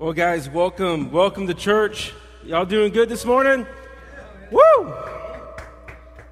Well, 0.00 0.14
guys, 0.14 0.48
welcome. 0.48 1.12
Welcome 1.12 1.46
to 1.48 1.52
church. 1.52 2.14
Y'all 2.42 2.64
doing 2.64 2.90
good 2.90 3.10
this 3.10 3.26
morning? 3.26 3.66
Woo! 4.50 4.94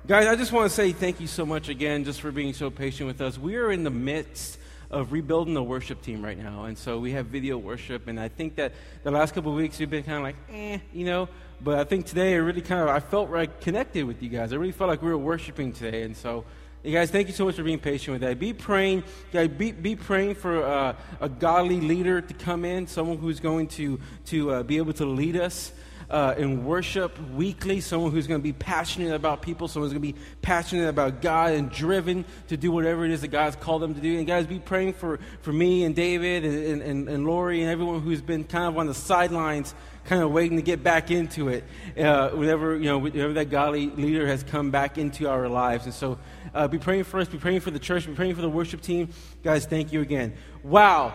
Guys, 0.07 0.27
I 0.27 0.37
just 0.37 0.53
want 0.53 0.71
to 0.71 0.75
say 0.75 0.93
thank 0.93 1.21
you 1.21 1.27
so 1.27 1.45
much 1.45 1.69
again 1.69 2.03
just 2.05 2.23
for 2.23 2.33
being 2.33 2.55
so 2.55 2.71
patient 2.71 3.09
with 3.09 3.21
us. 3.21 3.37
We 3.37 3.57
are 3.57 3.71
in 3.71 3.85
the 3.85 3.91
midst 3.91 4.57
of 4.91 5.13
rebuilding 5.13 5.53
the 5.53 5.63
worship 5.63 6.01
team 6.01 6.25
right 6.25 6.39
now. 6.39 6.65
And 6.65 6.79
so 6.79 6.99
we 6.99 7.13
have 7.13 7.27
video 7.27 7.59
worship. 7.59 8.09
And 8.09 8.19
I 8.19 8.29
think 8.29 8.57
that 8.57 8.73
the 9.03 9.11
last 9.11 9.35
couple 9.35 9.51
of 9.51 9.59
weeks 9.59 9.79
we've 9.79 9.91
been 9.91 10.03
kind 10.03 10.17
of 10.17 10.23
like, 10.23 10.37
eh, 10.51 10.79
you 10.95 11.05
know. 11.05 11.29
But 11.61 11.79
I 11.79 11.85
think 11.85 12.07
today 12.07 12.33
I 12.33 12.37
really 12.37 12.63
kind 12.63 12.81
of, 12.81 12.89
I 12.89 13.01
felt 13.01 13.29
like 13.29 13.61
connected 13.61 14.05
with 14.05 14.23
you 14.23 14.31
guys. 14.31 14.55
I 14.55 14.57
really 14.57 14.73
felt 14.73 14.89
like 14.89 15.03
we 15.03 15.11
were 15.11 15.19
worshiping 15.19 15.75
today. 15.75 16.05
And 16.05 16.17
so 16.17 16.47
you 16.85 16.93
guys, 16.93 17.11
thank 17.11 17.27
you 17.27 17.35
so 17.35 17.45
much 17.45 17.57
for 17.57 17.65
being 17.65 17.79
patient 17.79 18.15
with 18.15 18.21
that. 18.23 18.39
Be 18.39 18.53
praying, 18.53 19.03
guys, 19.33 19.49
be, 19.49 19.73
be 19.73 19.97
praying 19.97 20.37
for 20.37 20.63
uh, 20.63 20.95
a 21.21 21.29
godly 21.29 21.81
leader 21.81 22.21
to 22.21 22.35
come 22.35 22.65
in, 22.65 22.87
someone 22.87 23.19
who's 23.19 23.41
going 23.41 23.67
to, 23.69 24.01
to 24.27 24.51
uh, 24.51 24.63
be 24.63 24.77
able 24.77 24.93
to 24.95 25.05
lead 25.05 25.37
us 25.37 25.73
uh, 26.11 26.35
in 26.39 26.65
worship 26.65 27.19
weekly, 27.33 27.81
someone 27.81 28.11
who's 28.11 28.27
going 28.27 28.41
to 28.41 28.45
be 28.45 28.53
passionate 28.53 29.13
about 29.13 29.43
people, 29.43 29.69
someone 29.69 29.91
who's 29.91 29.99
going 29.99 30.13
to 30.13 30.19
be 30.21 30.25
passionate 30.41 30.89
about 30.89 31.21
God 31.21 31.53
and 31.53 31.71
driven 31.71 32.25
to 32.49 32.57
do 32.57 32.73
whatever 32.73 33.05
it 33.05 33.11
is 33.11 33.21
that 33.21 33.29
God's 33.29 33.57
called 33.57 33.83
them 33.83 33.95
to 33.95 34.01
do. 34.01 34.17
And 34.17 34.27
guys, 34.27 34.47
be 34.47 34.59
praying 34.59 34.95
for, 34.95 35.19
for 35.43 35.53
me 35.53 35.85
and 35.85 35.95
David 35.95 36.45
and, 36.45 36.83
and, 36.83 37.09
and 37.09 37.27
Lori 37.27 37.61
and 37.61 37.71
everyone 37.71 38.01
who's 38.01 38.23
been 38.23 38.45
kind 38.45 38.67
of 38.67 38.79
on 38.79 38.87
the 38.87 38.95
sidelines 38.95 39.75
kind 40.09 40.23
of 40.23 40.33
waiting 40.33 40.57
to 40.57 40.63
get 40.63 40.83
back 40.83 41.11
into 41.11 41.49
it 41.49 41.65
uh, 41.99 42.31
whenever, 42.31 42.75
you 42.75 42.87
know, 42.87 42.97
whenever 42.97 43.35
that 43.35 43.51
godly 43.51 43.91
leader 43.91 44.27
has 44.27 44.43
come 44.43 44.71
back 44.71 44.97
into 44.97 45.29
our 45.29 45.49
lives. 45.51 45.85
And 45.85 45.93
so 45.93 46.19
uh, 46.55 46.67
be 46.67 46.79
praying 46.79 47.05
for 47.05 47.21
us, 47.21 47.29
be 47.29 47.37
praying 47.37 47.61
for 47.61 47.71
the 47.71 47.79
church, 47.79 48.07
be 48.07 48.15
praying 48.15 48.35
for 48.35 48.41
the 48.41 48.49
worship 48.49 48.81
team. 48.81 49.11
Guys, 49.45 49.67
thank 49.67 49.93
you 49.93 50.01
again. 50.01 50.33
Wow. 50.63 51.13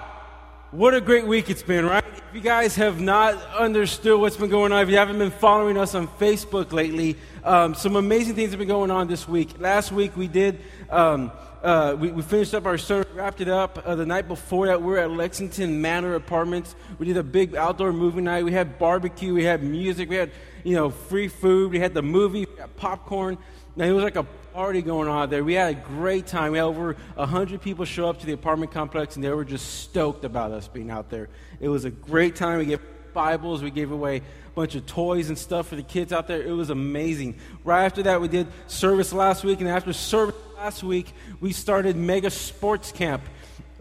What 0.70 0.94
a 0.94 1.02
great 1.02 1.26
week 1.26 1.50
it's 1.50 1.64
been, 1.64 1.88
right? 1.88 2.04
If 2.06 2.36
you 2.36 2.42
guys 2.42 2.76
have 2.76 3.02
not 3.02 3.34
understood 3.56 4.20
what's 4.20 4.38
been 4.38 4.52
going 4.52 4.72
on, 4.72 4.84
if 4.84 4.90
you 4.90 4.98
haven't 4.98 5.18
been 5.18 5.32
following 5.32 5.76
us 5.76 5.95
on 5.95 6.08
Facebook 6.08 6.72
lately, 6.72 7.16
um, 7.44 7.73
some 7.73 7.95
amazing 7.95 8.36
things 8.36 8.52
have 8.52 8.60
been 8.60 8.67
going 8.67 8.92
on 8.92 9.08
this 9.08 9.28
week. 9.28 9.60
Last 9.60 9.92
week 9.92 10.16
we 10.16 10.28
did, 10.28 10.62
um, 10.92 11.32
uh, 11.64 11.95
we, 11.97 12.11
we, 12.11 12.22
finished 12.22 12.53
up 12.53 12.66
our 12.66 12.78
sermon, 12.78 13.08
wrapped 13.16 13.39
it 13.39 13.47
up. 13.47 13.81
Uh, 13.86 13.95
the 13.95 14.06
night 14.06 14.28
before 14.28 14.67
that, 14.67 14.81
we 14.81 14.88
were 14.88 14.97
at 14.97 15.09
Lexington 15.09 15.81
Manor 15.81 16.16
Apartments. 16.16 16.75
We 17.00 17.05
did 17.05 17.16
a 17.16 17.23
big 17.23 17.55
outdoor 17.55 17.94
movie 17.94 18.20
night. 18.20 18.44
We 18.44 18.52
had 18.52 18.78
barbecue, 18.78 19.33
we 19.33 19.45
had 19.45 19.64
music, 19.64 20.09
we 20.09 20.17
had, 20.17 20.31
you 20.66 20.75
know, 20.75 20.89
free 20.89 21.30
food, 21.30 21.72
we 21.72 21.80
had 21.80 21.94
the 21.94 22.02
movie, 22.02 22.47
had 22.59 22.75
popcorn. 22.75 23.38
Now, 23.78 23.86
it 23.86 23.92
was 23.92 24.03
like 24.03 24.17
a 24.17 24.23
party 24.53 24.81
going 24.81 25.08
on 25.08 25.30
there. 25.30 25.44
We 25.44 25.53
had 25.53 25.72
a 25.72 25.80
great 25.80 26.28
time. 26.28 26.52
We 26.52 26.58
had 26.58 26.66
over 26.66 26.97
100 27.16 27.61
people 27.61 27.86
show 27.86 28.09
up 28.09 28.20
to 28.20 28.25
the 28.25 28.33
apartment 28.33 28.73
complex, 28.73 29.16
and 29.16 29.23
they 29.23 29.30
were 29.30 29.45
just 29.45 29.80
stoked 29.80 30.25
about 30.25 30.52
us 30.52 30.67
being 30.67 30.92
out 30.92 31.09
there. 31.09 31.30
It 31.61 31.70
was 31.70 31.86
a 31.86 31.92
great 31.92 32.36
time. 32.36 32.59
We 32.59 32.66
gave 32.66 32.81
Bibles, 33.14 33.61
we 33.61 33.72
gave 33.72 33.92
away 33.92 34.17
a 34.17 34.22
bunch 34.55 34.75
of 34.75 34.86
toys 34.86 35.30
and 35.30 35.38
stuff 35.38 35.67
for 35.67 35.75
the 35.75 35.83
kids 35.83 36.11
out 36.11 36.27
there. 36.27 36.42
It 36.42 36.52
was 36.52 36.72
amazing. 36.72 37.36
Right 37.64 37.86
after 37.86 38.03
that, 38.03 38.20
we 38.20 38.27
did 38.27 38.48
service 38.67 39.14
last 39.14 39.44
week, 39.44 39.61
and 39.61 39.70
after 39.70 39.94
service 39.94 40.36
last 40.64 40.81
week, 40.81 41.11
we 41.42 41.52
started 41.52 41.97
Mega 41.97 42.30
Sports 42.30 42.94
Camp 42.94 43.22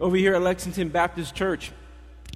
over 0.01 0.17
here 0.17 0.35
at 0.35 0.41
Lexington 0.41 0.89
Baptist 0.89 1.33
Church. 1.33 1.71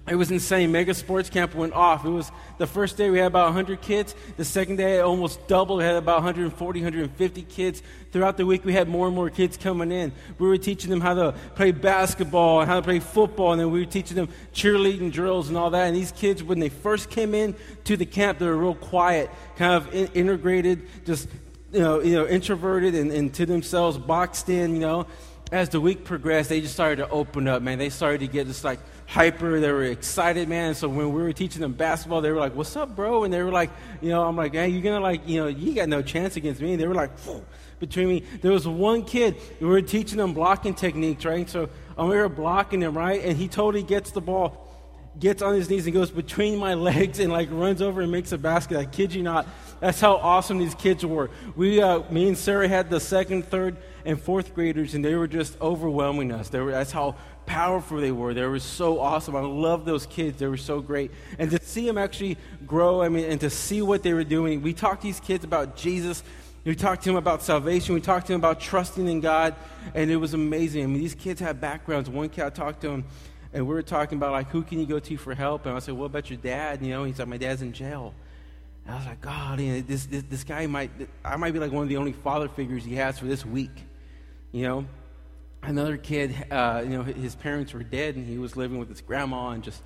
It 0.08 0.16
was 0.16 0.32
insane. 0.32 0.72
Mega 0.72 0.94
Sports 0.94 1.30
Camp 1.30 1.54
went 1.54 1.74
off. 1.74 2.06
It 2.06 2.12
was 2.12 2.32
the 2.58 2.66
first 2.66 2.96
day 2.96 3.10
we 3.10 3.18
had 3.18 3.28
about 3.28 3.48
100 3.48 3.82
kids. 3.82 4.16
The 4.38 4.46
second 4.46 4.78
day, 4.78 5.00
it 5.00 5.02
almost 5.02 5.46
doubled. 5.50 5.80
We 5.80 5.84
had 5.84 5.98
about 5.98 6.24
140, 6.24 6.80
150 6.80 7.42
kids. 7.42 7.84
Throughout 8.14 8.38
the 8.38 8.46
week, 8.46 8.64
we 8.64 8.72
had 8.72 8.88
more 8.88 9.08
and 9.08 9.14
more 9.14 9.30
kids 9.30 9.58
coming 9.58 9.92
in. 9.92 10.14
We 10.40 10.48
were 10.48 10.58
teaching 10.58 10.92
them 10.92 11.02
how 11.02 11.16
to 11.16 11.34
play 11.56 11.72
basketball 11.72 12.62
and 12.62 12.70
how 12.70 12.78
to 12.78 12.82
play 12.82 13.00
football, 13.02 13.52
and 13.52 13.60
then 13.60 13.70
we 13.70 13.82
were 13.82 13.86
teaching 13.86 14.16
them 14.16 14.30
cheerleading 14.54 15.12
drills 15.12 15.50
and 15.50 15.58
all 15.58 15.72
that. 15.72 15.88
And 15.88 15.96
these 15.98 16.14
kids, 16.14 16.42
when 16.42 16.62
they 16.62 16.70
first 16.70 17.10
came 17.10 17.36
in 17.36 17.54
to 17.84 17.98
the 17.98 18.06
camp, 18.06 18.40
they 18.40 18.46
were 18.46 18.56
real 18.56 18.76
quiet, 18.76 19.30
kind 19.58 19.74
of 19.74 19.94
in- 19.94 20.08
integrated, 20.14 20.88
just 21.06 21.28
you 21.72 21.80
know, 21.80 22.02
you 22.02 22.16
know, 22.16 22.28
introverted 22.28 22.96
and, 22.96 23.12
and 23.12 23.34
to 23.36 23.46
themselves, 23.46 23.98
boxed 23.98 24.50
in. 24.50 24.74
You 24.74 24.80
know, 24.80 25.08
as 25.52 25.70
the 25.70 25.82
week 25.82 26.04
progressed, 26.04 26.50
they 26.50 26.62
just 26.62 26.74
started 26.74 26.98
to 26.98 27.10
open 27.10 27.48
up. 27.48 27.62
Man, 27.62 27.78
they 27.78 27.90
started 27.90 28.20
to 28.20 28.28
get 28.28 28.48
just 28.48 28.64
like 28.64 28.80
hyper. 29.06 29.60
They 29.60 29.72
were 29.72 29.84
excited, 29.84 30.50
man. 30.50 30.76
So 30.76 30.88
when 30.90 31.14
we 31.14 31.22
were 31.22 31.34
teaching 31.34 31.62
them 31.62 31.74
basketball, 31.74 32.22
they 32.22 32.32
were 32.32 32.40
like, 32.40 32.56
"What's 32.56 32.76
up, 32.76 32.96
bro?" 32.96 33.24
And 33.24 33.34
they 33.34 33.42
were 33.42 33.52
like, 33.52 33.70
"You 34.02 34.10
know," 34.10 34.24
I'm 34.24 34.36
like, 34.36 34.54
"Hey, 34.54 34.70
you're 34.70 34.82
gonna 34.82 35.00
like, 35.00 35.28
you 35.28 35.42
know, 35.42 35.48
you 35.48 35.74
got 35.74 35.90
no 35.90 36.02
chance 36.02 36.36
against 36.36 36.62
me." 36.62 36.74
And 36.74 36.82
they 36.82 36.88
were 36.88 36.96
like, 36.96 37.18
Phew. 37.20 37.44
between 37.80 38.08
me. 38.08 38.24
There 38.42 38.52
was 38.52 38.68
one 38.68 39.04
kid 39.04 39.36
we 39.60 39.68
were 39.68 39.82
teaching 39.82 40.18
them 40.18 40.34
blocking 40.34 40.74
techniques, 40.74 41.26
right? 41.26 41.50
So 41.50 41.70
um, 41.98 42.10
we 42.10 42.16
were 42.16 42.30
blocking 42.30 42.82
him, 42.82 42.98
right? 42.98 43.24
And 43.24 43.38
he 43.38 43.48
totally 43.48 43.84
gets 43.84 44.12
the 44.12 44.22
ball. 44.22 44.67
Gets 45.20 45.42
on 45.42 45.56
his 45.56 45.70
knees 45.70 45.86
and 45.86 45.94
goes 45.94 46.12
between 46.12 46.58
my 46.58 46.74
legs 46.90 47.20
and 47.20 47.32
like 47.32 47.50
runs 47.52 47.82
over 47.82 48.02
and 48.02 48.12
makes 48.12 48.32
a 48.32 48.38
basket. 48.38 48.78
I 48.78 48.86
kid 48.86 49.14
you 49.14 49.24
not. 49.24 49.48
That's 49.80 50.00
how 50.00 50.16
awesome 50.16 50.58
these 50.58 50.76
kids 50.76 51.06
were. 51.06 51.30
We, 51.56 51.82
uh, 51.82 52.02
me 52.12 52.28
and 52.28 52.38
Sarah 52.38 52.68
had 52.68 52.90
the 52.90 53.00
second, 53.00 53.46
third, 53.46 53.78
and 54.06 54.20
fourth 54.20 54.56
graders, 54.56 54.96
and 54.96 55.04
they 55.04 55.16
were 55.16 55.28
just 55.28 55.60
overwhelming 55.62 56.32
us. 56.32 56.50
They 56.50 56.60
were, 56.60 56.72
that's 56.72 56.92
how 56.92 57.16
powerful 57.46 58.00
they 58.00 58.12
were. 58.12 58.34
They 58.34 58.46
were 58.46 58.60
so 58.60 59.00
awesome. 59.00 59.36
I 59.36 59.42
love 59.42 59.86
those 59.86 60.06
kids. 60.06 60.40
They 60.40 60.48
were 60.48 60.58
so 60.58 60.82
great. 60.82 61.12
And 61.38 61.52
to 61.52 61.62
see 61.62 61.86
them 61.86 61.98
actually 61.98 62.38
grow, 62.66 63.02
I 63.02 63.10
mean, 63.10 63.26
and 63.26 63.40
to 63.42 63.50
see 63.50 63.82
what 63.82 64.04
they 64.04 64.14
were 64.14 64.24
doing. 64.24 64.62
We 64.62 64.74
talked 64.74 65.02
to 65.02 65.08
these 65.08 65.20
kids 65.20 65.44
about 65.44 65.76
Jesus. 65.76 66.24
We 66.66 66.76
talked 66.76 67.04
to 67.04 67.10
them 67.10 67.16
about 67.16 67.44
salvation. 67.44 67.96
We 67.96 68.02
talked 68.02 68.28
to 68.28 68.34
them 68.34 68.42
about 68.42 68.60
trusting 68.60 69.08
in 69.08 69.22
God. 69.22 69.56
And 69.96 70.12
it 70.12 70.18
was 70.18 70.34
amazing. 70.34 70.84
I 70.84 70.88
mean, 70.88 71.00
these 71.00 71.16
kids 71.16 71.40
had 71.40 71.62
backgrounds. 71.62 72.10
One 72.10 72.30
kid 72.30 72.44
I 72.44 72.50
talked 72.50 72.82
to 72.82 72.90
him, 72.90 73.06
and 73.58 73.68
we 73.68 73.74
were 73.74 73.82
talking 73.82 74.18
about, 74.18 74.32
like, 74.32 74.50
who 74.50 74.62
can 74.62 74.80
you 74.80 74.86
go 74.86 75.00
to 75.00 75.18
for 75.18 75.34
help? 75.34 75.66
And 75.66 75.76
I 75.76 75.80
said, 75.80 75.96
what 75.96 76.06
about 76.06 76.30
your 76.30 76.38
dad? 76.38 76.82
You 76.82 76.90
know, 76.90 77.04
he's 77.04 77.20
like, 77.20 77.28
my 77.28 77.38
dad's 77.38 77.62
in 77.62 77.74
jail. 77.74 78.14
And 78.86 78.96
I 78.96 78.98
was 78.98 79.06
like, 79.06 79.22
God, 79.22 79.60
you 79.60 79.74
know, 79.74 79.82
this, 79.82 80.06
this, 80.06 80.24
this 80.30 80.44
guy 80.44 80.68
might, 80.68 80.92
I 81.26 81.36
might 81.36 81.52
be 81.52 81.60
like 81.60 81.72
one 81.72 81.84
of 81.84 81.90
the 81.90 81.98
only 81.98 82.14
father 82.14 82.48
figures 82.48 82.86
he 82.86 82.96
has 82.96 83.20
for 83.20 83.26
this 83.26 83.46
week. 83.46 83.84
You 84.52 84.64
know? 84.64 84.86
another 85.64 85.98
kid, 85.98 86.36
uh, 86.52 86.82
you 86.84 86.92
know, 86.92 87.04
his 87.04 87.36
parents 87.36 87.74
were 87.74 87.84
dead 87.84 88.16
and 88.16 88.26
he 88.26 88.38
was 88.38 88.56
living 88.56 88.78
with 88.78 88.90
his 88.90 89.02
grandma 89.02 89.50
and 89.50 89.64
just 89.64 89.82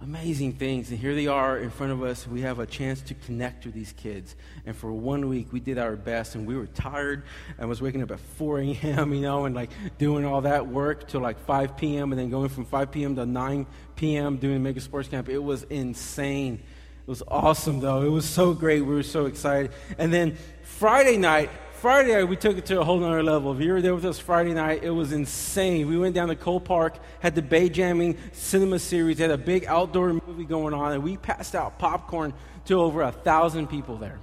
amazing 0.00 0.52
things. 0.52 0.90
And 0.90 0.98
here 0.98 1.14
they 1.14 1.26
are 1.26 1.58
in 1.58 1.70
front 1.70 1.92
of 1.92 2.02
us. 2.02 2.26
We 2.26 2.42
have 2.42 2.58
a 2.58 2.66
chance 2.66 3.00
to 3.02 3.14
connect 3.14 3.64
with 3.64 3.74
these 3.74 3.92
kids. 3.92 4.36
And 4.66 4.76
for 4.76 4.92
one 4.92 5.28
week, 5.28 5.52
we 5.52 5.60
did 5.60 5.78
our 5.78 5.96
best 5.96 6.34
and 6.34 6.46
we 6.46 6.56
were 6.56 6.66
tired. 6.66 7.24
I 7.58 7.64
was 7.64 7.80
waking 7.80 8.02
up 8.02 8.10
at 8.10 8.20
4 8.20 8.60
a.m., 8.60 9.14
you 9.14 9.20
know, 9.20 9.46
and 9.46 9.54
like 9.54 9.70
doing 9.98 10.24
all 10.24 10.42
that 10.42 10.66
work 10.66 11.08
till 11.08 11.20
like 11.20 11.38
5 11.40 11.76
p.m. 11.76 12.12
and 12.12 12.20
then 12.20 12.30
going 12.30 12.50
from 12.50 12.66
5 12.66 12.90
p.m. 12.90 13.16
to 13.16 13.24
9 13.26 13.66
p.m. 13.96 14.36
doing 14.36 14.62
Mega 14.62 14.80
Sports 14.80 15.08
Camp. 15.08 15.28
It 15.28 15.38
was 15.38 15.62
insane. 15.64 16.54
It 16.54 17.08
was 17.08 17.22
awesome, 17.28 17.80
though. 17.80 18.02
It 18.02 18.10
was 18.10 18.28
so 18.28 18.52
great. 18.52 18.82
We 18.82 18.94
were 18.94 19.02
so 19.02 19.26
excited. 19.26 19.70
And 19.96 20.12
then 20.12 20.36
Friday 20.62 21.16
night, 21.16 21.50
Friday 21.80 22.14
night, 22.14 22.24
we 22.24 22.36
took 22.36 22.56
it 22.56 22.64
to 22.66 22.80
a 22.80 22.84
whole 22.84 22.98
nother 22.98 23.22
level. 23.22 23.52
If 23.52 23.60
you 23.60 23.70
were 23.70 23.82
there 23.82 23.94
with 23.94 24.06
us 24.06 24.18
Friday 24.18 24.54
night, 24.54 24.82
it 24.82 24.90
was 24.90 25.12
insane. 25.12 25.86
We 25.86 25.98
went 25.98 26.14
down 26.14 26.28
to 26.28 26.34
Cole 26.34 26.58
Park, 26.58 26.96
had 27.20 27.34
the 27.34 27.42
Bay 27.42 27.68
Jamming 27.68 28.16
Cinema 28.32 28.78
Series, 28.78 29.18
had 29.18 29.30
a 29.30 29.36
big 29.36 29.66
outdoor 29.66 30.14
movie 30.14 30.46
going 30.46 30.72
on, 30.72 30.92
and 30.92 31.02
we 31.02 31.18
passed 31.18 31.54
out 31.54 31.78
popcorn 31.78 32.32
to 32.64 32.80
over 32.80 33.02
a 33.02 33.12
thousand 33.12 33.66
people 33.66 33.98
there. 33.98 34.18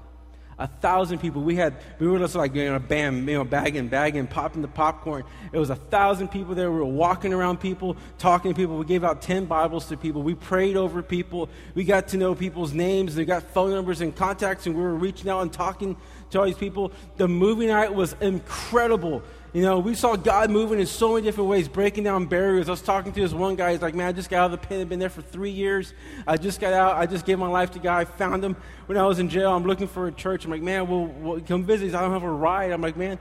A 0.57 0.65
thousand 0.67 1.19
people. 1.19 1.43
We 1.43 1.55
had, 1.55 1.75
we 1.99 2.07
were 2.07 2.17
just 2.17 2.33
like, 2.35 2.55
you 2.55 2.71
know, 2.71 2.79
bam, 2.79 3.27
you 3.29 3.37
know, 3.37 3.43
bagging, 3.43 3.87
bagging, 3.87 4.27
popping 4.27 4.61
the 4.63 4.67
popcorn. 4.67 5.23
It 5.51 5.59
was 5.59 5.69
a 5.69 5.75
thousand 5.75 6.29
people 6.29 6.55
there. 6.55 6.71
We 6.71 6.77
were 6.77 6.85
walking 6.85 7.33
around 7.33 7.59
people, 7.59 7.97
talking 8.17 8.51
to 8.51 8.55
people. 8.55 8.77
We 8.77 8.85
gave 8.85 9.03
out 9.03 9.21
10 9.21 9.45
Bibles 9.45 9.87
to 9.87 9.97
people. 9.97 10.23
We 10.23 10.35
prayed 10.35 10.75
over 10.75 11.03
people. 11.03 11.49
We 11.75 11.83
got 11.83 12.07
to 12.09 12.17
know 12.17 12.33
people's 12.33 12.73
names. 12.73 13.15
They 13.15 13.25
got 13.25 13.43
phone 13.43 13.71
numbers 13.71 14.01
and 14.01 14.15
contacts, 14.15 14.65
and 14.65 14.75
we 14.75 14.81
were 14.81 14.95
reaching 14.95 15.29
out 15.29 15.41
and 15.41 15.53
talking 15.53 15.97
to 16.33 16.39
all 16.39 16.45
these 16.45 16.57
people. 16.57 16.91
The 17.17 17.27
movie 17.27 17.67
night 17.67 17.93
was 17.93 18.15
incredible. 18.21 19.23
You 19.53 19.61
know, 19.61 19.79
we 19.79 19.93
saw 19.93 20.15
God 20.15 20.49
moving 20.49 20.79
in 20.79 20.87
so 20.87 21.13
many 21.13 21.21
different 21.23 21.49
ways, 21.49 21.67
breaking 21.67 22.03
down 22.03 22.25
barriers. 22.25 22.67
I 22.67 22.71
was 22.71 22.81
talking 22.81 23.11
to 23.13 23.21
this 23.21 23.33
one 23.33 23.55
guy. 23.55 23.73
He's 23.73 23.81
like, 23.83 23.93
man, 23.93 24.07
I 24.07 24.11
just 24.11 24.29
got 24.29 24.39
out 24.39 24.45
of 24.45 24.59
the 24.59 24.67
pen. 24.67 24.81
I've 24.81 24.89
been 24.89 24.97
there 24.99 25.09
for 25.09 25.21
three 25.21 25.51
years. 25.51 25.93
I 26.27 26.37
just 26.37 26.59
got 26.59 26.73
out. 26.73 26.97
I 26.97 27.05
just 27.05 27.23
gave 27.25 27.37
my 27.37 27.47
life 27.47 27.71
to 27.71 27.79
God. 27.79 27.99
I 27.99 28.05
found 28.05 28.43
him 28.43 28.55
when 28.87 28.97
I 28.97 29.05
was 29.05 29.19
in 29.19 29.29
jail. 29.29 29.51
I'm 29.53 29.63
looking 29.63 29.87
for 29.87 30.07
a 30.07 30.11
church. 30.11 30.43
I'm 30.43 30.51
like, 30.51 30.63
man, 30.63 30.87
well, 30.87 31.05
well 31.05 31.39
come 31.39 31.63
visit. 31.65 31.93
I 31.93 32.01
don't 32.01 32.11
have 32.11 32.23
a 32.23 32.31
ride. 32.31 32.71
I'm 32.71 32.81
like, 32.81 32.97
man. 32.97 33.19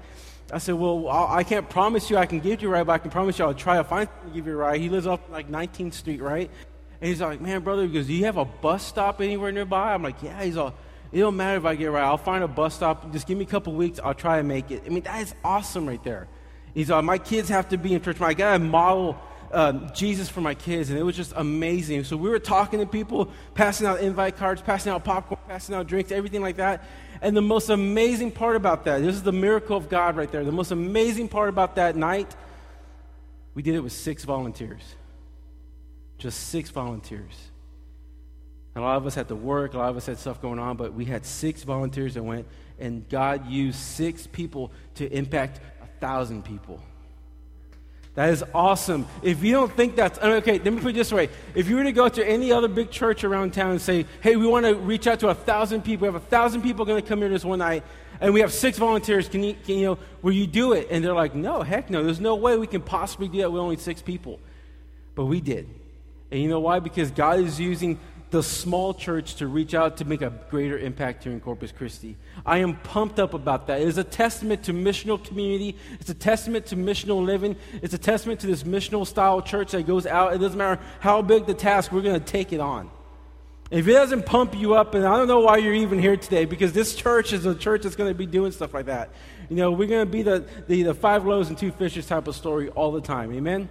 I 0.50 0.59
said, 0.59 0.75
well, 0.75 1.09
I 1.09 1.44
can 1.44 1.62
not 1.62 1.70
promise 1.70 2.11
you 2.11 2.17
I 2.17 2.26
can 2.26 2.41
give 2.41 2.61
you 2.61 2.69
a 2.69 2.73
ride, 2.73 2.87
but 2.87 2.93
I 2.93 2.99
can 2.99 3.11
promise 3.11 3.38
you 3.38 3.44
I'll 3.44 3.55
try 3.55 3.76
to 3.76 3.85
find 3.85 4.09
to 4.26 4.31
give 4.35 4.47
you 4.47 4.53
a 4.53 4.56
ride. 4.56 4.81
He 4.81 4.88
lives 4.91 5.06
off 5.06 5.20
like 5.31 5.50
19th 5.50 5.94
Street, 5.94 6.20
right? 6.20 6.50
And 7.00 7.09
he's 7.09 7.20
like, 7.20 7.41
man, 7.41 7.62
brother, 7.62 7.87
he 7.87 7.93
goes, 7.93 8.06
do 8.06 8.12
you 8.12 8.26
have 8.26 8.37
a 8.37 8.44
bus 8.44 8.87
stop 8.87 9.20
anywhere 9.20 9.50
nearby? 9.50 9.93
I'm 9.93 10.03
like, 10.03 10.23
yeah. 10.23 10.43
He's 10.43 10.56
all, 10.56 10.75
it 11.12 11.20
don't 11.20 11.37
matter 11.37 11.59
if 11.59 11.64
I 11.64 11.75
get 11.75 11.91
right. 11.91 12.03
I'll 12.03 12.17
find 12.17 12.43
a 12.43 12.49
bus 12.49 12.75
stop. 12.75 13.12
Just 13.12 13.26
give 13.26 13.37
me 13.37 13.44
a 13.44 13.49
couple 13.49 13.75
weeks. 13.75 14.00
I'll 14.03 14.14
try 14.14 14.38
and 14.38 14.49
make 14.49 14.70
it. 14.70 14.82
I 14.87 14.88
mean, 14.88 15.03
that 15.03 15.20
is 15.20 15.35
awesome 15.44 15.87
right 15.87 16.03
there. 16.03 16.26
He's 16.75 16.88
like, 16.88 17.05
my 17.05 17.19
kids 17.19 17.50
have 17.50 17.69
to 17.69 17.76
be 17.76 17.93
in 17.93 18.00
church. 18.00 18.20
I 18.20 18.32
got 18.32 18.55
to 18.55 18.59
model 18.59 19.20
um, 19.53 19.91
Jesus 19.94 20.31
for 20.31 20.41
my 20.41 20.55
kids, 20.55 20.88
and 20.88 20.99
it 20.99 21.03
was 21.03 21.14
just 21.14 21.35
amazing. 21.37 22.05
So 22.05 22.17
we 22.17 22.31
were 22.31 22.38
talking 22.38 22.81
to 22.81 22.87
people, 22.87 23.31
passing 23.55 23.87
out 23.87 24.00
invite 24.00 24.37
cards, 24.38 24.62
passing 24.62 24.91
out 24.91 25.05
popcorn, 25.05 25.41
passing 25.47 25.75
out 25.75 25.87
drinks, 25.87 26.11
everything 26.11 26.41
like 26.41 26.56
that. 26.56 26.85
And 27.20 27.37
the 27.37 27.43
most 27.43 27.69
amazing 27.69 28.32
part 28.32 28.56
about 28.56 28.87
that, 28.87 29.03
this 29.03 29.14
is 29.14 29.23
the 29.23 29.32
miracle 29.32 29.76
of 29.76 29.91
God 29.91 30.17
right 30.17 30.32
there. 30.32 30.44
The 30.44 30.50
most 30.50 30.70
amazing 30.70 31.29
part 31.29 31.50
about 31.50 31.76
that 31.76 31.94
night, 31.94 32.35
we 33.55 33.62
did 33.62 33.75
it 33.75 33.81
with 33.81 33.93
six 33.93 34.25
volunteers. 34.25 34.82
Just 36.17 36.49
six 36.49 36.70
volunteers. 36.70 37.51
And 38.75 38.83
a 38.83 38.87
lot 38.87 38.97
of 38.97 39.07
us 39.07 39.15
had 39.15 39.29
to 39.29 39.37
work, 39.37 39.75
a 39.75 39.79
lot 39.79 39.91
of 39.91 39.97
us 39.97 40.07
had 40.07 40.19
stuff 40.19 40.41
going 40.41 40.59
on, 40.59 40.77
but 40.77 40.95
we 40.95 41.05
had 41.05 41.27
six 41.27 41.63
volunteers 41.63 42.15
that 42.15 42.23
went, 42.23 42.47
and 42.79 43.07
God 43.09 43.47
used 43.47 43.79
six 43.79 44.27
people 44.27 44.73
to 44.95 45.11
impact 45.13 45.61
a 45.83 45.87
thousand 46.01 46.45
people. 46.45 46.83
That 48.15 48.29
is 48.29 48.45
awesome. 48.55 49.07
If 49.23 49.43
you 49.43 49.53
don't 49.53 49.75
think 49.75 49.97
that's 49.97 50.19
uh, 50.19 50.27
okay, 50.43 50.59
let 50.59 50.73
me 50.73 50.81
put 50.81 50.91
it 50.91 50.97
this 50.97 51.13
way: 51.13 51.31
if 51.55 51.69
you 51.69 51.77
were 51.77 51.85
to 51.85 51.93
go 51.93 52.09
to 52.11 52.27
any 52.27 52.53
other 52.53 52.69
big 52.69 52.91
church 52.91 53.25
around 53.25 53.55
town 53.55 53.71
and 53.71 53.81
say, 53.81 54.05
"Hey, 54.21 54.37
we 54.37 54.47
want 54.47 54.67
to 54.67 54.75
reach 54.75 55.07
out 55.07 55.21
to 55.21 55.29
a 55.29 55.35
thousand 55.35 55.83
people. 55.83 56.07
We 56.07 56.13
have 56.13 56.23
a 56.23 56.27
thousand 56.27 56.61
people 56.61 56.85
going 56.85 57.01
to 57.01 57.09
come 57.09 57.21
here 57.21 57.31
this 57.31 57.45
one 57.45 57.61
night, 57.61 57.85
and 58.21 58.35
we 58.35 58.41
have 58.41 58.53
six 58.53 58.77
volunteers. 58.77 59.31
Can 59.31 59.43
you, 59.43 59.55
can, 59.65 59.77
you 59.79 59.87
know, 59.87 59.99
will 60.21 60.33
you 60.33 60.47
do 60.47 60.73
it?" 60.75 60.89
And 60.91 61.03
they're 61.03 61.15
like, 61.15 61.35
"No, 61.35 61.63
heck 61.63 61.89
no. 61.89 62.05
There's 62.05 62.21
no 62.21 62.35
way 62.35 62.59
we 62.59 62.67
can 62.67 62.83
possibly 62.83 63.29
do 63.29 63.39
that 63.39 63.51
with 63.51 63.63
only 63.63 63.79
six 63.79 64.03
people." 64.03 64.41
But 65.15 65.25
we 65.25 65.41
did, 65.41 65.67
and 66.31 66.41
you 66.41 66.51
know 66.51 66.61
why? 66.61 66.81
Because 66.81 67.11
God 67.11 67.41
is 67.41 67.59
using 67.59 67.99
the 68.32 68.43
small 68.43 68.94
church 68.94 69.37
to 69.37 69.46
reach 69.46 69.75
out 69.75 69.99
to 69.99 70.05
make 70.06 70.23
a 70.23 70.32
greater 70.50 70.79
impact 70.79 71.25
here 71.25 71.32
in 71.32 71.40
Corpus 71.40 71.70
Christi. 71.70 72.17
I 72.44 72.58
am 72.58 72.76
pumped 72.76 73.20
up 73.20 73.34
about 73.34 73.67
that. 73.67 73.82
It 73.82 73.87
is 73.87 73.99
a 73.99 74.05
testament 74.05 74.64
to 74.64 74.73
missional 74.73 75.23
community. 75.23 75.76
It's 76.00 76.08
a 76.08 76.14
testament 76.14 76.67
to 76.67 76.76
missional 76.76 77.25
living. 77.25 77.56
It's 77.82 77.93
a 77.93 77.99
testament 77.99 78.40
to 78.40 78.46
this 78.46 78.62
missional 78.62 79.06
style 79.06 79.43
church 79.43 79.73
that 79.73 79.87
goes 79.87 80.06
out. 80.06 80.32
It 80.32 80.38
doesn't 80.38 80.58
matter 80.58 80.81
how 81.00 81.20
big 81.20 81.44
the 81.44 81.55
task, 81.55 81.93
we're 81.93 82.00
going 82.00 82.19
to 82.19 82.26
take 82.26 82.55
it 82.55 82.61
on. 82.61 82.90
If 83.70 83.87
it 83.87 83.93
doesn't 83.93 84.26
pump 84.26 84.55
you 84.55 84.75
up, 84.75 84.94
and 84.94 85.06
I 85.06 85.17
don't 85.17 85.28
know 85.28 85.40
why 85.40 85.58
you're 85.58 85.75
even 85.75 85.99
here 85.99 86.17
today, 86.17 86.46
because 86.46 86.73
this 86.73 86.94
church 86.94 87.32
is 87.32 87.46
a 87.46 87.55
church 87.55 87.82
that's 87.82 87.96
going 87.96 88.11
to 88.11 88.14
be 88.14 88.26
doing 88.26 88.52
stuff 88.52 88.75
like 88.75 88.87
that. 88.87 89.11
You 89.50 89.56
know, 89.56 89.73
we're 89.73 89.88
going 89.88 90.06
to 90.06 90.11
be 90.11 90.23
the, 90.23 90.46
the, 90.69 90.82
the 90.85 90.94
five 90.94 91.26
loaves 91.26 91.50
and 91.50 91.56
two 91.56 91.70
fishes 91.70 92.06
type 92.06 92.28
of 92.28 92.35
story 92.35 92.70
all 92.70 92.93
the 92.93 93.00
time. 93.02 93.32
Amen? 93.32 93.69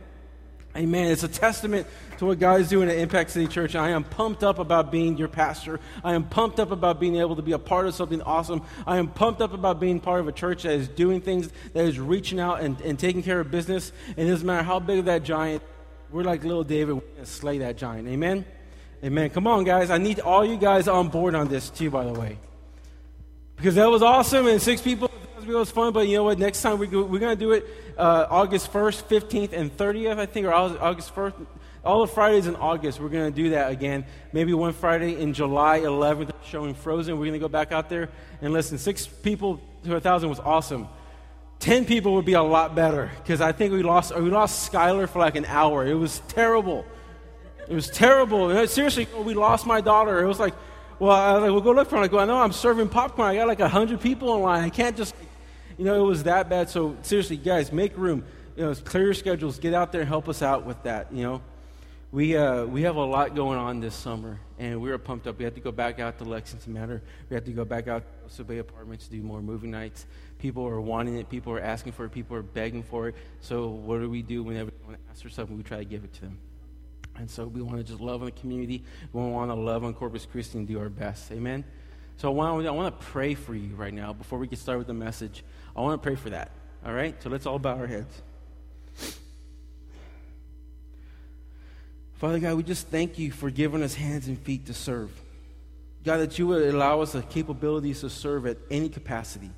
Amen. 0.76 1.12
It's 1.12 1.24
a 1.24 1.28
testament 1.28 1.86
to 2.18 2.26
what 2.26 2.40
God 2.40 2.62
is 2.62 2.70
doing 2.70 2.88
at 2.88 2.96
Impact 2.96 3.32
City 3.32 3.48
Church. 3.48 3.76
I 3.76 3.90
am 3.90 4.06
pumped 4.06 4.42
up 4.42 4.58
about 4.58 4.90
being 4.90 5.18
your 5.18 5.28
pastor. 5.28 5.82
I 6.02 6.14
am 6.14 6.24
pumped 6.24 6.62
up 6.62 6.72
about 6.72 6.98
being 6.98 7.18
able 7.18 7.36
to 7.36 7.42
be 7.42 7.52
a 7.52 7.60
part 7.60 7.88
of 7.88 7.96
something 7.96 8.22
awesome. 8.22 8.62
I 8.88 8.98
am 8.98 9.10
pumped 9.10 9.42
up 9.42 9.54
about 9.54 9.82
being 9.82 10.00
part 10.00 10.22
of 10.22 10.30
a 10.30 10.32
church 10.32 10.64
that 10.64 10.74
is 10.74 10.88
doing 10.88 11.20
things, 11.20 11.50
that 11.74 11.84
is 11.84 12.00
reaching 12.00 12.40
out 12.40 12.62
and, 12.62 12.80
and 12.82 12.98
taking 12.98 13.22
care 13.22 13.42
of 13.42 13.52
business. 13.52 13.92
And 14.16 14.28
it 14.28 14.32
doesn't 14.32 14.48
matter 14.48 14.64
how 14.64 14.80
big 14.80 15.00
of 15.00 15.06
that 15.06 15.24
giant, 15.24 15.62
we're 16.10 16.24
like 16.24 16.44
little 16.44 16.64
David, 16.64 16.96
we're 16.96 17.02
going 17.02 17.16
to 17.18 17.26
slay 17.26 17.58
that 17.60 17.78
giant. 17.78 18.08
Amen? 18.08 18.46
Amen. 19.04 19.30
Come 19.32 19.48
on, 19.48 19.66
guys. 19.66 19.90
I 19.90 19.98
need 19.98 20.22
all 20.22 20.46
you 20.46 20.58
guys 20.58 20.88
on 20.88 21.10
board 21.10 21.36
on 21.36 21.50
this, 21.50 21.70
too, 21.70 21.90
by 21.90 22.06
the 22.06 22.14
way. 22.14 22.38
Because 23.58 23.76
that 23.76 23.90
was 23.90 24.02
awesome, 24.02 24.48
and 24.48 24.62
six 24.62 24.82
people 24.82 25.11
it 25.48 25.54
was 25.54 25.72
fun, 25.72 25.94
but 25.94 26.08
you 26.08 26.18
know 26.18 26.24
what? 26.24 26.40
Next 26.40 26.62
time 26.62 26.78
we 26.80 26.88
go, 26.88 27.04
we're 27.04 27.20
going 27.20 27.38
to 27.38 27.40
do 27.40 27.52
it 27.52 27.66
uh, 27.98 28.28
August 28.30 28.72
1st, 28.72 29.04
15th, 29.04 29.54
and 29.54 29.76
30th, 29.76 30.18
I 30.18 30.26
think, 30.26 30.46
or 30.46 30.54
August 30.54 31.14
1st. 31.16 31.34
All 31.84 32.02
the 32.02 32.12
Fridays 32.12 32.46
in 32.46 32.56
August, 32.56 33.00
we're 33.00 33.10
going 33.10 33.32
to 33.32 33.36
do 33.36 33.50
that 33.52 33.72
again. 33.72 34.06
Maybe 34.34 34.54
one 34.54 34.74
Friday 34.74 35.20
in 35.20 35.34
July 35.34 35.80
11th, 35.80 36.32
showing 36.46 36.76
Frozen. 36.76 37.16
We're 37.18 37.26
going 37.26 37.34
to 37.34 37.40
go 37.40 37.48
back 37.48 37.72
out 37.72 37.90
there 37.90 38.10
and 38.42 38.54
listen. 38.54 38.78
Six 38.78 39.08
people 39.08 39.60
to 39.84 39.96
a 39.96 40.00
thousand 40.00 40.30
was 40.30 40.40
awesome. 40.40 40.88
Ten 41.60 41.86
people 41.86 42.14
would 42.16 42.26
be 42.26 42.34
a 42.34 42.44
lot 42.44 42.76
better 42.76 43.12
because 43.18 43.42
I 43.42 43.52
think 43.52 43.72
we 43.72 43.84
lost 43.84 44.16
we 44.16 44.30
lost 44.30 44.72
Skylar 44.72 45.08
for 45.08 45.20
like 45.20 45.36
an 45.36 45.46
hour. 45.46 45.86
It 45.86 45.94
was 45.94 46.22
terrible. 46.28 46.86
It 47.68 47.74
was 47.74 47.88
terrible. 47.90 48.68
Seriously, 48.68 49.08
we 49.24 49.34
lost 49.34 49.66
my 49.66 49.82
daughter. 49.82 50.24
It 50.24 50.28
was 50.28 50.40
like, 50.40 50.54
well, 51.00 51.12
I 51.12 51.34
was 51.34 51.42
like, 51.42 51.52
we'll 51.52 51.62
go 51.62 51.72
look 51.72 51.90
for 51.90 51.98
her. 51.98 52.04
I 52.04 52.08
go, 52.08 52.20
I 52.20 52.26
know 52.26 52.38
I'm 52.38 52.52
serving 52.52 52.90
popcorn. 52.90 53.30
I 53.30 53.36
got 53.36 53.48
like 53.48 53.60
a 53.60 53.70
hundred 53.70 54.02
people 54.02 54.36
in 54.36 54.42
line. 54.42 54.64
I 54.64 54.70
can't 54.70 54.96
just 54.96 55.16
you 55.82 55.86
know, 55.86 55.96
it 55.96 56.08
was 56.08 56.22
that 56.26 56.48
bad. 56.48 56.70
So 56.70 56.96
seriously, 57.02 57.38
guys, 57.38 57.72
make 57.72 57.98
room. 57.98 58.24
You 58.56 58.66
know, 58.66 58.76
clear 58.76 59.06
your 59.06 59.14
schedules. 59.16 59.58
Get 59.58 59.74
out 59.74 59.92
there 59.92 60.02
and 60.02 60.08
help 60.08 60.30
us 60.30 60.44
out 60.44 60.64
with 60.64 60.84
that. 60.84 61.12
You 61.12 61.24
know, 61.24 61.42
we 62.12 62.38
uh, 62.38 62.66
we 62.66 62.84
have 62.84 62.98
a 62.98 63.04
lot 63.04 63.34
going 63.34 63.58
on 63.58 63.80
this 63.80 63.96
summer, 63.96 64.40
and 64.60 64.80
we 64.80 64.92
were 64.92 65.00
pumped 65.00 65.26
up. 65.26 65.40
We 65.40 65.44
had 65.44 65.56
to 65.56 65.60
go 65.60 65.72
back 65.72 66.00
out 66.00 66.20
to 66.20 66.24
Lexington 66.24 66.72
Manor. 66.72 67.02
We 67.32 67.34
had 67.34 67.46
to 67.46 67.52
go 67.52 67.66
back 67.66 67.88
out 67.88 68.04
to 68.36 68.44
Bay 68.44 68.60
Apartments 68.60 69.08
to 69.08 69.12
do 69.12 69.24
more 69.24 69.42
movie 69.42 69.70
nights. 69.70 70.06
People 70.38 70.68
are 70.68 70.80
wanting 70.80 71.18
it. 71.18 71.30
People 71.30 71.52
are 71.54 71.60
asking 71.60 71.94
for 71.94 72.06
it. 72.06 72.12
People 72.12 72.38
are 72.38 72.44
begging 72.44 72.84
for 72.84 73.08
it. 73.08 73.16
So 73.40 73.70
what 73.70 74.02
do 74.02 74.08
we 74.08 74.22
do 74.22 74.44
whenever 74.44 74.70
someone 74.82 74.98
asks 75.10 75.24
for 75.24 75.30
something? 75.30 75.58
We 75.58 75.64
try 75.64 75.80
to 75.80 75.86
give 75.86 76.04
it 76.04 76.14
to 76.14 76.22
them. 76.22 76.38
And 77.16 77.28
so 77.28 77.48
we 77.48 77.64
want 77.64 77.78
to 77.78 77.84
just 77.84 78.02
love 78.02 78.22
on 78.22 78.28
the 78.28 78.34
community. 78.34 78.84
We 79.14 79.20
want 79.20 79.50
to 79.50 79.56
love 79.56 79.84
on 79.84 79.96
Corpus 79.96 80.28
Christi 80.28 80.60
and 80.60 80.68
do 80.68 80.80
our 80.80 80.90
best. 80.90 81.32
Amen. 81.32 81.64
So 82.18 82.28
I 82.28 82.32
want, 82.34 82.68
I 82.68 82.70
want 82.70 83.00
to 83.00 83.06
pray 83.08 83.34
for 83.34 83.56
you 83.56 83.74
right 83.74 83.92
now 83.92 84.14
before 84.14 84.38
we 84.38 84.46
get 84.46 84.60
started 84.60 84.78
with 84.78 84.88
the 84.88 84.94
message. 84.94 85.44
I 85.76 85.82
want 85.82 86.02
to 86.02 86.06
pray 86.06 86.16
for 86.16 86.30
that. 86.30 86.52
All 86.86 86.94
right? 86.94 87.22
So 87.22 87.30
let's 87.30 87.46
all 87.46 87.60
bow 87.60 87.78
our 87.78 87.88
heads. 87.88 88.22
Father 92.16 92.40
God, 92.40 92.56
we 92.56 92.64
just 92.64 92.88
thank 92.88 93.18
you 93.18 93.32
for 93.32 93.50
giving 93.50 93.82
us 93.82 93.96
hands 93.96 94.28
and 94.28 94.38
feet 94.40 94.68
to 94.68 94.74
serve. 94.74 95.10
God, 96.04 96.18
that 96.18 96.38
you 96.38 96.48
would 96.48 96.74
allow 96.74 97.02
us 97.02 97.14
the 97.14 97.22
capabilities 97.24 98.02
to 98.02 98.10
serve 98.10 98.46
at 98.46 98.58
any 98.70 98.90
capacity. 98.90 99.50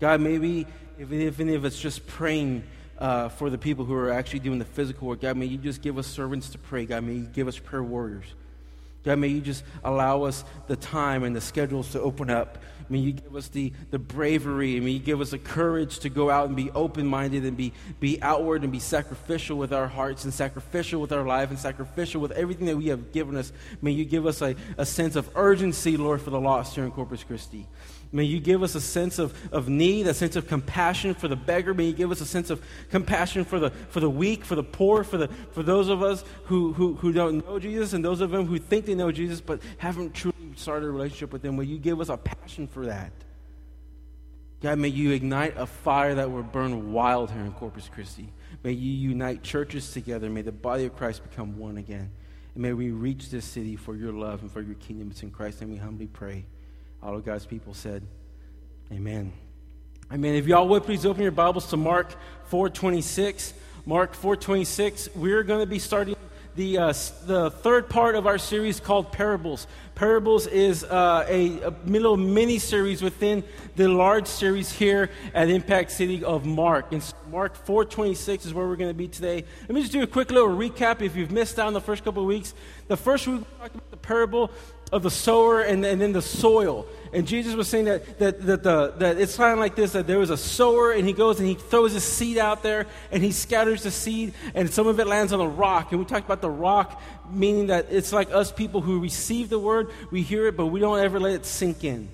God, 0.00 0.20
maybe 0.20 0.66
if, 0.98 1.12
even 1.12 1.48
if 1.48 1.64
it's 1.64 1.78
just 1.78 2.06
praying 2.06 2.64
uh, 2.98 3.28
for 3.28 3.50
the 3.50 3.58
people 3.58 3.84
who 3.84 3.94
are 3.94 4.10
actually 4.10 4.38
doing 4.38 4.58
the 4.58 4.64
physical 4.64 5.08
work, 5.08 5.20
God, 5.20 5.36
may 5.36 5.46
you 5.46 5.58
just 5.58 5.82
give 5.82 5.98
us 5.98 6.06
servants 6.06 6.48
to 6.50 6.58
pray. 6.58 6.86
God, 6.86 7.04
may 7.04 7.14
you 7.14 7.26
give 7.26 7.48
us 7.48 7.58
prayer 7.58 7.82
warriors. 7.82 8.26
God, 9.06 9.20
may 9.20 9.28
you 9.28 9.40
just 9.40 9.62
allow 9.84 10.24
us 10.24 10.44
the 10.66 10.74
time 10.74 11.22
and 11.22 11.34
the 11.34 11.40
schedules 11.40 11.92
to 11.92 12.00
open 12.00 12.28
up. 12.28 12.58
May 12.88 12.98
you 12.98 13.12
give 13.12 13.36
us 13.36 13.46
the, 13.46 13.72
the 13.92 14.00
bravery. 14.00 14.80
May 14.80 14.90
you 14.90 14.98
give 14.98 15.20
us 15.20 15.30
the 15.30 15.38
courage 15.38 16.00
to 16.00 16.08
go 16.08 16.28
out 16.28 16.48
and 16.48 16.56
be 16.56 16.72
open 16.72 17.06
minded 17.06 17.44
and 17.44 17.56
be, 17.56 17.72
be 18.00 18.20
outward 18.20 18.64
and 18.64 18.72
be 18.72 18.80
sacrificial 18.80 19.58
with 19.58 19.72
our 19.72 19.86
hearts 19.86 20.24
and 20.24 20.34
sacrificial 20.34 21.00
with 21.00 21.12
our 21.12 21.24
life 21.24 21.50
and 21.50 21.58
sacrificial 21.58 22.20
with 22.20 22.32
everything 22.32 22.66
that 22.66 22.76
we 22.76 22.88
have 22.88 23.12
given 23.12 23.36
us. 23.36 23.52
May 23.80 23.92
you 23.92 24.04
give 24.04 24.26
us 24.26 24.42
a, 24.42 24.56
a 24.76 24.84
sense 24.84 25.14
of 25.14 25.30
urgency, 25.36 25.96
Lord, 25.96 26.20
for 26.20 26.30
the 26.30 26.40
lost 26.40 26.74
here 26.74 26.84
in 26.84 26.90
Corpus 26.90 27.22
Christi. 27.22 27.68
May 28.12 28.24
you 28.24 28.40
give 28.40 28.62
us 28.62 28.74
a 28.74 28.80
sense 28.80 29.18
of, 29.18 29.34
of 29.52 29.68
need, 29.68 30.06
a 30.06 30.14
sense 30.14 30.36
of 30.36 30.46
compassion 30.46 31.14
for 31.14 31.28
the 31.28 31.36
beggar. 31.36 31.74
May 31.74 31.86
you 31.86 31.92
give 31.92 32.10
us 32.10 32.20
a 32.20 32.26
sense 32.26 32.50
of 32.50 32.62
compassion 32.90 33.44
for 33.44 33.58
the, 33.58 33.70
for 33.70 34.00
the 34.00 34.10
weak, 34.10 34.44
for 34.44 34.54
the 34.54 34.62
poor, 34.62 35.04
for, 35.04 35.16
the, 35.16 35.28
for 35.52 35.62
those 35.62 35.88
of 35.88 36.02
us 36.02 36.24
who, 36.44 36.72
who, 36.72 36.94
who 36.94 37.12
don't 37.12 37.46
know 37.46 37.58
Jesus 37.58 37.92
and 37.92 38.04
those 38.04 38.20
of 38.20 38.30
them 38.30 38.46
who 38.46 38.58
think 38.58 38.86
they 38.86 38.94
know 38.94 39.10
Jesus 39.10 39.40
but 39.40 39.60
haven't 39.78 40.14
truly 40.14 40.36
started 40.54 40.86
a 40.86 40.90
relationship 40.90 41.32
with 41.32 41.44
Him. 41.44 41.56
May 41.56 41.64
you 41.64 41.78
give 41.78 42.00
us 42.00 42.08
a 42.08 42.16
passion 42.16 42.66
for 42.66 42.86
that. 42.86 43.12
God, 44.60 44.78
may 44.78 44.88
you 44.88 45.10
ignite 45.10 45.54
a 45.56 45.66
fire 45.66 46.14
that 46.14 46.30
will 46.30 46.42
burn 46.42 46.92
wild 46.92 47.30
here 47.30 47.42
in 47.42 47.52
Corpus 47.52 47.90
Christi. 47.92 48.32
May 48.62 48.72
you 48.72 49.10
unite 49.10 49.42
churches 49.42 49.92
together. 49.92 50.30
May 50.30 50.42
the 50.42 50.52
body 50.52 50.86
of 50.86 50.96
Christ 50.96 51.22
become 51.28 51.58
one 51.58 51.76
again. 51.76 52.10
And 52.54 52.62
may 52.62 52.72
we 52.72 52.90
reach 52.90 53.30
this 53.30 53.44
city 53.44 53.76
for 53.76 53.94
your 53.94 54.12
love 54.12 54.40
and 54.40 54.50
for 54.50 54.62
your 54.62 54.76
kingdom. 54.76 55.10
It's 55.10 55.22
in 55.22 55.30
Christ, 55.30 55.60
and 55.60 55.70
we 55.70 55.76
humbly 55.76 56.06
pray. 56.06 56.46
All 57.02 57.16
of 57.16 57.24
God's 57.24 57.46
people 57.46 57.74
said, 57.74 58.02
Amen. 58.92 59.32
Amen. 60.12 60.34
If 60.34 60.46
y'all 60.46 60.68
would 60.68 60.84
please 60.84 61.04
open 61.04 61.22
your 61.22 61.32
Bibles 61.32 61.68
to 61.70 61.76
Mark 61.76 62.14
4:26. 62.50 63.52
Mark 63.84 64.14
4:26. 64.14 65.14
We're 65.16 65.42
going 65.42 65.60
to 65.60 65.66
be 65.66 65.80
starting 65.80 66.16
the, 66.54 66.78
uh, 66.78 66.92
the 67.26 67.50
third 67.50 67.90
part 67.90 68.14
of 68.14 68.26
our 68.26 68.38
series 68.38 68.80
called 68.80 69.12
Parables. 69.12 69.66
Parables 69.94 70.46
is 70.46 70.84
uh, 70.84 71.26
a, 71.28 71.60
a, 71.60 71.74
little 71.84 72.16
mini 72.16 72.58
series 72.58 73.02
within 73.02 73.44
the 73.76 73.88
large 73.88 74.26
series 74.26 74.72
here 74.72 75.10
at 75.34 75.50
Impact 75.50 75.90
City 75.90 76.24
of 76.24 76.46
Mark. 76.46 76.92
And 76.92 77.04
Mark 77.30 77.66
4:26 77.66 78.46
is 78.46 78.54
where 78.54 78.66
we're 78.66 78.76
going 78.76 78.90
to 78.90 78.94
be 78.94 79.08
today. 79.08 79.44
Let 79.62 79.70
me 79.70 79.80
just 79.80 79.92
do 79.92 80.02
a 80.02 80.06
quick 80.06 80.30
little 80.30 80.48
recap. 80.48 81.02
If 81.02 81.16
you've 81.16 81.32
missed 81.32 81.58
out 81.58 81.66
on 81.66 81.74
the 81.74 81.80
first 81.80 82.04
couple 82.04 82.22
of 82.22 82.28
weeks, 82.28 82.54
the 82.88 82.96
first 82.96 83.26
week 83.26 83.40
we 83.40 83.58
talked 83.58 83.74
about 83.74 83.90
the 83.90 83.96
parable 83.96 84.50
of 84.92 85.02
the 85.02 85.10
sower 85.10 85.60
and, 85.60 85.84
and 85.84 86.00
then 86.00 86.12
the 86.12 86.22
soil. 86.22 86.86
And 87.12 87.26
Jesus 87.26 87.54
was 87.54 87.68
saying 87.68 87.86
that, 87.86 88.18
that, 88.18 88.46
that, 88.46 88.62
the, 88.62 88.94
that 88.98 89.18
it's 89.18 89.36
kind 89.36 89.52
of 89.52 89.58
like 89.58 89.74
this 89.74 89.92
that 89.92 90.06
there 90.06 90.18
was 90.18 90.30
a 90.30 90.36
sower, 90.36 90.92
and 90.92 91.06
he 91.06 91.12
goes 91.12 91.38
and 91.38 91.48
he 91.48 91.54
throws 91.54 91.92
his 91.92 92.04
seed 92.04 92.38
out 92.38 92.62
there, 92.62 92.86
and 93.10 93.22
he 93.22 93.32
scatters 93.32 93.84
the 93.84 93.90
seed, 93.90 94.34
and 94.54 94.68
some 94.70 94.86
of 94.86 95.00
it 95.00 95.06
lands 95.06 95.32
on 95.32 95.40
a 95.40 95.48
rock. 95.48 95.92
And 95.92 96.00
we 96.00 96.06
talked 96.06 96.26
about 96.26 96.40
the 96.40 96.50
rock, 96.50 97.00
meaning 97.30 97.68
that 97.68 97.86
it's 97.90 98.12
like 98.12 98.30
us 98.32 98.52
people 98.52 98.80
who 98.80 99.00
receive 99.00 99.48
the 99.48 99.58
word, 99.58 99.90
we 100.10 100.22
hear 100.22 100.46
it, 100.46 100.56
but 100.56 100.66
we 100.66 100.80
don't 100.80 100.98
ever 100.98 101.18
let 101.18 101.32
it 101.32 101.46
sink 101.46 101.84
in. 101.84 102.08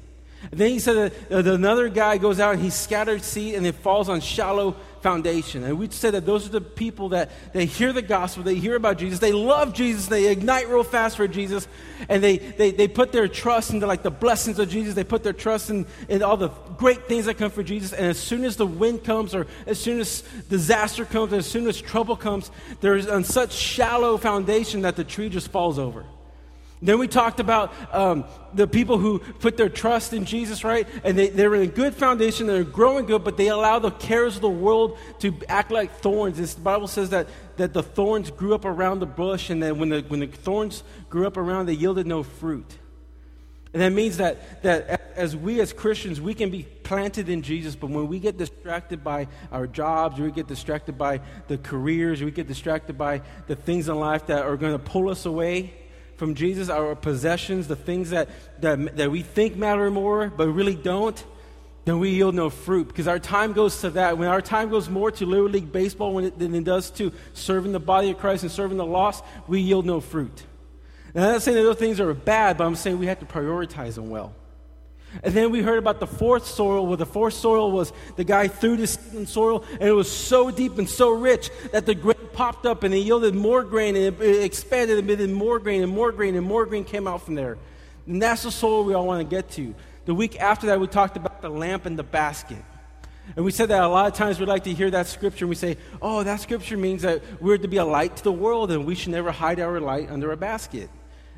And 0.51 0.61
then 0.61 0.71
he 0.71 0.79
said 0.79 1.13
that 1.29 1.47
another 1.47 1.89
guy 1.89 2.19
goes 2.19 2.41
out 2.41 2.55
and 2.55 2.63
he 2.63 2.71
scatters 2.71 3.25
seed, 3.25 3.55
and 3.55 3.67
it 3.67 3.77
falls 3.77 4.09
on 4.09 4.21
shallow 4.21 4.77
foundation. 5.03 5.65
And 5.65 5.79
we 5.79 5.91
said 5.91 6.15
that 6.15 6.25
those 6.25 6.47
are 6.47 6.51
the 6.51 6.61
people 6.61 7.11
that 7.11 7.31
they 7.53 7.67
hear 7.67 7.93
the 7.93 8.03
gospel, 8.03 8.43
they 8.43 8.55
hear 8.55 8.77
about 8.77 8.99
Jesus, 8.99 9.19
they 9.19 9.33
love 9.33 9.75
Jesus, 9.75 10.07
they 10.07 10.29
ignite 10.29 10.69
real 10.69 10.85
fast 10.85 11.17
for 11.17 11.29
Jesus, 11.29 11.67
and 12.09 12.23
they, 12.23 12.39
they, 12.39 12.71
they 12.71 12.89
put 12.89 13.13
their 13.13 13.29
trust 13.29 13.73
into 13.73 13.87
like 13.87 14.03
the 14.03 14.11
blessings 14.11 14.59
of 14.59 14.69
Jesus, 14.69 14.95
they 14.95 15.05
put 15.05 15.23
their 15.23 15.33
trust 15.33 15.71
in, 15.71 15.87
in 16.09 16.23
all 16.23 16.37
the 16.37 16.49
great 16.79 17.09
things 17.09 17.27
that 17.27 17.37
come 17.37 17.51
for 17.51 17.63
Jesus. 17.63 17.93
And 17.93 18.07
as 18.07 18.19
soon 18.19 18.45
as 18.45 18.57
the 18.57 18.67
wind 18.67 19.05
comes, 19.05 19.35
or 19.35 19.47
as 19.67 19.79
soon 19.79 20.01
as 20.01 20.23
disaster 20.49 21.05
comes, 21.05 21.33
as 21.33 21.47
soon 21.47 21.67
as 21.67 21.81
trouble 21.81 22.17
comes, 22.17 22.51
there's 22.81 23.09
on 23.09 23.25
such 23.25 23.53
shallow 23.53 24.17
foundation 24.17 24.83
that 24.83 24.97
the 24.97 25.05
tree 25.05 25.29
just 25.29 25.49
falls 25.49 25.79
over. 25.79 26.05
Then 26.83 26.99
we 26.99 27.07
talked 27.07 27.39
about 27.39 27.73
um, 27.95 28.25
the 28.53 28.67
people 28.67 28.99
who 28.99 29.21
put 29.21 29.57
their 29.57 29.69
trust 29.69 30.13
in 30.13 30.25
Jesus, 30.25 30.65
right? 30.65 30.89
And 31.05 31.17
they, 31.17 31.29
they're 31.29 31.55
in 31.55 31.63
a 31.63 31.67
good 31.69 31.95
foundation, 31.95 32.49
they're 32.49 32.65
growing 32.65 33.07
good, 33.07 33.23
but 33.23 33.37
they 33.37 33.49
allow 33.49 33.79
the 33.79 33.93
cares 33.93 34.35
of 34.35 34.43
the 34.43 34.51
world 34.51 34.99
to 35.21 35.33
act 35.49 35.71
like 35.71 35.95
thorns. 36.01 36.39
This, 36.39 36.55
the 36.55 36.61
Bible 36.61 36.89
says 36.89 37.11
that, 37.11 37.29
that 37.57 37.73
the 37.73 37.85
thorns 37.85 38.33
grew 38.33 38.53
up 38.53 38.65
around 38.65 38.99
the 38.99 39.07
bush, 39.07 39.49
and 39.49 39.63
then 39.63 39.79
when 39.79 39.91
the, 39.91 40.01
when 40.09 40.19
the 40.19 40.27
thorns 40.27 40.83
grew 41.09 41.25
up 41.25 41.37
around, 41.37 41.67
they 41.67 41.75
yielded 41.75 42.09
no 42.09 42.25
fruit. 42.25 42.79
And 43.73 43.81
that 43.81 43.93
means 43.93 44.17
that, 44.17 44.63
that 44.65 45.15
as 45.17 45.37
we 45.37 45.61
as 45.61 45.73
Christians, 45.73 46.21
we 46.21 46.35
can 46.35 46.51
be 46.51 46.65
planted 46.65 47.29
in 47.29 47.43
Jesus, 47.43 47.77
but 47.77 47.91
when 47.91 48.09
we 48.09 48.19
get 48.19 48.37
distracted 48.37 49.05
by 49.05 49.29
our 49.53 49.69
jobs, 49.69 50.21
we 50.21 50.33
get 50.33 50.49
distracted 50.49 50.99
by 50.99 51.21
the 51.47 51.59
careers, 51.59 52.23
we 52.23 52.33
get 52.33 52.49
distracted 52.49 52.99
by 52.99 53.23
the 53.47 53.55
things 53.55 53.89
in 53.89 53.95
life 53.95 54.27
that 54.27 54.45
are 54.45 54.57
going 54.57 54.73
to 54.73 54.79
pull 54.81 55.09
us 55.09 55.27
away 55.27 55.73
from 56.23 56.37
Jesus, 56.37 56.69
our 56.69 56.95
possessions, 56.95 57.67
the 57.67 57.75
things 57.75 58.11
that, 58.11 58.29
that, 58.61 58.97
that 58.97 59.11
we 59.11 59.23
think 59.23 59.57
matter 59.57 59.91
more, 59.91 60.29
but 60.29 60.47
really 60.47 60.77
don't, 60.77 61.25
then 61.85 61.99
we 61.99 62.11
yield 62.11 62.33
no 62.33 62.49
fruit 62.49 62.87
because 62.87 63.09
our 63.09 63.19
time 63.19 63.53
goes 63.53 63.81
to 63.81 63.91
that. 63.91 64.19
When 64.19 64.29
our 64.29 64.41
time 64.41 64.71
goes 64.71 64.89
more 64.89 65.11
to 65.11 65.27
Little 65.27 65.49
League 65.49 65.73
Baseball 65.73 66.17
it, 66.21 66.39
than 66.39 66.55
it 66.55 66.63
does 66.63 66.93
to 66.93 67.13
serving 67.35 67.73
the 67.73 67.81
body 67.81 68.13
of 68.13 68.19
Christ 68.19 68.45
and 68.45 68.53
serving 68.53 68.77
the 68.77 68.87
lost, 68.87 69.25
we 69.49 69.61
yield 69.63 69.85
no 69.85 70.01
fruit. 70.01 70.45
Now, 71.13 71.27
I'm 71.27 71.33
not 71.33 71.43
saying 71.43 71.57
that 71.57 71.65
those 71.65 71.79
things 71.79 71.99
are 71.99 72.15
bad, 72.15 72.57
but 72.57 72.69
I'm 72.69 72.77
saying 72.77 73.01
we 73.01 73.07
have 73.07 73.19
to 73.19 73.27
prioritize 73.27 73.97
them 73.97 74.09
well. 74.09 74.33
And 75.23 75.35
then 75.35 75.51
we 75.51 75.61
heard 75.61 75.79
about 75.79 76.01
the 76.01 76.07
fourth 76.07 76.47
soil, 76.47 76.87
where 76.87 76.97
the 76.97 77.07
fourth 77.07 77.35
soil 77.35 77.71
was 77.71 77.93
the 78.17 78.25
guy 78.25 78.49
threw 78.49 78.75
in 78.75 79.27
soil, 79.27 79.65
and 79.73 79.83
it 79.83 79.93
was 79.93 80.11
so 80.11 80.51
deep 80.51 80.79
and 80.79 80.89
so 80.89 81.11
rich 81.11 81.51
that 81.73 81.87
the 81.87 81.95
grain 81.95 82.17
popped 82.33 82.65
up 82.65 82.83
and 82.83 82.95
it 82.95 82.99
yielded 82.99 83.35
more 83.35 83.63
grain, 83.63 83.95
and 83.95 84.21
it 84.21 84.45
expanded 84.45 84.99
and 84.99 85.07
yielded 85.07 85.31
more 85.31 85.59
grain 85.59 85.83
and 85.83 85.93
more 85.93 86.13
grain, 86.13 86.35
and 86.35 86.47
more 86.47 86.65
grain 86.65 86.85
came 86.85 87.07
out 87.07 87.23
from 87.23 87.35
there. 87.35 87.59
And 88.07 88.23
that's 88.23 88.43
the 88.43 88.51
soil 88.51 88.85
we 88.85 88.95
all 88.95 89.07
want 89.07 89.21
to 89.21 89.37
get 89.37 89.51
to. 89.53 89.75
The 90.05 90.15
week 90.15 90.41
after 90.41 90.69
that, 90.69 90.81
we 90.81 90.87
talked 90.87 91.17
about 91.17 91.43
the 91.43 91.51
lamp 91.51 91.87
and 91.87 91.99
the 91.99 92.03
basket. 92.03 92.65
And 93.37 93.45
we 93.45 93.53
said 93.53 93.69
that 93.69 93.83
a 93.83 93.89
lot 93.89 94.07
of 94.07 94.15
times 94.15 94.41
we 94.41 94.47
like 94.47 94.65
to 94.65 94.75
hear 94.75 94.91
that 94.91 95.07
scripture 95.07 95.45
and 95.45 95.49
we 95.49 95.55
say, 95.55 95.77
oh, 96.01 96.25
that 96.25 96.41
scripture 96.41 96.77
means 96.77 97.03
that 97.03 97.23
we're 97.41 97.57
to 97.57 97.69
be 97.69 97.77
a 97.77 97.85
light 97.85 98.17
to 98.17 98.25
the 98.25 98.33
world 98.33 98.73
and 98.73 98.85
we 98.85 98.95
should 98.95 99.13
never 99.13 99.31
hide 99.31 99.61
our 99.61 99.81
light 99.81 100.11
under 100.11 100.33
a 100.33 100.37
basket. 100.37 100.91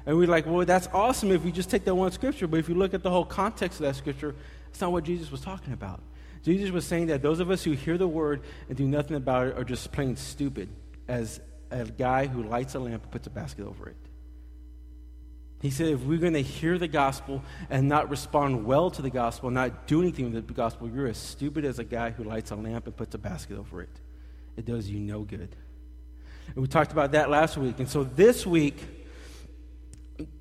And 0.07 0.17
we're 0.19 0.29
like, 0.29 0.47
well, 0.47 0.67
that's 0.67 0.89
awesome 0.93 1.31
if 1.31 1.45
we 1.45 1.51
just 1.51 1.71
take 1.71 1.85
that 1.85 1.95
one 1.95 2.13
scripture. 2.13 2.47
But 2.47 2.61
if 2.61 2.69
you 2.69 2.75
look 2.75 2.93
at 2.95 3.03
the 3.03 3.11
whole 3.11 3.25
context 3.25 3.81
of 3.81 3.87
that 3.87 3.97
scripture, 3.97 4.35
it's 4.69 4.81
not 4.81 4.93
what 4.93 5.05
Jesus 5.05 5.31
was 5.31 5.41
talking 5.41 5.73
about. 5.73 6.01
Jesus 6.43 6.71
was 6.71 6.87
saying 6.87 7.07
that 7.07 7.23
those 7.23 7.41
of 7.41 7.51
us 7.51 7.65
who 7.65 7.73
hear 7.73 7.97
the 7.97 8.07
word 8.07 8.43
and 8.69 8.77
do 8.77 8.87
nothing 8.87 9.17
about 9.17 9.47
it 9.47 9.57
are 9.57 9.65
just 9.65 9.91
plain 9.93 10.17
stupid, 10.17 10.69
as 11.09 11.41
a 11.71 11.85
guy 11.85 12.27
who 12.27 12.43
lights 12.43 12.75
a 12.75 12.79
lamp 12.79 13.03
and 13.03 13.11
puts 13.11 13.27
a 13.27 13.31
basket 13.31 13.67
over 13.67 13.89
it. 13.89 13.97
He 15.63 15.71
said, 15.71 15.89
if 15.89 16.01
we're 16.03 16.19
going 16.19 16.35
to 16.35 16.43
hear 16.43 16.77
the 16.77 16.89
gospel 16.89 17.43
and 17.71 17.89
not 17.89 18.11
respond 18.11 18.67
well 18.67 18.91
to 18.91 19.01
the 19.01 19.09
gospel, 19.09 19.51
not 19.51 19.87
do 19.87 20.03
anything 20.03 20.31
with 20.33 20.47
the 20.47 20.53
gospel, 20.53 20.91
you're 20.91 21.07
as 21.07 21.17
stupid 21.17 21.65
as 21.65 21.79
a 21.79 21.85
guy 21.85 22.11
who 22.11 22.25
lights 22.25 22.51
a 22.51 22.57
lamp 22.57 22.87
and 22.87 22.95
puts 22.95 23.15
a 23.15 23.19
basket 23.19 23.57
over 23.57 23.81
it. 23.81 24.01
It 24.59 24.67
does 24.67 24.91
you 24.91 24.99
no 24.99 25.23
good. 25.23 25.57
And 26.49 26.57
we 26.57 26.67
talked 26.67 26.93
about 26.93 27.13
that 27.13 27.31
last 27.31 27.57
week. 27.57 27.79
And 27.79 27.89
so 27.89 28.05
this 28.05 28.47
week, 28.47 28.77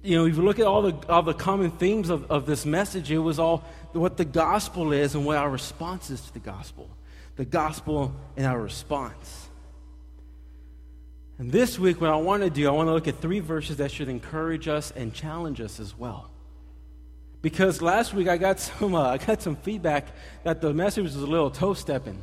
you 0.04 0.18
know, 0.18 0.26
if 0.26 0.36
you 0.36 0.44
look 0.44 0.60
at 0.60 0.66
all 0.66 0.84
the, 0.84 0.96
all 1.10 1.24
the 1.24 1.34
common 1.34 1.72
themes 1.72 2.10
of, 2.10 2.30
of 2.30 2.46
this 2.46 2.66
message, 2.66 3.12
it 3.12 3.18
was 3.18 3.40
all 3.40 3.66
what 3.94 4.18
the 4.18 4.26
gospel 4.26 4.92
is 4.92 5.16
and 5.16 5.26
what 5.26 5.38
our 5.38 5.50
response 5.50 6.10
is 6.10 6.22
to 6.22 6.34
the 6.34 6.40
gospel. 6.40 6.90
The 7.36 7.46
gospel 7.46 8.14
and 8.38 8.46
our 8.46 8.60
response. 8.60 9.50
And 11.40 11.52
this 11.52 11.80
week, 11.80 12.00
what 12.00 12.12
I 12.12 12.16
want 12.18 12.44
to 12.44 12.50
do, 12.50 12.68
I 12.68 12.72
want 12.72 12.88
to 12.88 12.94
look 12.94 13.08
at 13.08 13.20
three 13.20 13.40
verses 13.40 13.78
that 13.78 13.92
should 13.92 14.10
encourage 14.10 14.68
us 14.68 14.92
and 14.92 15.14
challenge 15.14 15.60
us 15.60 15.80
as 15.80 15.98
well. 15.98 16.30
Because 17.42 17.82
last 17.82 18.14
week 18.14 18.28
I 18.28 18.38
got 18.38 18.60
some, 18.60 18.94
uh, 18.94 19.10
I 19.10 19.18
got 19.18 19.42
some 19.42 19.56
feedback 19.56 20.08
that 20.44 20.62
the 20.62 20.74
message 20.74 21.04
was 21.04 21.16
a 21.16 21.26
little 21.26 21.50
toe 21.50 21.74
stepping 21.74 22.22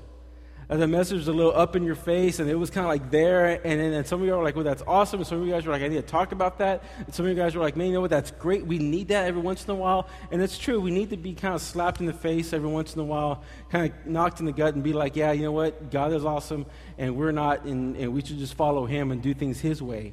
the 0.78 0.86
message 0.86 1.16
was 1.16 1.26
a 1.26 1.32
little 1.32 1.56
up 1.56 1.74
in 1.74 1.82
your 1.82 1.96
face, 1.96 2.38
and 2.38 2.48
it 2.48 2.54
was 2.54 2.70
kind 2.70 2.84
of 2.84 2.90
like 2.90 3.10
there. 3.10 3.60
And 3.66 3.80
then 3.80 4.04
some 4.04 4.20
of 4.20 4.26
you 4.26 4.34
are 4.34 4.42
like, 4.42 4.54
well, 4.54 4.62
that's 4.62 4.84
awesome. 4.86 5.18
And 5.18 5.26
some 5.26 5.40
of 5.40 5.46
you 5.46 5.52
guys 5.52 5.66
were 5.66 5.72
like, 5.72 5.82
I 5.82 5.88
need 5.88 5.96
to 5.96 6.02
talk 6.02 6.30
about 6.30 6.58
that. 6.58 6.84
And 6.98 7.12
some 7.12 7.26
of 7.26 7.30
you 7.30 7.36
guys 7.36 7.56
were 7.56 7.62
like, 7.62 7.76
man, 7.76 7.88
you 7.88 7.94
know 7.94 8.00
what? 8.00 8.10
That's 8.10 8.30
great. 8.30 8.64
We 8.64 8.78
need 8.78 9.08
that 9.08 9.26
every 9.26 9.40
once 9.40 9.64
in 9.64 9.70
a 9.72 9.74
while. 9.74 10.08
And 10.30 10.40
it's 10.40 10.56
true. 10.56 10.80
We 10.80 10.92
need 10.92 11.10
to 11.10 11.16
be 11.16 11.34
kind 11.34 11.56
of 11.56 11.60
slapped 11.60 11.98
in 11.98 12.06
the 12.06 12.12
face 12.12 12.52
every 12.52 12.68
once 12.68 12.94
in 12.94 13.00
a 13.00 13.04
while, 13.04 13.42
kind 13.70 13.90
of 13.90 14.06
knocked 14.06 14.38
in 14.38 14.46
the 14.46 14.52
gut, 14.52 14.74
and 14.74 14.84
be 14.84 14.92
like, 14.92 15.16
yeah, 15.16 15.32
you 15.32 15.42
know 15.42 15.50
what? 15.50 15.90
God 15.90 16.12
is 16.12 16.24
awesome, 16.24 16.66
and 16.98 17.16
we're 17.16 17.32
not, 17.32 17.64
and, 17.64 17.96
and 17.96 18.12
we 18.12 18.20
should 18.24 18.38
just 18.38 18.54
follow 18.54 18.86
Him 18.86 19.10
and 19.10 19.20
do 19.20 19.34
things 19.34 19.58
His 19.58 19.82
way. 19.82 20.12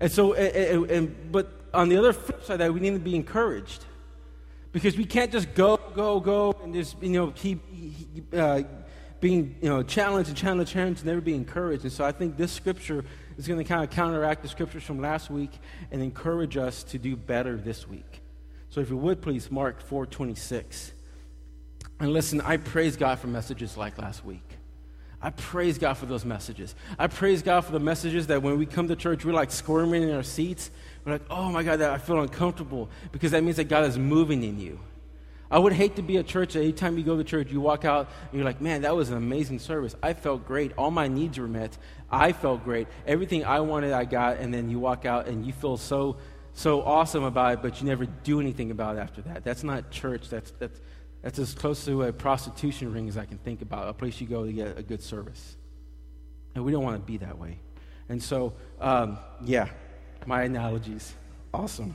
And 0.00 0.10
so, 0.10 0.32
and, 0.32 0.90
and, 0.90 1.32
but 1.32 1.52
on 1.74 1.90
the 1.90 1.98
other 1.98 2.14
flip 2.14 2.42
side, 2.42 2.60
that 2.60 2.72
we 2.72 2.80
need 2.80 2.94
to 2.94 2.98
be 2.98 3.14
encouraged 3.14 3.84
because 4.72 4.96
we 4.96 5.04
can't 5.04 5.30
just 5.30 5.54
go, 5.54 5.78
go, 5.94 6.20
go, 6.20 6.54
and 6.62 6.74
just 6.74 7.00
you 7.02 7.10
know 7.10 7.30
keep 7.30 7.60
uh, 8.32 8.62
being 9.24 9.56
you 9.62 9.70
know, 9.70 9.82
challenged 9.82 10.28
and 10.28 10.36
challenged, 10.36 10.70
challenged, 10.70 11.00
and 11.00 11.06
never 11.06 11.22
be 11.22 11.34
encouraged. 11.34 11.82
And 11.84 11.90
so 11.90 12.04
I 12.04 12.12
think 12.12 12.36
this 12.36 12.52
scripture 12.52 13.06
is 13.38 13.48
going 13.48 13.58
to 13.58 13.64
kind 13.64 13.82
of 13.82 13.88
counteract 13.88 14.42
the 14.42 14.48
scriptures 14.48 14.82
from 14.82 15.00
last 15.00 15.30
week 15.30 15.50
and 15.90 16.02
encourage 16.02 16.58
us 16.58 16.82
to 16.84 16.98
do 16.98 17.16
better 17.16 17.56
this 17.56 17.88
week. 17.88 18.20
So 18.68 18.82
if 18.82 18.90
you 18.90 18.98
would 18.98 19.22
please, 19.22 19.50
Mark 19.50 19.82
4:26. 19.88 20.92
And 22.00 22.12
listen, 22.12 22.42
I 22.42 22.58
praise 22.58 22.98
God 22.98 23.18
for 23.18 23.28
messages 23.28 23.78
like 23.78 23.96
last 23.96 24.26
week. 24.26 24.46
I 25.22 25.30
praise 25.30 25.78
God 25.78 25.94
for 25.94 26.04
those 26.04 26.26
messages. 26.26 26.74
I 26.98 27.06
praise 27.06 27.40
God 27.40 27.62
for 27.62 27.72
the 27.72 27.80
messages 27.80 28.26
that 28.26 28.42
when 28.42 28.58
we 28.58 28.66
come 28.66 28.88
to 28.88 28.96
church, 28.96 29.24
we're 29.24 29.32
like 29.32 29.50
squirming 29.50 30.02
in 30.02 30.14
our 30.14 30.22
seats. 30.22 30.70
We're 31.02 31.12
like, 31.12 31.24
oh 31.30 31.50
my 31.50 31.62
God, 31.62 31.78
that 31.78 31.92
I 31.92 31.96
feel 31.96 32.20
uncomfortable 32.20 32.90
because 33.10 33.30
that 33.30 33.42
means 33.42 33.56
that 33.56 33.70
God 33.70 33.84
is 33.84 33.96
moving 33.96 34.42
in 34.42 34.60
you. 34.60 34.80
I 35.54 35.58
would 35.58 35.72
hate 35.72 35.94
to 35.96 36.02
be 36.02 36.16
a 36.16 36.24
church 36.24 36.54
that 36.54 36.62
anytime 36.62 36.98
you 36.98 37.04
go 37.04 37.16
to 37.16 37.22
church, 37.22 37.52
you 37.52 37.60
walk 37.60 37.84
out 37.84 38.08
and 38.24 38.32
you're 38.32 38.44
like, 38.44 38.60
man, 38.60 38.82
that 38.82 38.96
was 38.96 39.10
an 39.10 39.16
amazing 39.16 39.60
service. 39.60 39.94
I 40.02 40.12
felt 40.12 40.44
great. 40.48 40.72
All 40.76 40.90
my 40.90 41.06
needs 41.06 41.38
were 41.38 41.46
met. 41.46 41.78
I 42.10 42.32
felt 42.32 42.64
great. 42.64 42.88
Everything 43.06 43.44
I 43.44 43.60
wanted, 43.60 43.92
I 43.92 44.04
got. 44.04 44.38
And 44.38 44.52
then 44.52 44.68
you 44.68 44.80
walk 44.80 45.04
out 45.04 45.28
and 45.28 45.46
you 45.46 45.52
feel 45.52 45.76
so, 45.76 46.16
so 46.54 46.82
awesome 46.82 47.22
about 47.22 47.52
it, 47.52 47.62
but 47.62 47.80
you 47.80 47.86
never 47.86 48.04
do 48.04 48.40
anything 48.40 48.72
about 48.72 48.96
it 48.96 48.98
after 48.98 49.22
that. 49.22 49.44
That's 49.44 49.62
not 49.62 49.92
church. 49.92 50.28
That's, 50.28 50.50
that's, 50.58 50.80
that's 51.22 51.38
as 51.38 51.54
close 51.54 51.84
to 51.84 52.02
a 52.02 52.12
prostitution 52.12 52.92
ring 52.92 53.08
as 53.08 53.16
I 53.16 53.24
can 53.24 53.38
think 53.38 53.62
about, 53.62 53.86
a 53.86 53.92
place 53.92 54.20
you 54.20 54.26
go 54.26 54.44
to 54.44 54.52
get 54.52 54.76
a 54.76 54.82
good 54.82 55.04
service. 55.04 55.54
And 56.56 56.64
we 56.64 56.72
don't 56.72 56.82
want 56.82 56.96
to 56.96 57.06
be 57.06 57.18
that 57.18 57.38
way. 57.38 57.60
And 58.08 58.20
so, 58.20 58.54
um, 58.80 59.18
yeah, 59.44 59.68
my 60.26 60.42
analogies. 60.42 61.14
Awesome. 61.52 61.94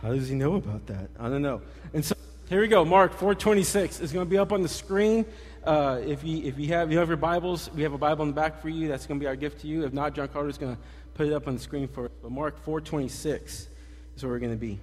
How 0.00 0.14
does 0.14 0.30
he 0.30 0.34
know 0.34 0.54
about 0.54 0.86
that? 0.86 1.10
I 1.20 1.28
don't 1.28 1.42
know. 1.42 1.60
And 1.92 2.02
so 2.02 2.14
here 2.48 2.62
we 2.62 2.68
go. 2.68 2.82
Mark 2.82 3.12
426 3.12 4.00
is 4.00 4.10
going 4.10 4.24
to 4.24 4.30
be 4.30 4.38
up 4.38 4.52
on 4.52 4.62
the 4.62 4.68
screen. 4.68 5.26
Uh, 5.64 6.00
if, 6.06 6.24
you, 6.24 6.44
if 6.44 6.58
you, 6.58 6.68
have, 6.68 6.90
you 6.90 6.96
have 6.96 7.08
your 7.08 7.18
Bibles, 7.18 7.70
we 7.74 7.82
have 7.82 7.92
a 7.92 7.98
Bible 7.98 8.22
in 8.22 8.30
the 8.30 8.34
back 8.34 8.62
for 8.62 8.70
you. 8.70 8.88
That's 8.88 9.06
going 9.06 9.20
to 9.20 9.22
be 9.22 9.26
our 9.26 9.36
gift 9.36 9.60
to 9.60 9.66
you. 9.66 9.84
If 9.84 9.92
not, 9.92 10.14
John 10.14 10.28
Carter 10.28 10.48
is 10.48 10.56
going 10.56 10.74
to 10.74 10.82
put 11.12 11.26
it 11.26 11.34
up 11.34 11.46
on 11.46 11.54
the 11.54 11.60
screen 11.60 11.88
for 11.88 12.06
us. 12.06 12.10
But 12.22 12.30
Mark 12.30 12.58
426 12.64 13.68
is 14.16 14.22
where 14.22 14.32
we're 14.32 14.38
going 14.38 14.52
to 14.52 14.58
be. 14.58 14.80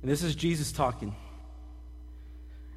And 0.00 0.10
this 0.10 0.22
is 0.22 0.34
Jesus 0.34 0.72
talking. 0.72 1.14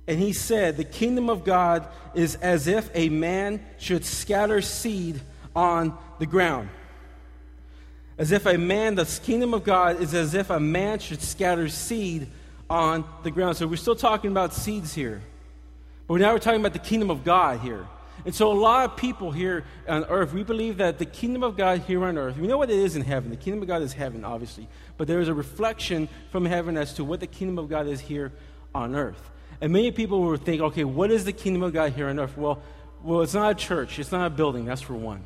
And 0.06 0.20
he 0.20 0.34
said, 0.34 0.76
The 0.76 0.84
kingdom 0.84 1.30
of 1.30 1.46
God 1.46 1.88
is 2.14 2.36
as 2.36 2.68
if 2.68 2.90
a 2.94 3.08
man 3.08 3.64
should 3.78 4.04
scatter 4.04 4.62
seed 4.62 5.22
on 5.56 5.98
the 6.20 6.26
ground. 6.26 6.68
As 8.18 8.34
if 8.34 8.46
a 8.46 8.58
man, 8.58 8.96
the 8.96 9.06
kingdom 9.24 9.54
of 9.54 9.64
God 9.64 10.02
is 10.02 10.14
as 10.14 10.34
if 10.34 10.50
a 10.50 10.60
man 10.60 11.00
should 11.00 11.22
scatter 11.22 11.70
seed 11.70 12.28
on 12.70 13.06
the 13.24 13.32
ground. 13.32 13.58
So 13.58 13.68
we're 13.68 13.76
still 13.76 13.96
talking 13.96 14.32
about 14.32 14.54
seeds 14.54 14.94
here. 14.94 15.22
But 16.08 16.16
now 16.16 16.34
we're 16.34 16.40
talking 16.40 16.60
about 16.60 16.74
the 16.74 16.80
kingdom 16.80 17.10
of 17.10 17.24
God 17.24 17.60
here. 17.60 17.88
And 18.26 18.34
so 18.34 18.52
a 18.52 18.54
lot 18.54 18.86
of 18.86 18.98
people 18.98 19.32
here 19.32 19.66
on 19.88 20.06
earth, 20.06 20.34
we 20.34 20.44
believe 20.44 20.78
that 20.78 20.98
the 20.98 21.06
kingdom 21.06 21.44
of 21.44 21.58
God 21.58 21.80
here 21.82 22.04
on 22.06 22.18
earth, 22.18 22.38
we 22.38 22.48
know 22.48 22.58
what 22.58 22.70
it 22.70 22.78
is 22.78 22.96
in 22.96 23.02
heaven. 23.02 23.30
The 23.30 23.36
kingdom 23.38 23.62
of 23.62 23.68
God 23.68 23.82
is 23.82 23.94
heaven, 23.94 24.24
obviously. 24.24 24.68
But 24.98 25.08
there 25.08 25.20
is 25.20 25.28
a 25.28 25.34
reflection 25.34 26.08
from 26.32 26.46
heaven 26.46 26.78
as 26.78 26.94
to 26.96 27.04
what 27.04 27.20
the 27.20 27.28
kingdom 27.28 27.58
of 27.58 27.70
God 27.70 27.88
is 27.88 28.00
here 28.00 28.32
on 28.74 28.96
earth. 28.96 29.30
And 29.60 29.74
many 29.74 29.92
people 29.92 30.22
will 30.22 30.38
think, 30.38 30.62
okay, 30.62 30.84
what 30.84 31.12
is 31.12 31.26
the 31.26 31.34
kingdom 31.34 31.64
of 31.64 31.74
God 31.74 31.94
here 31.94 32.08
on 32.08 32.20
earth? 32.20 32.38
Well, 32.38 32.62
well, 33.02 33.22
it's 33.22 33.34
not 33.34 33.52
a 33.52 33.56
church, 33.56 34.00
it's 34.00 34.12
not 34.12 34.28
a 34.28 34.30
building, 34.30 34.66
that's 34.66 34.82
for 34.82 34.94
one. 34.94 35.24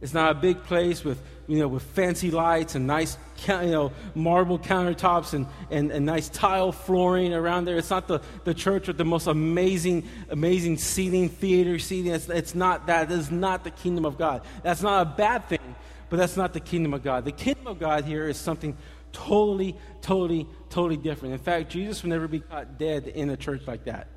It's 0.00 0.14
not 0.14 0.30
a 0.30 0.34
big 0.34 0.62
place 0.64 1.04
with, 1.04 1.20
you 1.46 1.58
know, 1.58 1.68
with 1.68 1.82
fancy 1.82 2.30
lights 2.30 2.74
and 2.74 2.86
nice 2.86 3.18
you 3.46 3.54
know, 3.66 3.92
marble 4.14 4.58
countertops 4.58 5.34
and, 5.34 5.46
and, 5.70 5.90
and 5.90 6.06
nice 6.06 6.28
tile 6.28 6.72
flooring 6.72 7.34
around 7.34 7.66
there. 7.66 7.76
It's 7.76 7.90
not 7.90 8.08
the, 8.08 8.20
the 8.44 8.54
church 8.54 8.86
with 8.88 8.96
the 8.96 9.04
most 9.04 9.26
amazing, 9.26 10.08
amazing 10.30 10.78
seating, 10.78 11.28
theater 11.28 11.78
seating. 11.78 12.12
It's, 12.12 12.28
it's 12.28 12.54
not 12.54 12.86
that. 12.86 13.08
That 13.08 13.18
is 13.18 13.30
not 13.30 13.64
the 13.64 13.70
kingdom 13.70 14.04
of 14.04 14.18
God. 14.18 14.42
That's 14.62 14.82
not 14.82 15.02
a 15.02 15.10
bad 15.10 15.48
thing, 15.48 15.76
but 16.08 16.18
that's 16.18 16.36
not 16.36 16.52
the 16.52 16.60
kingdom 16.60 16.94
of 16.94 17.02
God. 17.02 17.24
The 17.24 17.32
kingdom 17.32 17.66
of 17.66 17.78
God 17.78 18.04
here 18.04 18.28
is 18.28 18.38
something 18.38 18.76
totally, 19.12 19.76
totally, 20.02 20.46
totally 20.70 20.96
different. 20.96 21.34
In 21.34 21.40
fact, 21.40 21.70
Jesus 21.70 22.02
would 22.02 22.10
never 22.10 22.28
be 22.28 22.40
caught 22.40 22.78
dead 22.78 23.06
in 23.06 23.30
a 23.30 23.36
church 23.36 23.66
like 23.66 23.84
that. 23.84 24.08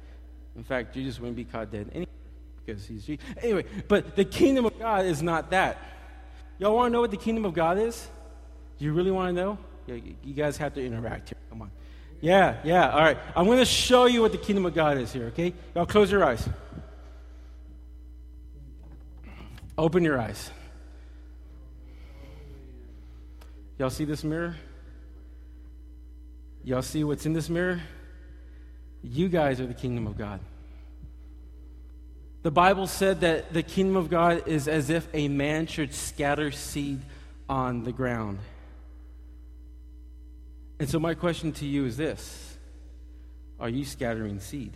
In 0.55 0.63
fact, 0.63 0.93
Jesus 0.93 1.19
wouldn't 1.19 1.37
be 1.37 1.45
caught 1.45 1.71
dead 1.71 1.89
anyway 1.93 2.12
because 2.65 2.86
he's 2.86 3.05
Jesus. 3.05 3.25
Anyway, 3.41 3.65
but 3.88 4.15
the 4.15 4.25
kingdom 4.25 4.65
of 4.65 4.77
God 4.79 5.05
is 5.05 5.22
not 5.22 5.51
that. 5.51 5.77
Y'all 6.60 6.75
want 6.75 6.91
to 6.91 6.93
know 6.93 7.01
what 7.01 7.12
the 7.12 7.17
kingdom 7.17 7.46
of 7.46 7.53
God 7.53 7.77
is? 7.77 8.08
Do 8.77 8.86
you 8.86 8.93
really 8.93 9.12
want 9.12 9.36
to 9.36 9.41
know? 9.41 9.58
You 9.88 10.34
guys 10.34 10.58
have 10.58 10.74
to 10.75 10.86
interact 10.86 11.29
here. 11.29 11.38
Come 11.50 11.63
on. 11.63 11.72
Yeah, 12.22 12.58
yeah. 12.63 12.89
All 12.89 13.01
right. 13.01 13.17
I'm 13.36 13.46
going 13.46 13.58
to 13.60 13.65
show 13.65 14.05
you 14.05 14.22
what 14.22 14.32
the 14.32 14.38
kingdom 14.38 14.65
of 14.65 14.74
God 14.74 14.98
is 14.98 15.12
here, 15.12 15.25
okay? 15.25 15.53
Y'all 15.75 15.86
close 15.86 16.10
your 16.10 16.24
eyes. 16.24 16.48
Open 19.77 20.03
your 20.03 20.20
eyes. 20.20 20.51
Y'all 23.77 23.89
see 23.89 24.05
this 24.05 24.24
mirror? 24.24 24.55
Y'all 26.63 26.82
see 26.82 27.03
what's 27.03 27.25
in 27.25 27.34
this 27.34 27.50
mirror? 27.50 27.82
You 29.01 29.27
guys 29.27 29.60
are 29.60 29.65
the 29.65 29.74
kingdom 29.74 30.08
of 30.08 30.17
God. 30.17 30.39
The 32.43 32.51
Bible 32.51 32.88
said 32.88 33.21
that 33.21 33.53
the 33.53 33.63
kingdom 33.63 33.95
of 33.95 34.09
God 34.09 34.47
is 34.47 34.67
as 34.67 34.89
if 34.89 35.07
a 35.13 35.29
man 35.29 35.65
should 35.65 35.93
scatter 35.93 36.51
seed 36.51 37.00
on 37.47 37.83
the 37.83 37.93
ground. 37.93 38.39
And 40.77 40.89
so, 40.89 41.00
my 41.00 41.13
question 41.13 41.53
to 41.53 41.65
you 41.65 41.85
is 41.85 41.95
this 41.95 42.57
Are 43.59 43.69
you 43.69 43.85
scattering 43.85 44.41
seed? 44.41 44.73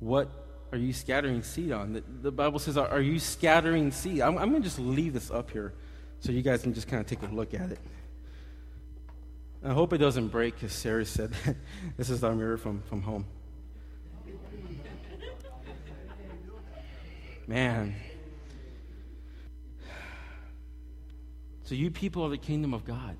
What 0.00 0.30
are 0.72 0.78
you 0.78 0.94
scattering 0.94 1.42
seed 1.42 1.72
on? 1.72 1.92
The, 1.92 2.02
the 2.22 2.32
Bible 2.32 2.58
says, 2.58 2.78
Are 2.78 3.00
you 3.02 3.18
scattering 3.18 3.90
seed? 3.90 4.22
I'm, 4.22 4.38
I'm 4.38 4.48
going 4.48 4.62
to 4.62 4.68
just 4.68 4.78
leave 4.78 5.12
this 5.12 5.30
up 5.30 5.50
here 5.50 5.74
so 6.20 6.32
you 6.32 6.40
guys 6.40 6.62
can 6.62 6.72
just 6.72 6.88
kind 6.88 7.00
of 7.00 7.06
take 7.06 7.22
a 7.22 7.34
look 7.34 7.52
at 7.52 7.70
it. 7.70 7.78
I 9.62 9.74
hope 9.74 9.92
it 9.92 9.98
doesn't 9.98 10.28
break, 10.28 10.54
because 10.54 10.72
Sarah 10.72 11.04
said 11.04 11.32
this 11.98 12.08
is 12.08 12.24
our 12.24 12.34
mirror 12.34 12.56
from, 12.56 12.80
from 12.88 13.02
home. 13.02 13.26
Man. 17.48 17.96
So, 21.64 21.74
you 21.74 21.90
people 21.90 22.24
are 22.24 22.30
the 22.30 22.38
kingdom 22.38 22.72
of 22.72 22.84
God. 22.84 23.16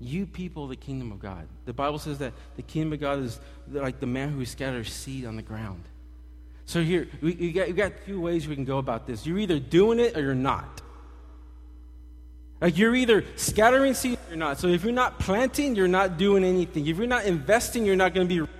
You 0.00 0.26
people, 0.26 0.66
the 0.66 0.76
kingdom 0.76 1.12
of 1.12 1.20
God. 1.20 1.46
The 1.64 1.72
Bible 1.72 1.98
says 1.98 2.18
that 2.18 2.32
the 2.56 2.62
kingdom 2.62 2.92
of 2.94 3.00
God 3.00 3.20
is 3.20 3.38
like 3.70 4.00
the 4.00 4.06
man 4.06 4.30
who 4.30 4.44
scatters 4.44 4.92
seed 4.92 5.24
on 5.24 5.36
the 5.36 5.42
ground. 5.42 5.84
So 6.66 6.82
here, 6.82 7.08
we, 7.20 7.34
you, 7.34 7.52
got, 7.52 7.68
you 7.68 7.74
got 7.74 7.92
ways 8.08 8.48
we 8.48 8.54
can 8.54 8.64
go 8.64 8.78
about 8.78 9.06
this. 9.06 9.26
You're 9.26 9.38
either 9.38 9.58
doing 9.58 10.00
it 10.00 10.16
or 10.16 10.20
you're 10.20 10.34
not. 10.34 10.80
Like 12.60 12.78
you're 12.78 12.94
either 12.94 13.24
scattering 13.36 13.94
seed 13.94 14.18
or 14.18 14.30
you're 14.30 14.38
not. 14.38 14.58
So 14.58 14.68
if 14.68 14.82
you're 14.82 14.92
not 14.92 15.18
planting, 15.18 15.74
you're 15.74 15.88
not 15.88 16.16
doing 16.16 16.44
anything. 16.44 16.86
If 16.86 16.96
you're 16.96 17.06
not 17.06 17.26
investing, 17.26 17.84
you're 17.84 17.96
not 17.96 18.14
going 18.14 18.28
to 18.28 18.46
be. 18.46 18.52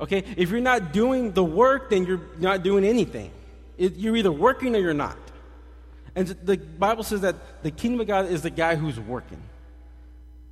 Okay? 0.00 0.24
If 0.36 0.50
you're 0.50 0.60
not 0.60 0.92
doing 0.92 1.32
the 1.32 1.44
work, 1.44 1.90
then 1.90 2.06
you're 2.06 2.20
not 2.38 2.62
doing 2.62 2.84
anything. 2.84 3.30
It, 3.76 3.96
you're 3.96 4.16
either 4.16 4.32
working 4.32 4.74
or 4.74 4.78
you're 4.78 4.94
not. 4.94 5.18
And 6.14 6.26
the 6.26 6.56
Bible 6.56 7.04
says 7.04 7.20
that 7.20 7.62
the 7.62 7.70
kingdom 7.70 8.00
of 8.00 8.06
God 8.06 8.26
is 8.26 8.42
the 8.42 8.50
guy 8.50 8.74
who's 8.76 8.98
working. 8.98 9.42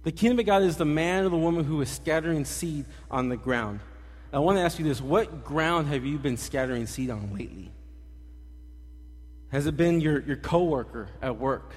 The 0.04 0.12
kingdom 0.12 0.38
of 0.38 0.46
God 0.46 0.62
is 0.62 0.76
the 0.76 0.84
man 0.84 1.24
or 1.24 1.28
the 1.28 1.36
woman 1.36 1.64
who 1.64 1.80
is 1.80 1.90
scattering 1.90 2.44
seed 2.44 2.84
on 3.10 3.28
the 3.28 3.36
ground. 3.36 3.80
I 4.32 4.38
want 4.38 4.58
to 4.58 4.62
ask 4.62 4.78
you 4.78 4.84
this 4.84 5.00
what 5.00 5.44
ground 5.44 5.88
have 5.88 6.04
you 6.04 6.18
been 6.18 6.36
scattering 6.36 6.86
seed 6.86 7.10
on 7.10 7.32
lately? 7.32 7.72
Has 9.48 9.66
it 9.66 9.76
been 9.76 10.00
your, 10.00 10.20
your 10.20 10.36
coworker 10.36 11.08
at 11.22 11.36
work? 11.38 11.72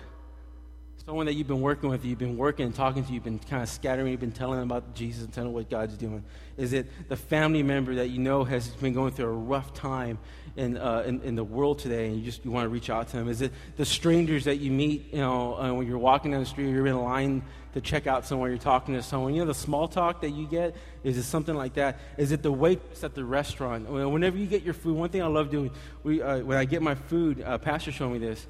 Someone 1.10 1.26
that 1.26 1.34
you've 1.34 1.48
been 1.48 1.62
working 1.62 1.90
with, 1.90 2.06
you've 2.06 2.20
been 2.20 2.38
working 2.38 2.68
and 2.68 2.76
talking 2.76 3.04
to, 3.04 3.12
you've 3.12 3.24
been 3.24 3.40
kind 3.40 3.64
of 3.64 3.68
scattering, 3.68 4.12
you've 4.12 4.20
been 4.20 4.32
telling 4.32 4.60
them 4.60 4.70
about 4.70 4.94
Jesus 4.94 5.24
and 5.24 5.34
telling 5.34 5.48
them 5.48 5.56
what 5.56 5.68
God's 5.68 5.98
doing? 5.98 6.24
Is 6.56 6.72
it 6.72 6.86
the 7.10 7.16
family 7.16 7.64
member 7.64 7.96
that 7.96 8.10
you 8.10 8.20
know 8.20 8.44
has 8.44 8.68
been 8.68 8.94
going 8.94 9.14
through 9.14 9.26
a 9.26 9.32
rough 9.32 9.74
time 9.74 10.20
in, 10.56 10.78
uh, 10.78 11.02
in, 11.08 11.20
in, 11.24 11.34
the 11.34 11.44
world 11.44 11.80
today 11.80 12.06
and 12.06 12.18
you 12.18 12.22
just 12.22 12.46
you 12.46 12.52
want 12.52 12.66
to 12.66 12.70
reach 12.70 12.92
out 12.92 13.08
to 13.08 13.18
them? 13.18 13.28
Is 13.28 13.42
it 13.42 13.52
the 13.76 13.86
strangers 13.86 14.44
that 14.44 14.58
you 14.58 14.70
meet, 14.70 15.12
you 15.12 15.18
know, 15.18 15.58
uh, 15.58 15.74
when 15.74 15.88
you're 15.88 15.98
walking 15.98 16.30
down 16.30 16.42
the 16.42 16.46
street, 16.46 16.68
or 16.68 16.76
you're 16.76 16.86
in 16.86 17.02
line 17.02 17.42
to 17.74 17.82
check 17.82 18.06
out 18.06 18.28
somewhere, 18.28 18.52
you're 18.52 18.60
talking 18.60 18.94
to 18.94 19.02
someone? 19.02 19.34
You 19.34 19.42
know, 19.42 19.48
the 19.48 19.56
small 19.56 19.88
talk 19.88 20.22
that 20.22 20.30
you 20.30 20.46
get? 20.46 20.76
Is 21.04 21.18
it 21.18 21.24
something 21.24 21.56
like 21.56 21.74
that? 21.74 21.98
Is 22.20 22.32
it 22.32 22.44
the 22.44 22.52
waitress 22.52 23.04
at 23.04 23.16
the 23.16 23.26
restaurant? 23.26 23.90
Whenever 23.90 24.38
you 24.38 24.46
get 24.46 24.62
your 24.62 24.76
food, 24.76 24.96
one 24.96 25.10
thing 25.10 25.24
I 25.24 25.28
love 25.28 25.50
doing, 25.50 25.72
we, 26.04 26.22
uh, 26.22 26.42
when 26.42 26.60
I 26.60 26.66
get 26.66 26.84
my 26.84 26.94
food, 26.94 27.42
uh, 27.42 27.58
Pastor 27.58 27.92
showed 27.92 28.12
me 28.12 28.20
this 28.20 28.46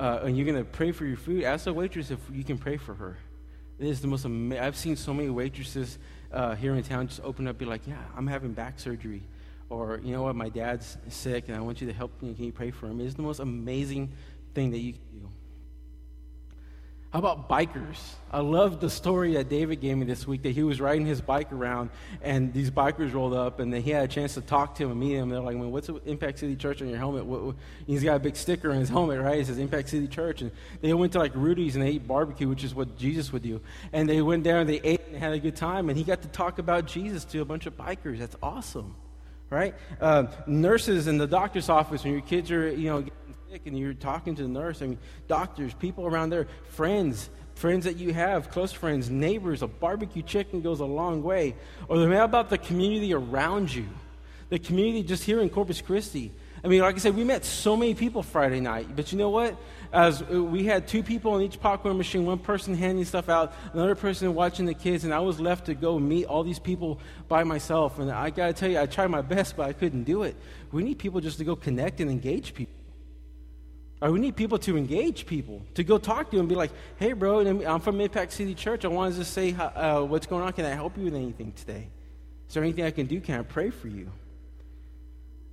uh, 0.00 0.20
and 0.24 0.34
you're 0.34 0.46
going 0.46 0.56
to 0.56 0.64
pray 0.64 0.92
for 0.92 1.04
your 1.04 1.18
food, 1.18 1.44
ask 1.44 1.66
the 1.66 1.74
waitress 1.74 2.10
if 2.10 2.18
you 2.32 2.42
can 2.42 2.56
pray 2.56 2.78
for 2.78 2.94
her. 2.94 3.18
It 3.78 3.86
is 3.86 4.00
the 4.00 4.08
most. 4.08 4.24
I've 4.24 4.76
seen 4.76 4.96
so 4.96 5.12
many 5.12 5.28
waitresses 5.28 5.98
uh, 6.32 6.54
here 6.54 6.74
in 6.74 6.82
town 6.82 7.08
just 7.08 7.20
open 7.22 7.46
up, 7.46 7.58
be 7.58 7.66
like, 7.66 7.86
"Yeah, 7.86 8.02
I'm 8.16 8.26
having 8.26 8.54
back 8.54 8.80
surgery," 8.80 9.22
or 9.68 10.00
"You 10.02 10.12
know 10.12 10.22
what, 10.22 10.36
my 10.36 10.48
dad's 10.48 10.96
sick, 11.08 11.48
and 11.48 11.56
I 11.56 11.60
want 11.60 11.82
you 11.82 11.86
to 11.86 11.92
help 11.92 12.22
me. 12.22 12.32
Can 12.32 12.44
you 12.46 12.52
pray 12.52 12.70
for 12.70 12.86
him?" 12.86 12.98
It 13.00 13.06
is 13.06 13.14
the 13.14 13.22
most 13.22 13.40
amazing 13.40 14.12
thing 14.54 14.70
that 14.70 14.78
you 14.78 14.94
can 14.94 15.02
do. 15.12 15.28
How 17.12 17.18
about 17.18 17.48
bikers? 17.48 17.98
I 18.30 18.38
love 18.38 18.78
the 18.78 18.88
story 18.88 19.32
that 19.32 19.48
David 19.48 19.80
gave 19.80 19.96
me 19.96 20.06
this 20.06 20.28
week 20.28 20.42
that 20.42 20.52
he 20.52 20.62
was 20.62 20.80
riding 20.80 21.04
his 21.04 21.20
bike 21.20 21.52
around 21.52 21.90
and 22.22 22.52
these 22.52 22.70
bikers 22.70 23.12
rolled 23.12 23.34
up 23.34 23.58
and 23.58 23.74
then 23.74 23.82
he 23.82 23.90
had 23.90 24.04
a 24.04 24.08
chance 24.08 24.34
to 24.34 24.40
talk 24.40 24.76
to 24.76 24.84
him 24.84 24.92
and 24.92 25.00
meet 25.00 25.16
him. 25.16 25.28
They're 25.28 25.40
like, 25.40 25.56
what's 25.56 25.88
Impact 26.06 26.38
City 26.38 26.54
Church 26.54 26.80
on 26.82 26.88
your 26.88 26.98
helmet? 26.98 27.24
What, 27.24 27.42
what? 27.42 27.56
He's 27.84 28.04
got 28.04 28.14
a 28.14 28.20
big 28.20 28.36
sticker 28.36 28.70
on 28.70 28.78
his 28.78 28.88
helmet, 28.88 29.20
right? 29.20 29.40
It 29.40 29.46
says 29.48 29.58
Impact 29.58 29.88
City 29.88 30.06
Church. 30.06 30.40
And 30.40 30.52
they 30.82 30.92
went 30.92 31.12
to 31.14 31.18
like 31.18 31.32
Rudy's 31.34 31.74
and 31.74 31.84
they 31.84 31.88
ate 31.88 32.06
barbecue, 32.06 32.48
which 32.48 32.62
is 32.62 32.76
what 32.76 32.96
Jesus 32.96 33.32
would 33.32 33.42
do. 33.42 33.60
And 33.92 34.08
they 34.08 34.22
went 34.22 34.44
there 34.44 34.60
and 34.60 34.70
they 34.70 34.80
ate 34.84 35.00
and 35.08 35.16
had 35.16 35.32
a 35.32 35.40
good 35.40 35.56
time. 35.56 35.88
And 35.88 35.98
he 35.98 36.04
got 36.04 36.22
to 36.22 36.28
talk 36.28 36.60
about 36.60 36.86
Jesus 36.86 37.24
to 37.24 37.40
a 37.40 37.44
bunch 37.44 37.66
of 37.66 37.76
bikers. 37.76 38.20
That's 38.20 38.36
awesome, 38.40 38.94
right? 39.50 39.74
Uh, 40.00 40.26
nurses 40.46 41.08
in 41.08 41.18
the 41.18 41.26
doctor's 41.26 41.68
office 41.68 42.04
when 42.04 42.12
your 42.12 42.22
kids 42.22 42.52
are, 42.52 42.70
you 42.70 42.88
know, 42.88 43.04
sick 43.50 43.66
and 43.66 43.76
you're 43.76 43.94
talking 43.94 44.36
to 44.36 44.42
the 44.44 44.48
nurse, 44.48 44.80
mean, 44.80 44.96
doctors, 45.26 45.74
people 45.74 46.06
around 46.06 46.30
there, 46.30 46.46
friends, 46.68 47.30
friends 47.56 47.84
that 47.84 47.96
you 47.96 48.12
have, 48.12 48.48
close 48.48 48.70
friends, 48.70 49.10
neighbors, 49.10 49.62
a 49.62 49.66
barbecue 49.66 50.22
chicken 50.22 50.60
goes 50.60 50.78
a 50.78 50.84
long 50.84 51.20
way. 51.20 51.56
Or 51.88 51.96
how 52.08 52.24
about 52.24 52.48
the 52.48 52.58
community 52.58 53.12
around 53.12 53.74
you? 53.74 53.88
The 54.50 54.60
community 54.60 55.02
just 55.02 55.24
here 55.24 55.40
in 55.40 55.48
Corpus 55.48 55.80
Christi. 55.80 56.30
I 56.62 56.68
mean, 56.68 56.80
like 56.80 56.94
I 56.94 56.98
said, 56.98 57.16
we 57.16 57.24
met 57.24 57.44
so 57.44 57.76
many 57.76 57.92
people 57.94 58.22
Friday 58.22 58.60
night, 58.60 58.94
but 58.94 59.10
you 59.10 59.18
know 59.18 59.30
what? 59.30 59.56
As 59.92 60.22
uh, 60.22 60.40
we 60.44 60.64
had 60.64 60.86
two 60.86 61.02
people 61.02 61.36
in 61.36 61.42
each 61.42 61.58
popcorn 61.58 61.96
machine, 61.96 62.24
one 62.24 62.38
person 62.38 62.74
handing 62.76 63.04
stuff 63.04 63.28
out, 63.28 63.52
another 63.72 63.96
person 63.96 64.32
watching 64.32 64.66
the 64.66 64.74
kids, 64.74 65.02
and 65.02 65.12
I 65.12 65.18
was 65.18 65.40
left 65.40 65.66
to 65.66 65.74
go 65.74 65.98
meet 65.98 66.26
all 66.26 66.44
these 66.44 66.60
people 66.60 67.00
by 67.26 67.42
myself. 67.42 67.98
And 67.98 68.12
I 68.12 68.30
got 68.30 68.46
to 68.46 68.52
tell 68.52 68.70
you, 68.70 68.78
I 68.78 68.86
tried 68.86 69.08
my 69.08 69.22
best, 69.36 69.56
but 69.56 69.68
I 69.68 69.72
couldn't 69.72 70.04
do 70.04 70.22
it. 70.22 70.36
We 70.70 70.84
need 70.84 71.00
people 71.00 71.20
just 71.20 71.38
to 71.38 71.44
go 71.44 71.56
connect 71.56 72.00
and 72.00 72.08
engage 72.08 72.54
people. 72.54 72.79
Or 74.00 74.10
we 74.10 74.18
need 74.18 74.34
people 74.34 74.58
to 74.60 74.78
engage 74.78 75.26
people, 75.26 75.62
to 75.74 75.84
go 75.84 75.98
talk 75.98 76.30
to 76.30 76.36
them 76.36 76.40
and 76.40 76.48
be 76.48 76.54
like, 76.54 76.70
hey, 76.96 77.12
bro, 77.12 77.40
I'm 77.40 77.80
from 77.80 78.00
Impact 78.00 78.32
City 78.32 78.54
Church. 78.54 78.84
I 78.84 78.88
wanted 78.88 79.16
to 79.16 79.24
say 79.24 79.52
uh, 79.54 80.02
what's 80.02 80.26
going 80.26 80.42
on. 80.42 80.52
Can 80.54 80.64
I 80.64 80.70
help 80.70 80.96
you 80.96 81.04
with 81.04 81.14
anything 81.14 81.52
today? 81.52 81.88
Is 82.48 82.54
there 82.54 82.62
anything 82.62 82.84
I 82.84 82.90
can 82.92 83.06
do? 83.06 83.20
Can 83.20 83.38
I 83.38 83.42
pray 83.42 83.68
for 83.68 83.88
you? 83.88 84.10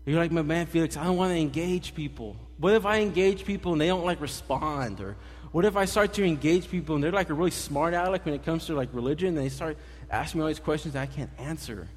You're 0.05 0.19
like, 0.19 0.31
my 0.31 0.41
man, 0.41 0.65
Felix, 0.67 0.95
I 0.95 1.03
don't 1.03 1.17
want 1.17 1.33
to 1.33 1.37
engage 1.37 1.93
people. 1.93 2.37
What 2.57 2.73
if 2.73 2.85
I 2.85 3.01
engage 3.01 3.43
people 3.43 3.73
and 3.73 3.81
they 3.81 3.87
don't 3.87 4.05
like 4.05 4.21
respond? 4.21 5.01
Or 5.01 5.17
what 5.51 5.65
if 5.65 5.75
I 5.75 5.83
start 5.83 6.13
to 6.13 6.23
engage 6.23 6.69
people 6.69 6.95
and 6.95 7.03
they're 7.03 7.11
like 7.11 7.29
a 7.29 7.33
really 7.33 7.51
smart 7.51 7.93
aleck 7.93 8.25
when 8.25 8.33
it 8.33 8.45
comes 8.45 8.65
to 8.67 8.75
like 8.75 8.89
religion 8.93 9.29
and 9.29 9.37
they 9.37 9.49
start 9.49 9.77
asking 10.09 10.39
me 10.39 10.43
all 10.43 10.47
these 10.47 10.59
questions 10.59 10.95
I 10.95 11.05
can't 11.05 11.29
answer? 11.37 11.89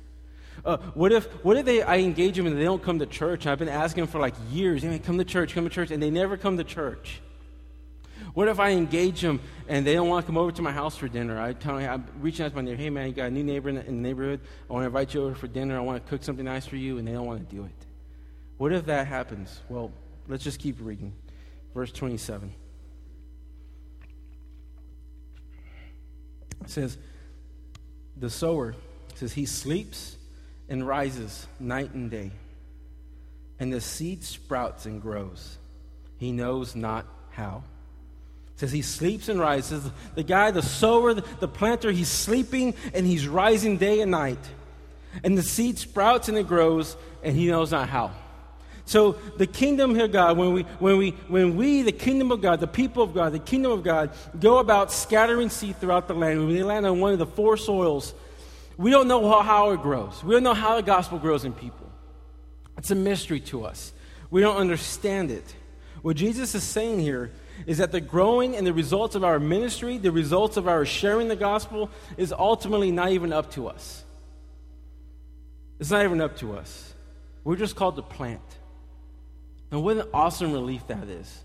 Uh, 0.64 0.76
what 0.94 1.12
if 1.12 1.26
what 1.44 1.56
if 1.56 1.64
they 1.64 1.82
I 1.82 1.98
engage 1.98 2.36
them 2.36 2.46
and 2.46 2.56
they 2.56 2.64
don't 2.64 2.82
come 2.82 2.98
to 2.98 3.06
church? 3.06 3.46
I've 3.46 3.58
been 3.58 3.68
asking 3.68 4.02
them 4.02 4.08
for 4.08 4.20
like 4.20 4.34
years, 4.50 4.82
hey, 4.82 4.98
come 4.98 5.18
to 5.18 5.24
church, 5.24 5.54
come 5.54 5.64
to 5.64 5.70
church, 5.70 5.90
and 5.90 6.02
they 6.02 6.10
never 6.10 6.36
come 6.36 6.56
to 6.58 6.64
church. 6.64 7.20
What 8.34 8.48
if 8.48 8.60
I 8.60 8.70
engage 8.70 9.20
them 9.20 9.40
and 9.68 9.86
they 9.86 9.94
don't 9.94 10.08
want 10.08 10.24
to 10.24 10.26
come 10.26 10.38
over 10.38 10.52
to 10.52 10.62
my 10.62 10.72
house 10.72 10.96
for 10.96 11.08
dinner? 11.08 11.40
I 11.40 11.52
tell 11.52 11.78
them, 11.78 11.90
I'm 11.90 12.06
reaching 12.20 12.44
out 12.44 12.50
to 12.50 12.56
my 12.56 12.62
neighbor, 12.62 12.76
hey 12.76 12.90
man, 12.90 13.08
you 13.08 13.12
got 13.12 13.26
a 13.26 13.30
new 13.30 13.42
neighbor 13.42 13.68
in 13.68 13.76
the, 13.76 13.86
in 13.86 14.02
the 14.02 14.08
neighborhood. 14.08 14.40
I 14.68 14.72
want 14.72 14.82
to 14.82 14.86
invite 14.86 15.14
you 15.14 15.24
over 15.24 15.34
for 15.34 15.48
dinner. 15.48 15.76
I 15.76 15.80
want 15.80 16.04
to 16.04 16.08
cook 16.08 16.22
something 16.22 16.44
nice 16.44 16.66
for 16.66 16.76
you, 16.76 16.98
and 16.98 17.08
they 17.08 17.12
don't 17.12 17.26
want 17.26 17.48
to 17.48 17.54
do 17.56 17.64
it. 17.64 17.86
What 18.58 18.72
if 18.72 18.86
that 18.86 19.06
happens? 19.06 19.60
Well, 19.68 19.90
let's 20.28 20.44
just 20.44 20.60
keep 20.60 20.76
reading. 20.80 21.12
Verse 21.74 21.90
27. 21.92 22.52
It 26.62 26.70
says, 26.70 26.98
The 28.16 28.30
sower 28.30 28.74
says, 29.14 29.32
He 29.32 29.46
sleeps 29.46 30.16
and 30.70 30.86
rises 30.86 31.46
night 31.58 31.92
and 31.92 32.10
day. 32.10 32.30
And 33.58 33.70
the 33.70 33.80
seed 33.80 34.24
sprouts 34.24 34.86
and 34.86 35.02
grows. 35.02 35.58
He 36.16 36.32
knows 36.32 36.74
not 36.74 37.04
how. 37.30 37.64
Says 38.56 38.72
he 38.72 38.82
sleeps 38.82 39.28
and 39.28 39.40
rises. 39.40 39.90
The 40.14 40.22
guy, 40.22 40.50
the 40.50 40.62
sower, 40.62 41.12
the 41.14 41.48
planter, 41.48 41.90
he's 41.90 42.08
sleeping 42.08 42.74
and 42.94 43.06
he's 43.06 43.26
rising 43.26 43.76
day 43.76 44.00
and 44.00 44.10
night. 44.10 44.38
And 45.24 45.36
the 45.36 45.42
seed 45.42 45.78
sprouts 45.78 46.28
and 46.28 46.38
it 46.38 46.46
grows, 46.46 46.96
and 47.22 47.36
he 47.36 47.48
knows 47.48 47.72
not 47.72 47.88
how. 47.88 48.12
So 48.84 49.12
the 49.36 49.46
kingdom 49.46 49.98
of 49.98 50.12
God, 50.12 50.36
when 50.36 50.52
we, 50.52 50.62
when 50.78 50.98
we, 50.98 51.10
when 51.28 51.56
we, 51.56 51.82
the 51.82 51.92
kingdom 51.92 52.30
of 52.32 52.40
God, 52.40 52.60
the 52.60 52.66
people 52.66 53.02
of 53.02 53.14
God, 53.14 53.32
the 53.32 53.38
kingdom 53.38 53.72
of 53.72 53.82
God, 53.82 54.10
go 54.38 54.58
about 54.58 54.92
scattering 54.92 55.48
seed 55.48 55.80
throughout 55.80 56.06
the 56.06 56.14
land, 56.14 56.38
when 56.38 56.48
we 56.48 56.62
land 56.62 56.86
on 56.86 57.00
one 57.00 57.12
of 57.12 57.18
the 57.18 57.26
four 57.26 57.56
soils, 57.56 58.14
we 58.80 58.90
don't 58.90 59.08
know 59.08 59.28
how, 59.28 59.42
how 59.42 59.70
it 59.72 59.82
grows. 59.82 60.24
We 60.24 60.32
don't 60.32 60.42
know 60.42 60.54
how 60.54 60.76
the 60.76 60.82
gospel 60.82 61.18
grows 61.18 61.44
in 61.44 61.52
people. 61.52 61.86
It's 62.78 62.90
a 62.90 62.94
mystery 62.94 63.38
to 63.40 63.66
us. 63.66 63.92
We 64.30 64.40
don't 64.40 64.56
understand 64.56 65.30
it. 65.30 65.54
What 66.00 66.16
Jesus 66.16 66.54
is 66.54 66.62
saying 66.62 67.00
here 67.00 67.30
is 67.66 67.76
that 67.76 67.92
the 67.92 68.00
growing 68.00 68.56
and 68.56 68.66
the 68.66 68.72
results 68.72 69.14
of 69.14 69.22
our 69.22 69.38
ministry, 69.38 69.98
the 69.98 70.10
results 70.10 70.56
of 70.56 70.66
our 70.66 70.86
sharing 70.86 71.28
the 71.28 71.36
gospel, 71.36 71.90
is 72.16 72.32
ultimately 72.32 72.90
not 72.90 73.10
even 73.10 73.34
up 73.34 73.50
to 73.50 73.68
us. 73.68 74.02
It's 75.78 75.90
not 75.90 76.02
even 76.06 76.22
up 76.22 76.38
to 76.38 76.56
us. 76.56 76.94
We're 77.44 77.56
just 77.56 77.76
called 77.76 77.96
to 77.96 78.02
plant. 78.02 78.40
And 79.70 79.82
what 79.82 79.98
an 79.98 80.08
awesome 80.14 80.52
relief 80.54 80.86
that 80.86 81.04
is. 81.04 81.44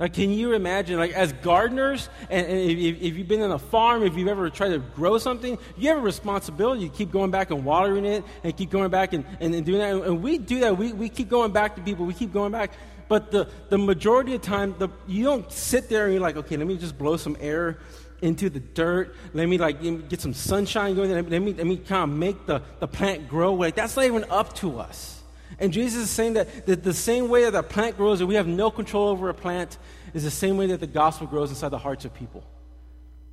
Like, 0.00 0.14
can 0.14 0.30
you 0.30 0.54
imagine, 0.54 0.98
like, 0.98 1.12
as 1.12 1.34
gardeners, 1.34 2.08
and, 2.30 2.46
and 2.46 2.58
if, 2.58 3.02
if, 3.02 3.16
you've 3.18 3.28
been 3.28 3.42
on 3.42 3.52
a 3.52 3.58
farm, 3.58 4.02
if 4.02 4.16
you've 4.16 4.28
ever 4.28 4.48
tried 4.48 4.70
to 4.70 4.78
grow 4.78 5.18
something, 5.18 5.58
you 5.76 5.90
have 5.90 5.98
a 5.98 6.00
responsibility 6.00 6.88
to 6.88 6.96
keep 6.96 7.12
going 7.12 7.30
back 7.30 7.50
and 7.50 7.66
watering 7.66 8.06
it 8.06 8.24
and 8.42 8.56
keep 8.56 8.70
going 8.70 8.90
back 8.90 9.12
and, 9.12 9.26
and, 9.40 9.54
and 9.54 9.66
doing 9.66 9.78
that. 9.78 9.94
And 9.94 10.22
we 10.22 10.38
do 10.38 10.60
that. 10.60 10.78
We, 10.78 10.94
we 10.94 11.10
keep 11.10 11.28
going 11.28 11.52
back 11.52 11.76
to 11.76 11.82
people. 11.82 12.06
We 12.06 12.14
keep 12.14 12.32
going 12.32 12.50
back. 12.50 12.72
But 13.08 13.30
the, 13.30 13.50
the 13.68 13.76
majority 13.76 14.34
of 14.34 14.40
time, 14.40 14.74
the, 14.78 14.88
you 15.06 15.22
don't 15.22 15.52
sit 15.52 15.90
there 15.90 16.04
and 16.04 16.14
you're 16.14 16.22
like, 16.22 16.36
okay, 16.36 16.56
let 16.56 16.66
me 16.66 16.78
just 16.78 16.96
blow 16.96 17.18
some 17.18 17.36
air 17.38 17.78
into 18.22 18.48
the 18.48 18.60
dirt. 18.60 19.14
Let 19.34 19.50
me 19.50 19.58
like 19.58 19.82
get 20.08 20.22
some 20.22 20.32
sunshine 20.32 20.94
going. 20.94 21.10
Let 21.10 21.42
me, 21.42 21.52
let 21.52 21.66
me 21.66 21.76
kind 21.76 22.10
of 22.10 22.16
make 22.16 22.46
the, 22.46 22.62
the 22.78 22.88
plant 22.88 23.28
grow. 23.28 23.52
Like, 23.52 23.74
that's 23.74 23.96
not 23.96 24.06
even 24.06 24.24
up 24.30 24.54
to 24.56 24.78
us. 24.78 25.19
And 25.60 25.72
Jesus 25.72 26.04
is 26.04 26.10
saying 26.10 26.32
that, 26.32 26.66
that 26.66 26.82
the 26.82 26.94
same 26.94 27.28
way 27.28 27.44
that 27.44 27.54
a 27.54 27.62
plant 27.62 27.98
grows, 27.98 28.20
and 28.20 28.28
we 28.28 28.34
have 28.34 28.46
no 28.46 28.70
control 28.70 29.08
over 29.08 29.28
a 29.28 29.34
plant, 29.34 29.76
is 30.14 30.24
the 30.24 30.30
same 30.30 30.56
way 30.56 30.66
that 30.68 30.80
the 30.80 30.86
gospel 30.86 31.26
grows 31.26 31.50
inside 31.50 31.68
the 31.68 31.78
hearts 31.78 32.06
of 32.06 32.14
people. 32.14 32.42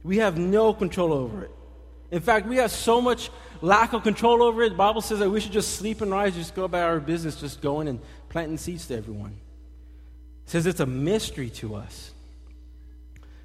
We 0.03 0.17
have 0.17 0.37
no 0.37 0.73
control 0.73 1.13
over 1.13 1.43
it. 1.43 1.51
In 2.11 2.21
fact, 2.21 2.45
we 2.45 2.57
have 2.57 2.71
so 2.71 3.01
much 3.01 3.29
lack 3.61 3.93
of 3.93 4.03
control 4.03 4.43
over 4.43 4.61
it. 4.63 4.69
The 4.69 4.75
Bible 4.75 5.01
says 5.01 5.19
that 5.19 5.29
we 5.29 5.39
should 5.39 5.51
just 5.51 5.75
sleep 5.75 6.01
and 6.01 6.11
rise, 6.11 6.35
just 6.35 6.53
go 6.53 6.65
about 6.65 6.83
our 6.83 6.99
business, 6.99 7.39
just 7.39 7.61
going 7.61 7.87
and 7.87 7.99
planting 8.29 8.57
seeds 8.57 8.87
to 8.87 8.95
everyone. 8.95 9.37
It 10.45 10.51
says 10.51 10.65
it's 10.65 10.79
a 10.79 10.85
mystery 10.85 11.49
to 11.51 11.75
us. 11.75 12.11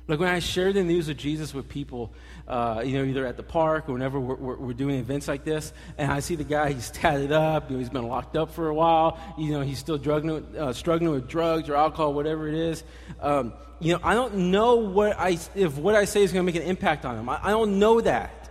Like 0.09 0.19
when 0.19 0.29
I 0.29 0.41
share 0.41 0.73
the 0.73 0.83
news 0.83 1.09
of 1.09 1.17
Jesus 1.17 1.55
with 1.55 1.69
people, 1.69 2.13
uh, 2.49 2.83
you 2.85 2.99
know, 2.99 3.05
either 3.05 3.25
at 3.25 3.37
the 3.37 3.43
park 3.43 3.89
or 3.89 3.93
whenever 3.93 4.19
we're, 4.19 4.35
we're, 4.35 4.57
we're, 4.57 4.73
doing 4.73 4.97
events 4.97 5.29
like 5.29 5.45
this, 5.45 5.73
and 5.97 6.11
I 6.11 6.19
see 6.19 6.35
the 6.35 6.45
guy, 6.45 6.73
he's 6.73 6.91
tatted 6.91 7.31
up, 7.31 7.71
you 7.71 7.77
know, 7.77 7.79
he's 7.79 7.89
been 7.89 8.09
locked 8.09 8.37
up 8.37 8.53
for 8.53 8.69
a 8.69 8.75
while, 8.75 9.19
you 9.39 9.53
know, 9.53 9.61
he's 9.61 9.79
still 9.79 9.99
struggling, 9.99 10.45
uh, 10.59 10.73
struggling 10.73 11.13
with 11.13 11.29
drugs 11.29 11.69
or 11.69 11.77
alcohol, 11.77 12.15
whatever 12.15 12.49
it 12.49 12.55
is. 12.55 12.83
Um, 13.21 13.53
you 13.79 13.93
know, 13.93 14.01
I 14.03 14.15
don't 14.15 14.51
know 14.51 14.77
what 14.77 15.17
I, 15.19 15.39
if 15.55 15.79
what 15.79 15.95
I 15.95 16.05
say 16.05 16.23
is 16.23 16.33
going 16.33 16.45
to 16.45 16.53
make 16.53 16.61
an 16.61 16.69
impact 16.69 17.05
on 17.05 17.17
him. 17.17 17.29
I, 17.29 17.39
I 17.41 17.51
don't 17.51 17.79
know 17.79 18.01
that. 18.01 18.51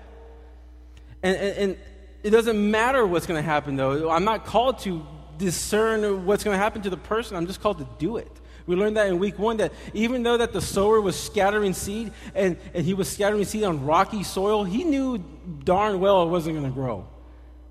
And, 1.22 1.36
and, 1.36 1.58
and 1.58 1.78
it 2.24 2.30
doesn't 2.30 2.72
matter 2.72 3.06
what's 3.06 3.28
going 3.28 3.42
to 3.42 3.46
happen, 3.46 3.76
though. 3.76 4.10
I'm 4.10 4.24
not 4.24 4.46
called 4.46 4.80
to 4.80 5.06
discern 5.38 6.26
what's 6.26 6.44
going 6.44 6.56
to 6.56 6.62
happen 6.62 6.82
to 6.84 6.90
the 6.90 6.98
person. 6.98 7.36
I'm 7.36 7.48
just 7.48 7.62
called 7.62 7.80
to 7.80 7.88
do 8.00 8.18
it. 8.18 8.41
We 8.68 8.76
learned 8.76 8.98
that 8.98 9.08
in 9.08 9.20
week 9.20 9.40
one 9.40 9.58
that 9.58 9.74
even 9.94 10.24
though 10.24 10.38
that 10.38 10.54
the 10.54 10.62
sower 10.62 11.02
was 11.02 11.20
scattering 11.20 11.74
seed 11.74 12.12
and, 12.36 12.58
and 12.74 12.86
he 12.86 12.94
was 12.94 13.10
scattering 13.10 13.44
seed 13.46 13.64
on 13.64 13.86
rocky 13.86 14.24
soil, 14.24 14.64
he 14.64 14.84
knew 14.84 15.24
darn 15.64 16.00
well 16.00 16.24
it 16.24 16.30
wasn't 16.30 16.58
going 16.58 16.70
to 16.70 16.74
grow. 16.74 17.08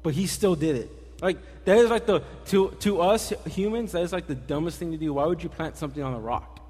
But 0.03 0.15
he 0.15 0.27
still 0.27 0.55
did 0.55 0.77
it. 0.77 0.91
Like 1.23 1.39
that 1.65 1.77
is 1.77 1.91
like 1.91 2.07
the 2.07 2.23
to 2.47 2.71
to 2.81 3.01
us 3.03 3.33
humans, 3.47 3.93
that 3.93 4.03
is 4.03 4.13
like 4.13 4.27
the 4.27 4.35
dumbest 4.35 4.79
thing 4.79 4.93
to 4.93 4.97
do. 4.97 5.13
Why 5.15 5.27
would 5.27 5.43
you 5.43 5.49
plant 5.49 5.77
something 5.77 6.03
on 6.03 6.15
a 6.15 6.21
rock? 6.21 6.61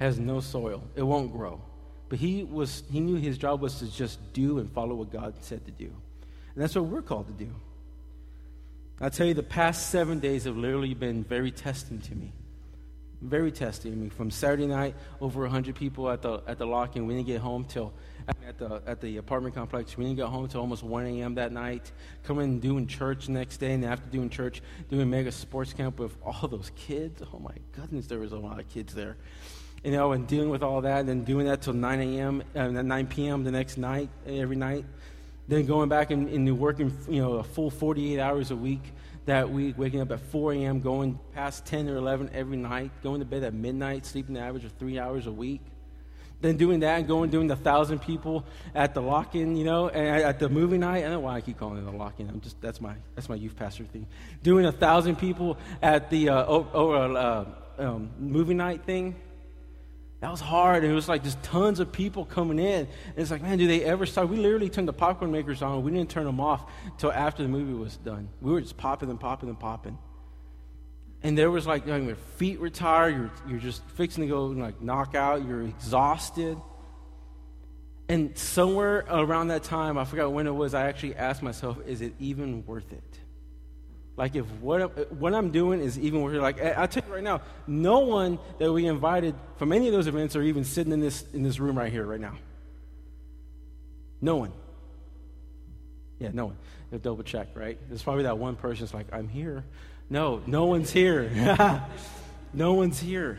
It 0.00 0.04
has 0.04 0.18
no 0.18 0.40
soil. 0.40 0.82
It 0.96 1.02
won't 1.02 1.32
grow. 1.32 1.60
But 2.08 2.18
he 2.18 2.42
was 2.44 2.82
he 2.90 3.00
knew 3.00 3.16
his 3.16 3.38
job 3.38 3.60
was 3.60 3.78
to 3.78 3.90
just 3.90 4.32
do 4.32 4.58
and 4.58 4.70
follow 4.70 4.94
what 4.96 5.12
God 5.12 5.34
said 5.40 5.64
to 5.66 5.70
do. 5.70 5.86
And 5.86 6.62
that's 6.62 6.74
what 6.74 6.86
we're 6.86 7.02
called 7.02 7.28
to 7.28 7.44
do. 7.44 7.54
I 9.00 9.08
tell 9.08 9.26
you, 9.26 9.34
the 9.34 9.42
past 9.42 9.90
seven 9.90 10.20
days 10.20 10.44
have 10.44 10.56
literally 10.56 10.94
been 10.94 11.24
very 11.24 11.50
testing 11.50 12.00
to 12.02 12.14
me 12.14 12.32
very 13.24 13.50
testing. 13.50 13.92
I 13.92 13.96
mean, 13.96 14.10
from 14.10 14.30
Saturday 14.30 14.66
night, 14.66 14.94
over 15.20 15.42
100 15.42 15.74
people 15.74 16.10
at 16.10 16.22
the 16.22 16.42
at 16.46 16.58
the 16.58 16.66
lock-in. 16.66 17.06
We 17.06 17.14
didn't 17.14 17.26
get 17.26 17.40
home 17.40 17.64
till 17.64 17.92
at 18.46 18.58
the 18.58 18.82
at 18.86 19.00
the 19.00 19.16
apartment 19.16 19.54
complex. 19.54 19.96
We 19.96 20.04
didn't 20.04 20.16
get 20.16 20.26
home 20.26 20.46
till 20.48 20.60
almost 20.60 20.82
1 20.82 21.06
a.m. 21.06 21.34
that 21.36 21.52
night. 21.52 21.90
Coming 22.22 22.44
and 22.44 22.62
doing 22.62 22.86
church 22.86 23.28
next 23.28 23.56
day, 23.58 23.72
and 23.72 23.84
after 23.84 24.08
doing 24.10 24.30
church, 24.30 24.62
doing 24.88 25.08
mega 25.10 25.32
sports 25.32 25.72
camp 25.72 25.98
with 25.98 26.16
all 26.24 26.48
those 26.48 26.70
kids. 26.76 27.22
Oh 27.32 27.38
my 27.38 27.54
goodness, 27.72 28.06
there 28.06 28.18
was 28.18 28.32
a 28.32 28.38
lot 28.38 28.60
of 28.60 28.68
kids 28.68 28.94
there. 28.94 29.16
You 29.82 29.90
know, 29.90 30.12
and 30.12 30.26
dealing 30.26 30.48
with 30.48 30.62
all 30.62 30.80
that, 30.82 31.00
and 31.00 31.08
then 31.08 31.24
doing 31.24 31.46
that 31.46 31.60
till 31.60 31.74
9 31.74 32.00
a.m. 32.00 32.42
and 32.54 32.78
uh, 32.78 32.82
9 32.82 33.06
p.m. 33.06 33.44
the 33.44 33.50
next 33.50 33.76
night, 33.76 34.08
every 34.26 34.56
night. 34.56 34.84
Then 35.46 35.66
going 35.66 35.90
back 35.90 36.10
and, 36.10 36.26
and 36.30 36.58
working, 36.58 36.96
you 37.06 37.20
know, 37.20 37.34
a 37.34 37.42
full 37.44 37.70
48 37.70 38.18
hours 38.18 38.50
a 38.50 38.56
week 38.56 38.80
that 39.26 39.50
week, 39.50 39.78
waking 39.78 40.00
up 40.00 40.10
at 40.12 40.20
4 40.20 40.52
a.m., 40.52 40.80
going 40.80 41.18
past 41.34 41.64
10 41.66 41.88
or 41.88 41.96
11 41.96 42.30
every 42.34 42.56
night, 42.56 42.90
going 43.02 43.20
to 43.20 43.26
bed 43.26 43.42
at 43.42 43.54
midnight, 43.54 44.04
sleeping 44.06 44.34
the 44.34 44.40
average 44.40 44.64
of 44.64 44.72
three 44.72 44.98
hours 44.98 45.26
a 45.26 45.32
week. 45.32 45.60
Then 46.40 46.58
doing 46.58 46.80
that 46.80 46.98
and 46.98 47.08
going 47.08 47.30
doing 47.30 47.46
the 47.46 47.56
thousand 47.56 48.00
people 48.00 48.44
at 48.74 48.92
the 48.92 49.00
lock-in, 49.00 49.56
you 49.56 49.64
know, 49.64 49.88
and 49.88 50.22
at 50.22 50.38
the 50.38 50.50
movie 50.50 50.76
night. 50.76 50.98
I 50.98 51.02
don't 51.02 51.12
know 51.12 51.20
why 51.20 51.36
I 51.36 51.40
keep 51.40 51.58
calling 51.58 51.86
it 51.86 51.88
a 51.88 51.96
lock-in. 51.96 52.28
I'm 52.28 52.42
just 52.42 52.60
that's 52.60 52.82
my 52.82 52.96
that's 53.14 53.30
my 53.30 53.34
youth 53.34 53.56
pastor 53.56 53.84
thing. 53.84 54.06
Doing 54.42 54.66
a 54.66 54.72
thousand 54.72 55.16
people 55.16 55.56
at 55.80 56.10
the 56.10 56.28
uh, 56.28 56.44
uh, 56.44 57.44
um, 57.78 58.10
movie 58.18 58.52
night 58.52 58.84
thing. 58.84 59.14
That 60.24 60.30
was 60.30 60.40
hard. 60.40 60.84
And 60.84 60.90
it 60.90 60.94
was 60.94 61.06
like 61.06 61.22
just 61.22 61.42
tons 61.42 61.80
of 61.80 61.92
people 61.92 62.24
coming 62.24 62.58
in. 62.58 62.86
And 62.86 62.88
it's 63.18 63.30
like, 63.30 63.42
man, 63.42 63.58
do 63.58 63.66
they 63.66 63.84
ever 63.84 64.06
start? 64.06 64.30
We 64.30 64.38
literally 64.38 64.70
turned 64.70 64.88
the 64.88 64.94
popcorn 64.94 65.30
makers 65.30 65.60
on. 65.60 65.82
We 65.82 65.90
didn't 65.90 66.08
turn 66.08 66.24
them 66.24 66.40
off 66.40 66.64
until 66.86 67.12
after 67.12 67.42
the 67.42 67.48
movie 67.50 67.74
was 67.74 67.98
done. 67.98 68.30
We 68.40 68.50
were 68.50 68.62
just 68.62 68.78
popping 68.78 69.10
and 69.10 69.20
popping 69.20 69.50
and 69.50 69.60
popping. 69.60 69.98
And 71.22 71.36
there 71.36 71.50
was 71.50 71.66
like, 71.66 71.84
you 71.84 71.92
know, 71.92 71.98
your 71.98 72.16
feet 72.16 72.58
were 72.58 72.70
tired. 72.70 73.14
You're, 73.14 73.30
you're 73.50 73.58
just 73.58 73.84
fixing 73.96 74.22
to 74.22 74.26
go 74.26 74.46
like 74.46 74.80
knock 74.80 75.14
out. 75.14 75.46
You're 75.46 75.64
exhausted. 75.64 76.56
And 78.08 78.38
somewhere 78.38 79.04
around 79.10 79.48
that 79.48 79.62
time, 79.62 79.98
I 79.98 80.06
forgot 80.06 80.32
when 80.32 80.46
it 80.46 80.54
was, 80.54 80.72
I 80.72 80.88
actually 80.88 81.16
asked 81.16 81.42
myself, 81.42 81.76
is 81.86 82.00
it 82.00 82.14
even 82.18 82.64
worth 82.64 82.90
it? 82.94 83.18
Like 84.16 84.36
if 84.36 84.46
what, 84.60 85.12
what 85.12 85.34
I'm 85.34 85.50
doing 85.50 85.80
is 85.80 85.98
even 85.98 86.22
it, 86.22 86.40
like 86.40 86.62
I'll 86.62 86.86
tell 86.86 87.02
you 87.06 87.14
right 87.14 87.22
now, 87.22 87.40
no 87.66 88.00
one 88.00 88.38
that 88.58 88.72
we 88.72 88.86
invited 88.86 89.34
from 89.56 89.72
any 89.72 89.88
of 89.88 89.92
those 89.92 90.06
events 90.06 90.36
are 90.36 90.42
even 90.42 90.64
sitting 90.64 90.92
in 90.92 91.00
this 91.00 91.24
in 91.32 91.42
this 91.42 91.58
room 91.58 91.76
right 91.76 91.90
here 91.90 92.04
right 92.04 92.20
now. 92.20 92.36
No 94.20 94.36
one. 94.36 94.52
Yeah, 96.20 96.30
no 96.32 96.46
one. 96.46 96.56
They'll 96.90 97.00
double 97.00 97.24
check, 97.24 97.48
right? 97.54 97.76
There's 97.88 98.02
probably 98.02 98.22
that 98.22 98.38
one 98.38 98.54
person 98.56 98.84
that's 98.84 98.94
like, 98.94 99.12
I'm 99.12 99.28
here. 99.28 99.64
No, 100.08 100.42
no 100.46 100.66
one's 100.66 100.90
here. 100.90 101.28
no 102.54 102.74
one's 102.74 103.00
here. 103.00 103.38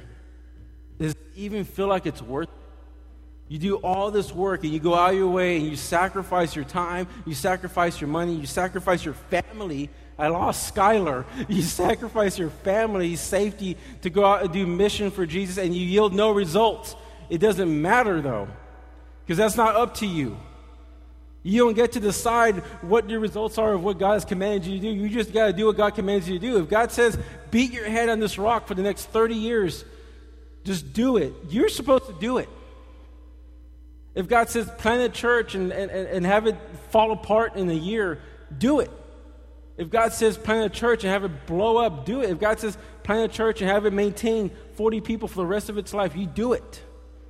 Does 0.99 1.13
it 1.13 1.17
even 1.35 1.63
feel 1.63 1.87
like 1.87 2.05
it's 2.05 2.21
worth 2.21 2.49
it? 2.49 2.53
You 3.47 3.59
do 3.59 3.75
all 3.77 4.09
this 4.09 4.31
work 4.31 4.63
and 4.63 4.73
you 4.73 4.79
go 4.79 4.95
out 4.95 5.13
your 5.13 5.27
way 5.27 5.57
and 5.57 5.67
you 5.67 5.75
sacrifice 5.75 6.55
your 6.55 6.65
time, 6.65 7.07
you 7.25 7.35
sacrifice 7.35 8.01
your 8.01 8.07
money, 8.07 8.33
you 8.33 8.47
sacrifice 8.47 9.05
your 9.05 9.13
family 9.13 9.89
I 10.17 10.29
lost 10.29 10.73
Skylar. 10.73 11.25
You 11.49 11.61
sacrifice 11.61 12.39
your 12.39 12.49
family's 12.49 13.19
safety 13.19 13.77
to 14.01 14.09
go 14.09 14.25
out 14.25 14.43
and 14.43 14.53
do 14.53 14.65
mission 14.65 15.11
for 15.11 15.25
Jesus, 15.25 15.57
and 15.57 15.75
you 15.75 15.85
yield 15.85 16.13
no 16.13 16.31
results. 16.31 16.95
It 17.29 17.39
doesn't 17.39 17.81
matter, 17.81 18.21
though, 18.21 18.47
because 19.23 19.37
that's 19.37 19.57
not 19.57 19.75
up 19.75 19.95
to 19.95 20.05
you. 20.05 20.37
You 21.43 21.63
don't 21.63 21.75
get 21.75 21.91
to 21.91 21.99
decide 21.99 22.55
what 22.81 23.07
your 23.07 23.19
results 23.19 23.59
are 23.59 23.73
of 23.73 23.83
what 23.83 23.99
God 23.99 24.13
has 24.13 24.25
commanded 24.25 24.65
you 24.65 24.79
to 24.79 24.81
do. 24.81 24.89
You 24.89 25.09
just 25.09 25.31
got 25.31 25.45
to 25.47 25.53
do 25.53 25.67
what 25.67 25.77
God 25.77 25.93
commands 25.93 26.27
you 26.27 26.39
to 26.39 26.47
do. 26.47 26.57
If 26.57 26.69
God 26.69 26.91
says, 26.91 27.19
beat 27.51 27.71
your 27.71 27.85
head 27.85 28.09
on 28.09 28.19
this 28.19 28.39
rock 28.39 28.67
for 28.67 28.73
the 28.73 28.81
next 28.81 29.05
30 29.09 29.35
years, 29.35 29.85
just 30.63 30.93
do 30.93 31.17
it. 31.17 31.33
You're 31.49 31.69
supposed 31.69 32.07
to 32.07 32.13
do 32.13 32.39
it. 32.39 32.49
If 34.15 34.27
God 34.27 34.49
says, 34.49 34.67
plant 34.79 35.03
a 35.03 35.09
church 35.09 35.53
and, 35.53 35.71
and, 35.71 35.91
and 35.91 36.25
have 36.25 36.47
it 36.47 36.55
fall 36.89 37.11
apart 37.11 37.55
in 37.55 37.69
a 37.69 37.73
year, 37.73 38.21
do 38.57 38.79
it. 38.79 38.89
If 39.77 39.89
God 39.89 40.13
says 40.13 40.37
plant 40.37 40.65
a 40.65 40.69
church 40.69 41.03
and 41.03 41.11
have 41.11 41.23
it 41.25 41.45
blow 41.45 41.77
up, 41.77 42.05
do 42.05 42.21
it. 42.21 42.29
If 42.29 42.39
God 42.39 42.59
says 42.59 42.77
plant 43.03 43.31
a 43.31 43.33
church 43.33 43.61
and 43.61 43.69
have 43.69 43.85
it 43.85 43.91
maintain 43.91 44.51
40 44.75 45.01
people 45.01 45.27
for 45.27 45.37
the 45.37 45.45
rest 45.45 45.69
of 45.69 45.77
its 45.77 45.93
life, 45.93 46.15
you 46.15 46.25
do 46.25 46.53
it. 46.53 46.81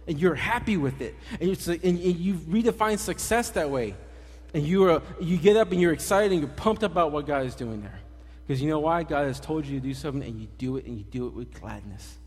And 0.08 0.20
you're 0.20 0.36
happy 0.36 0.78
with 0.78 1.02
it. 1.02 1.16
And, 1.40 1.50
and, 1.50 1.84
and 1.84 1.98
you 2.00 2.36
redefine 2.36 3.00
success 3.00 3.50
that 3.52 3.72
way. 3.72 3.96
And 4.54 4.64
you, 4.64 4.88
are, 4.90 5.02
you 5.20 5.38
get 5.38 5.58
up 5.58 5.72
and 5.72 5.82
you're 5.82 5.94
excited 5.94 6.32
and 6.32 6.42
you're 6.42 6.50
pumped 6.50 6.84
about 6.84 7.12
what 7.12 7.26
God 7.26 7.46
is 7.46 7.56
doing 7.56 7.82
there. 7.82 8.00
Because 8.46 8.62
you 8.62 8.70
know 8.70 8.80
why? 8.80 9.04
God 9.04 9.26
has 9.26 9.40
told 9.40 9.66
you 9.66 9.80
to 9.80 9.86
do 9.86 9.94
something 9.96 10.24
and 10.24 10.40
you 10.40 10.48
do 10.60 10.78
it 10.78 10.86
and 10.86 10.98
you 10.98 11.04
do 11.04 11.26
it 11.26 11.34
with 11.34 11.60
gladness. 11.60 12.18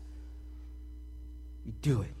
You 1.65 1.71
do 1.81 2.01
it. 2.01 2.13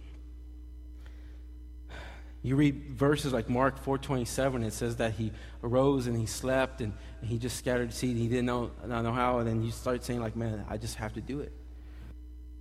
You 2.41 2.55
read 2.55 2.91
verses 2.91 3.33
like 3.33 3.49
Mark 3.49 3.83
4:27. 3.83 4.63
It 4.63 4.73
says 4.73 4.95
that 4.97 5.13
he 5.13 5.31
arose 5.61 6.07
and 6.07 6.17
he 6.17 6.25
slept 6.25 6.79
and, 6.79 6.93
and 7.19 7.29
he 7.29 7.37
just 7.37 7.57
scattered 7.57 7.93
seed. 7.93 8.15
He 8.15 8.27
didn't 8.27 8.45
know, 8.45 8.71
not 8.85 9.03
know 9.03 9.11
how. 9.11 9.39
And 9.39 9.47
then 9.47 9.61
you 9.61 9.71
start 9.71 10.03
saying 10.05 10.21
like, 10.21 10.35
"Man, 10.35 10.65
I 10.69 10.77
just 10.77 10.95
have 10.95 11.13
to 11.13 11.21
do 11.21 11.41
it. 11.41 11.51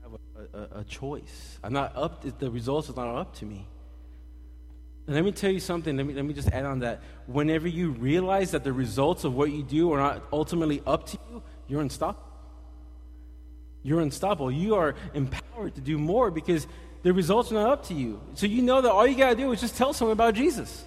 I 0.02 0.10
have 0.10 0.18
a, 0.52 0.58
a, 0.58 0.80
a 0.80 0.84
choice. 0.84 1.58
I'm 1.62 1.72
not 1.72 1.96
up. 1.96 2.22
To, 2.22 2.32
the 2.32 2.50
results 2.50 2.88
is 2.88 2.96
not 2.96 3.14
up 3.14 3.36
to 3.36 3.44
me." 3.44 3.68
And 5.06 5.14
let 5.14 5.24
me 5.24 5.30
tell 5.30 5.50
you 5.50 5.60
something. 5.60 5.96
Let 5.96 6.06
me 6.06 6.12
let 6.12 6.24
me 6.24 6.34
just 6.34 6.48
add 6.48 6.66
on 6.66 6.80
that. 6.80 7.00
Whenever 7.26 7.68
you 7.68 7.92
realize 7.92 8.50
that 8.50 8.64
the 8.64 8.72
results 8.72 9.22
of 9.22 9.34
what 9.34 9.52
you 9.52 9.62
do 9.62 9.92
are 9.92 9.98
not 9.98 10.24
ultimately 10.32 10.82
up 10.86 11.06
to 11.06 11.18
you, 11.30 11.42
you're 11.68 11.82
unstoppable. 11.82 12.28
You're 13.84 14.00
unstoppable. 14.00 14.50
You 14.50 14.74
are 14.74 14.96
empowered 15.14 15.76
to 15.76 15.80
do 15.80 15.98
more 15.98 16.32
because 16.32 16.66
the 17.02 17.12
results 17.12 17.50
are 17.50 17.54
not 17.54 17.70
up 17.70 17.86
to 17.86 17.94
you. 17.94 18.20
So 18.34 18.46
you 18.46 18.62
know 18.62 18.80
that 18.80 18.90
all 18.90 19.06
you 19.06 19.16
got 19.16 19.30
to 19.30 19.36
do 19.36 19.52
is 19.52 19.60
just 19.60 19.76
tell 19.76 19.92
someone 19.92 20.12
about 20.12 20.34
Jesus. 20.34 20.84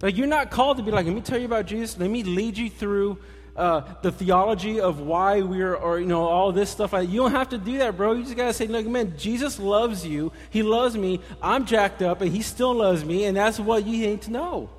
Like, 0.00 0.16
you're 0.16 0.26
not 0.26 0.50
called 0.50 0.78
to 0.78 0.82
be 0.82 0.90
like, 0.90 1.06
let 1.06 1.14
me 1.14 1.20
tell 1.20 1.38
you 1.38 1.46
about 1.46 1.66
Jesus. 1.66 1.98
Let 1.98 2.10
me 2.10 2.22
lead 2.22 2.56
you 2.56 2.70
through 2.70 3.18
uh, 3.54 3.82
the 4.00 4.10
theology 4.10 4.80
of 4.80 5.00
why 5.00 5.42
we're, 5.42 5.74
or, 5.74 6.00
you 6.00 6.06
know, 6.06 6.26
all 6.26 6.52
this 6.52 6.70
stuff. 6.70 6.92
You 6.92 7.20
don't 7.20 7.32
have 7.32 7.50
to 7.50 7.58
do 7.58 7.78
that, 7.78 7.96
bro. 7.96 8.12
You 8.12 8.22
just 8.22 8.36
got 8.36 8.46
to 8.46 8.54
say, 8.54 8.66
look, 8.66 8.86
man, 8.86 9.14
Jesus 9.18 9.58
loves 9.58 10.06
you. 10.06 10.32
He 10.48 10.62
loves 10.62 10.96
me. 10.96 11.20
I'm 11.42 11.66
jacked 11.66 12.00
up, 12.00 12.22
and 12.22 12.32
he 12.32 12.40
still 12.40 12.74
loves 12.74 13.04
me, 13.04 13.24
and 13.24 13.36
that's 13.36 13.60
what 13.60 13.84
you 13.84 14.06
need 14.06 14.22
to 14.22 14.30
know. 14.30 14.70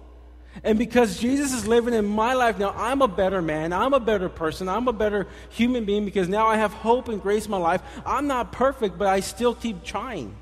And 0.63 0.77
because 0.77 1.17
Jesus 1.17 1.53
is 1.53 1.65
living 1.65 1.93
in 1.93 2.05
my 2.05 2.33
life 2.33 2.59
now, 2.59 2.73
I'm 2.75 3.01
a 3.01 3.07
better 3.07 3.41
man. 3.41 3.73
I'm 3.73 3.93
a 3.93 3.99
better 3.99 4.29
person. 4.29 4.67
I'm 4.67 4.87
a 4.87 4.93
better 4.93 5.27
human 5.49 5.85
being 5.85 6.05
because 6.05 6.27
now 6.27 6.47
I 6.47 6.57
have 6.57 6.73
hope 6.73 7.07
and 7.07 7.21
grace 7.21 7.45
in 7.45 7.51
my 7.51 7.57
life. 7.57 7.81
I'm 8.05 8.27
not 8.27 8.51
perfect, 8.51 8.97
but 8.97 9.07
I 9.07 9.21
still 9.21 9.55
keep 9.55 9.83
trying. 9.83 10.35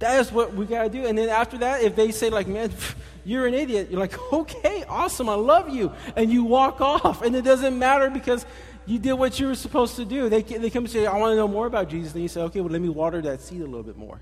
That 0.00 0.18
is 0.18 0.32
what 0.32 0.54
we 0.54 0.66
got 0.66 0.82
to 0.82 0.88
do. 0.88 1.06
And 1.06 1.16
then 1.16 1.28
after 1.28 1.58
that, 1.58 1.82
if 1.82 1.94
they 1.94 2.10
say, 2.10 2.28
like, 2.28 2.48
man, 2.48 2.72
you're 3.24 3.46
an 3.46 3.54
idiot, 3.54 3.88
you're 3.90 4.00
like, 4.00 4.18
okay, 4.32 4.84
awesome, 4.88 5.28
I 5.28 5.34
love 5.34 5.68
you. 5.68 5.92
And 6.16 6.30
you 6.30 6.44
walk 6.44 6.80
off. 6.80 7.22
And 7.22 7.36
it 7.36 7.42
doesn't 7.42 7.78
matter 7.78 8.10
because 8.10 8.44
you 8.84 8.98
did 8.98 9.12
what 9.12 9.38
you 9.38 9.46
were 9.46 9.54
supposed 9.54 9.96
to 9.96 10.04
do. 10.04 10.28
They, 10.28 10.42
they 10.42 10.70
come 10.70 10.84
and 10.84 10.92
say, 10.92 11.06
I 11.06 11.16
want 11.16 11.32
to 11.32 11.36
know 11.36 11.46
more 11.46 11.66
about 11.66 11.88
Jesus. 11.88 12.12
Then 12.12 12.22
you 12.22 12.28
say, 12.28 12.40
okay, 12.42 12.60
well, 12.60 12.72
let 12.72 12.82
me 12.82 12.88
water 12.88 13.22
that 13.22 13.40
seed 13.40 13.60
a 13.60 13.64
little 13.64 13.84
bit 13.84 13.96
more. 13.96 14.20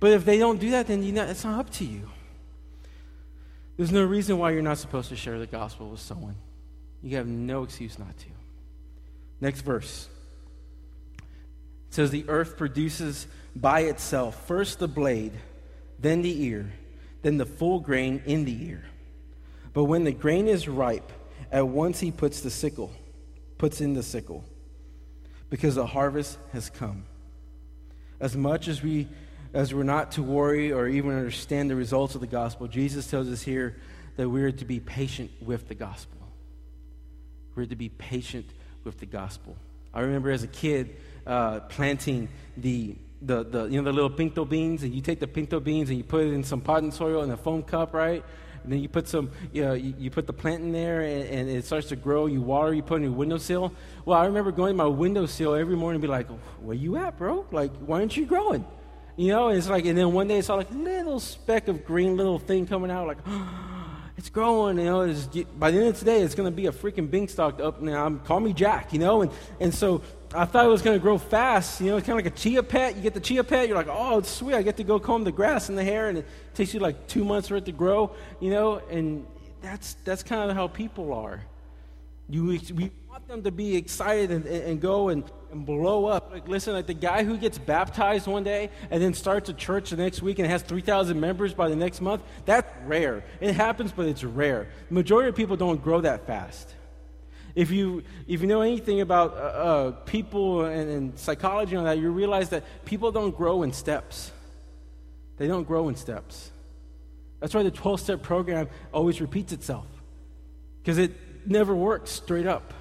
But 0.00 0.10
if 0.10 0.24
they 0.24 0.38
don't 0.38 0.58
do 0.58 0.70
that, 0.72 0.88
then 0.88 1.04
you 1.04 1.12
know, 1.12 1.22
it's 1.22 1.44
not 1.44 1.60
up 1.60 1.70
to 1.74 1.84
you. 1.84 2.10
There's 3.76 3.92
no 3.92 4.04
reason 4.04 4.38
why 4.38 4.50
you're 4.50 4.62
not 4.62 4.78
supposed 4.78 5.08
to 5.08 5.16
share 5.16 5.38
the 5.38 5.46
gospel 5.46 5.90
with 5.90 6.00
someone. 6.00 6.36
You 7.02 7.16
have 7.16 7.26
no 7.26 7.62
excuse 7.62 7.98
not 7.98 8.16
to. 8.18 8.26
Next 9.40 9.62
verse. 9.62 10.08
It 11.18 11.94
says, 11.94 12.10
The 12.10 12.24
earth 12.28 12.56
produces 12.56 13.26
by 13.56 13.80
itself 13.80 14.46
first 14.46 14.78
the 14.78 14.88
blade, 14.88 15.32
then 15.98 16.22
the 16.22 16.44
ear, 16.44 16.72
then 17.22 17.38
the 17.38 17.46
full 17.46 17.80
grain 17.80 18.22
in 18.24 18.44
the 18.44 18.66
ear. 18.66 18.84
But 19.72 19.84
when 19.84 20.04
the 20.04 20.12
grain 20.12 20.48
is 20.48 20.68
ripe, 20.68 21.10
at 21.50 21.66
once 21.66 22.00
he 22.00 22.10
puts 22.10 22.40
the 22.40 22.50
sickle, 22.50 22.92
puts 23.58 23.80
in 23.80 23.94
the 23.94 24.02
sickle, 24.02 24.44
because 25.50 25.74
the 25.74 25.86
harvest 25.86 26.38
has 26.52 26.70
come. 26.70 27.04
As 28.20 28.36
much 28.36 28.68
as 28.68 28.82
we 28.82 29.08
as 29.54 29.74
we're 29.74 29.82
not 29.82 30.12
to 30.12 30.22
worry 30.22 30.72
or 30.72 30.88
even 30.88 31.10
understand 31.10 31.70
the 31.70 31.76
results 31.76 32.14
of 32.14 32.20
the 32.20 32.26
gospel, 32.26 32.68
Jesus 32.68 33.06
tells 33.10 33.28
us 33.28 33.42
here 33.42 33.76
that 34.16 34.28
we're 34.28 34.52
to 34.52 34.64
be 34.64 34.80
patient 34.80 35.30
with 35.40 35.68
the 35.68 35.74
gospel. 35.74 36.18
We're 37.54 37.66
to 37.66 37.76
be 37.76 37.90
patient 37.90 38.46
with 38.84 38.98
the 38.98 39.06
gospel. 39.06 39.56
I 39.92 40.00
remember 40.00 40.30
as 40.30 40.42
a 40.42 40.48
kid 40.48 40.96
uh, 41.26 41.60
planting 41.60 42.28
the, 42.56 42.96
the, 43.20 43.44
the, 43.44 43.64
you 43.66 43.76
know, 43.76 43.84
the 43.84 43.92
little 43.92 44.10
pinto 44.10 44.44
beans, 44.44 44.82
and 44.82 44.94
you 44.94 45.02
take 45.02 45.20
the 45.20 45.26
pinto 45.26 45.60
beans 45.60 45.90
and 45.90 45.98
you 45.98 46.04
put 46.04 46.24
it 46.24 46.32
in 46.32 46.44
some 46.44 46.62
potting 46.62 46.90
soil 46.90 47.22
in 47.22 47.30
a 47.30 47.36
foam 47.36 47.62
cup, 47.62 47.92
right? 47.92 48.24
And 48.64 48.72
then 48.72 48.80
you 48.80 48.88
put 48.88 49.06
some, 49.08 49.30
you, 49.52 49.62
know, 49.62 49.74
you, 49.74 49.94
you 49.98 50.10
put 50.10 50.26
the 50.26 50.32
plant 50.32 50.62
in 50.62 50.72
there 50.72 51.02
and, 51.02 51.24
and, 51.28 51.50
it 51.50 51.64
starts 51.64 51.88
to 51.88 51.96
grow. 51.96 52.26
You 52.26 52.40
water, 52.40 52.72
you 52.72 52.82
put 52.82 52.96
in 52.96 53.02
your 53.02 53.12
windowsill. 53.12 53.72
Well, 54.04 54.18
I 54.18 54.26
remember 54.26 54.52
going 54.52 54.70
to 54.70 54.76
my 54.76 54.86
windowsill 54.86 55.54
every 55.54 55.76
morning 55.76 55.96
and 55.96 56.02
be 56.02 56.08
like, 56.08 56.28
where 56.60 56.76
you 56.76 56.96
at, 56.96 57.18
bro? 57.18 57.44
Like, 57.50 57.72
why 57.78 57.98
aren't 57.98 58.16
you 58.16 58.24
growing? 58.24 58.64
You 59.16 59.28
know, 59.28 59.48
it's 59.48 59.68
like, 59.68 59.84
and 59.84 59.96
then 59.96 60.12
one 60.12 60.28
day 60.28 60.38
it's 60.38 60.48
all 60.48 60.56
like 60.56 60.70
little 60.70 61.20
speck 61.20 61.68
of 61.68 61.84
green 61.84 62.16
little 62.16 62.38
thing 62.38 62.66
coming 62.66 62.90
out, 62.90 63.06
like, 63.06 63.18
it's 64.16 64.30
growing, 64.30 64.78
you 64.78 64.84
know. 64.84 65.02
It's, 65.02 65.26
by 65.58 65.70
the 65.70 65.78
end 65.78 65.88
of 65.88 65.98
today, 65.98 66.22
it's 66.22 66.34
going 66.34 66.50
to 66.50 66.54
be 66.54 66.66
a 66.66 66.72
freaking 66.72 67.10
beanstalk 67.10 67.60
up 67.60 67.82
now. 67.82 68.08
Call 68.24 68.40
me 68.40 68.52
Jack, 68.52 68.92
you 68.92 68.98
know. 68.98 69.22
And, 69.22 69.30
and 69.60 69.74
so 69.74 70.02
I 70.34 70.46
thought 70.46 70.64
it 70.64 70.68
was 70.68 70.80
going 70.80 70.98
to 70.98 71.02
grow 71.02 71.18
fast. 71.18 71.80
You 71.80 71.88
know, 71.88 71.96
it's 71.98 72.06
kind 72.06 72.18
of 72.18 72.24
like 72.24 72.32
a 72.32 72.36
chia 72.36 72.62
pet. 72.62 72.96
You 72.96 73.02
get 73.02 73.12
the 73.12 73.20
chia 73.20 73.44
pet, 73.44 73.68
you're 73.68 73.76
like, 73.76 73.88
oh, 73.90 74.18
it's 74.18 74.30
sweet. 74.30 74.54
I 74.54 74.62
get 74.62 74.78
to 74.78 74.84
go 74.84 74.98
comb 74.98 75.24
the 75.24 75.32
grass 75.32 75.68
and 75.68 75.76
the 75.76 75.84
hair, 75.84 76.08
and 76.08 76.18
it 76.18 76.26
takes 76.54 76.72
you 76.72 76.80
like 76.80 77.06
two 77.06 77.24
months 77.24 77.48
for 77.48 77.56
it 77.56 77.66
to 77.66 77.72
grow, 77.72 78.12
you 78.40 78.50
know. 78.50 78.80
And 78.90 79.26
that's, 79.60 79.94
that's 80.04 80.22
kind 80.22 80.50
of 80.50 80.56
how 80.56 80.68
people 80.68 81.12
are. 81.12 81.42
You, 82.28 82.44
we 82.44 82.90
want 83.08 83.28
them 83.28 83.42
to 83.42 83.50
be 83.50 83.76
excited 83.76 84.30
and, 84.30 84.46
and 84.46 84.80
go 84.80 85.08
and 85.08 85.24
and 85.52 85.66
blow 85.66 86.06
up. 86.06 86.30
Like, 86.32 86.48
listen, 86.48 86.72
like 86.72 86.86
the 86.86 86.94
guy 86.94 87.22
who 87.22 87.36
gets 87.36 87.58
baptized 87.58 88.26
one 88.26 88.42
day 88.42 88.70
and 88.90 89.02
then 89.02 89.14
starts 89.14 89.48
a 89.48 89.52
church 89.52 89.90
the 89.90 89.96
next 89.96 90.22
week 90.22 90.38
and 90.38 90.48
has 90.48 90.62
3,000 90.62 91.20
members 91.20 91.54
by 91.54 91.68
the 91.68 91.76
next 91.76 92.00
month, 92.00 92.22
that's 92.46 92.68
rare. 92.86 93.22
It 93.40 93.54
happens, 93.54 93.92
but 93.92 94.06
it's 94.06 94.24
rare. 94.24 94.68
The 94.88 94.94
majority 94.94 95.28
of 95.28 95.36
people 95.36 95.56
don't 95.56 95.82
grow 95.82 96.00
that 96.00 96.26
fast. 96.26 96.74
If 97.54 97.70
you, 97.70 98.02
if 98.26 98.40
you 98.40 98.46
know 98.46 98.62
anything 98.62 99.02
about 99.02 99.34
uh, 99.34 99.36
uh, 99.36 99.90
people 100.06 100.64
and, 100.64 100.90
and 100.90 101.18
psychology 101.18 101.72
and 101.72 101.80
all 101.80 101.84
that, 101.84 102.00
you 102.00 102.10
realize 102.10 102.48
that 102.48 102.64
people 102.86 103.12
don't 103.12 103.36
grow 103.36 103.62
in 103.62 103.74
steps. 103.74 104.32
They 105.36 105.48
don't 105.48 105.64
grow 105.64 105.88
in 105.88 105.96
steps. 105.96 106.50
That's 107.40 107.54
why 107.54 107.62
the 107.62 107.70
12 107.70 108.00
step 108.00 108.22
program 108.22 108.68
always 108.92 109.20
repeats 109.20 109.52
itself, 109.52 109.86
because 110.80 110.96
it 110.96 111.12
never 111.46 111.74
works 111.74 112.10
straight 112.10 112.46
up. 112.46 112.72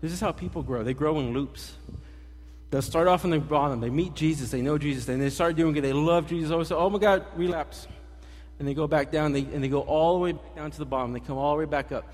This 0.00 0.12
is 0.12 0.20
how 0.20 0.32
people 0.32 0.62
grow. 0.62 0.82
They 0.82 0.94
grow 0.94 1.18
in 1.18 1.32
loops. 1.32 1.74
They'll 2.70 2.82
start 2.82 3.08
off 3.08 3.24
in 3.24 3.30
the 3.30 3.38
bottom. 3.38 3.80
They 3.80 3.90
meet 3.90 4.14
Jesus. 4.14 4.50
They 4.50 4.62
know 4.62 4.78
Jesus. 4.78 5.08
And 5.08 5.20
they 5.20 5.30
start 5.30 5.56
doing 5.56 5.74
it. 5.76 5.80
They 5.80 5.92
love 5.92 6.28
Jesus. 6.28 6.50
Oh, 6.50 6.54
Always 6.54 6.68
say, 6.68 6.74
oh 6.74 6.90
my 6.90 6.98
God, 6.98 7.24
relapse. 7.34 7.88
And 8.58 8.68
they 8.68 8.74
go 8.74 8.86
back 8.86 9.10
down. 9.10 9.32
They, 9.32 9.40
and 9.40 9.62
they 9.62 9.68
go 9.68 9.80
all 9.80 10.14
the 10.14 10.20
way 10.20 10.38
down 10.54 10.70
to 10.70 10.78
the 10.78 10.84
bottom. 10.84 11.12
They 11.12 11.20
come 11.20 11.38
all 11.38 11.52
the 11.52 11.58
way 11.58 11.64
back 11.64 11.92
up. 11.92 12.04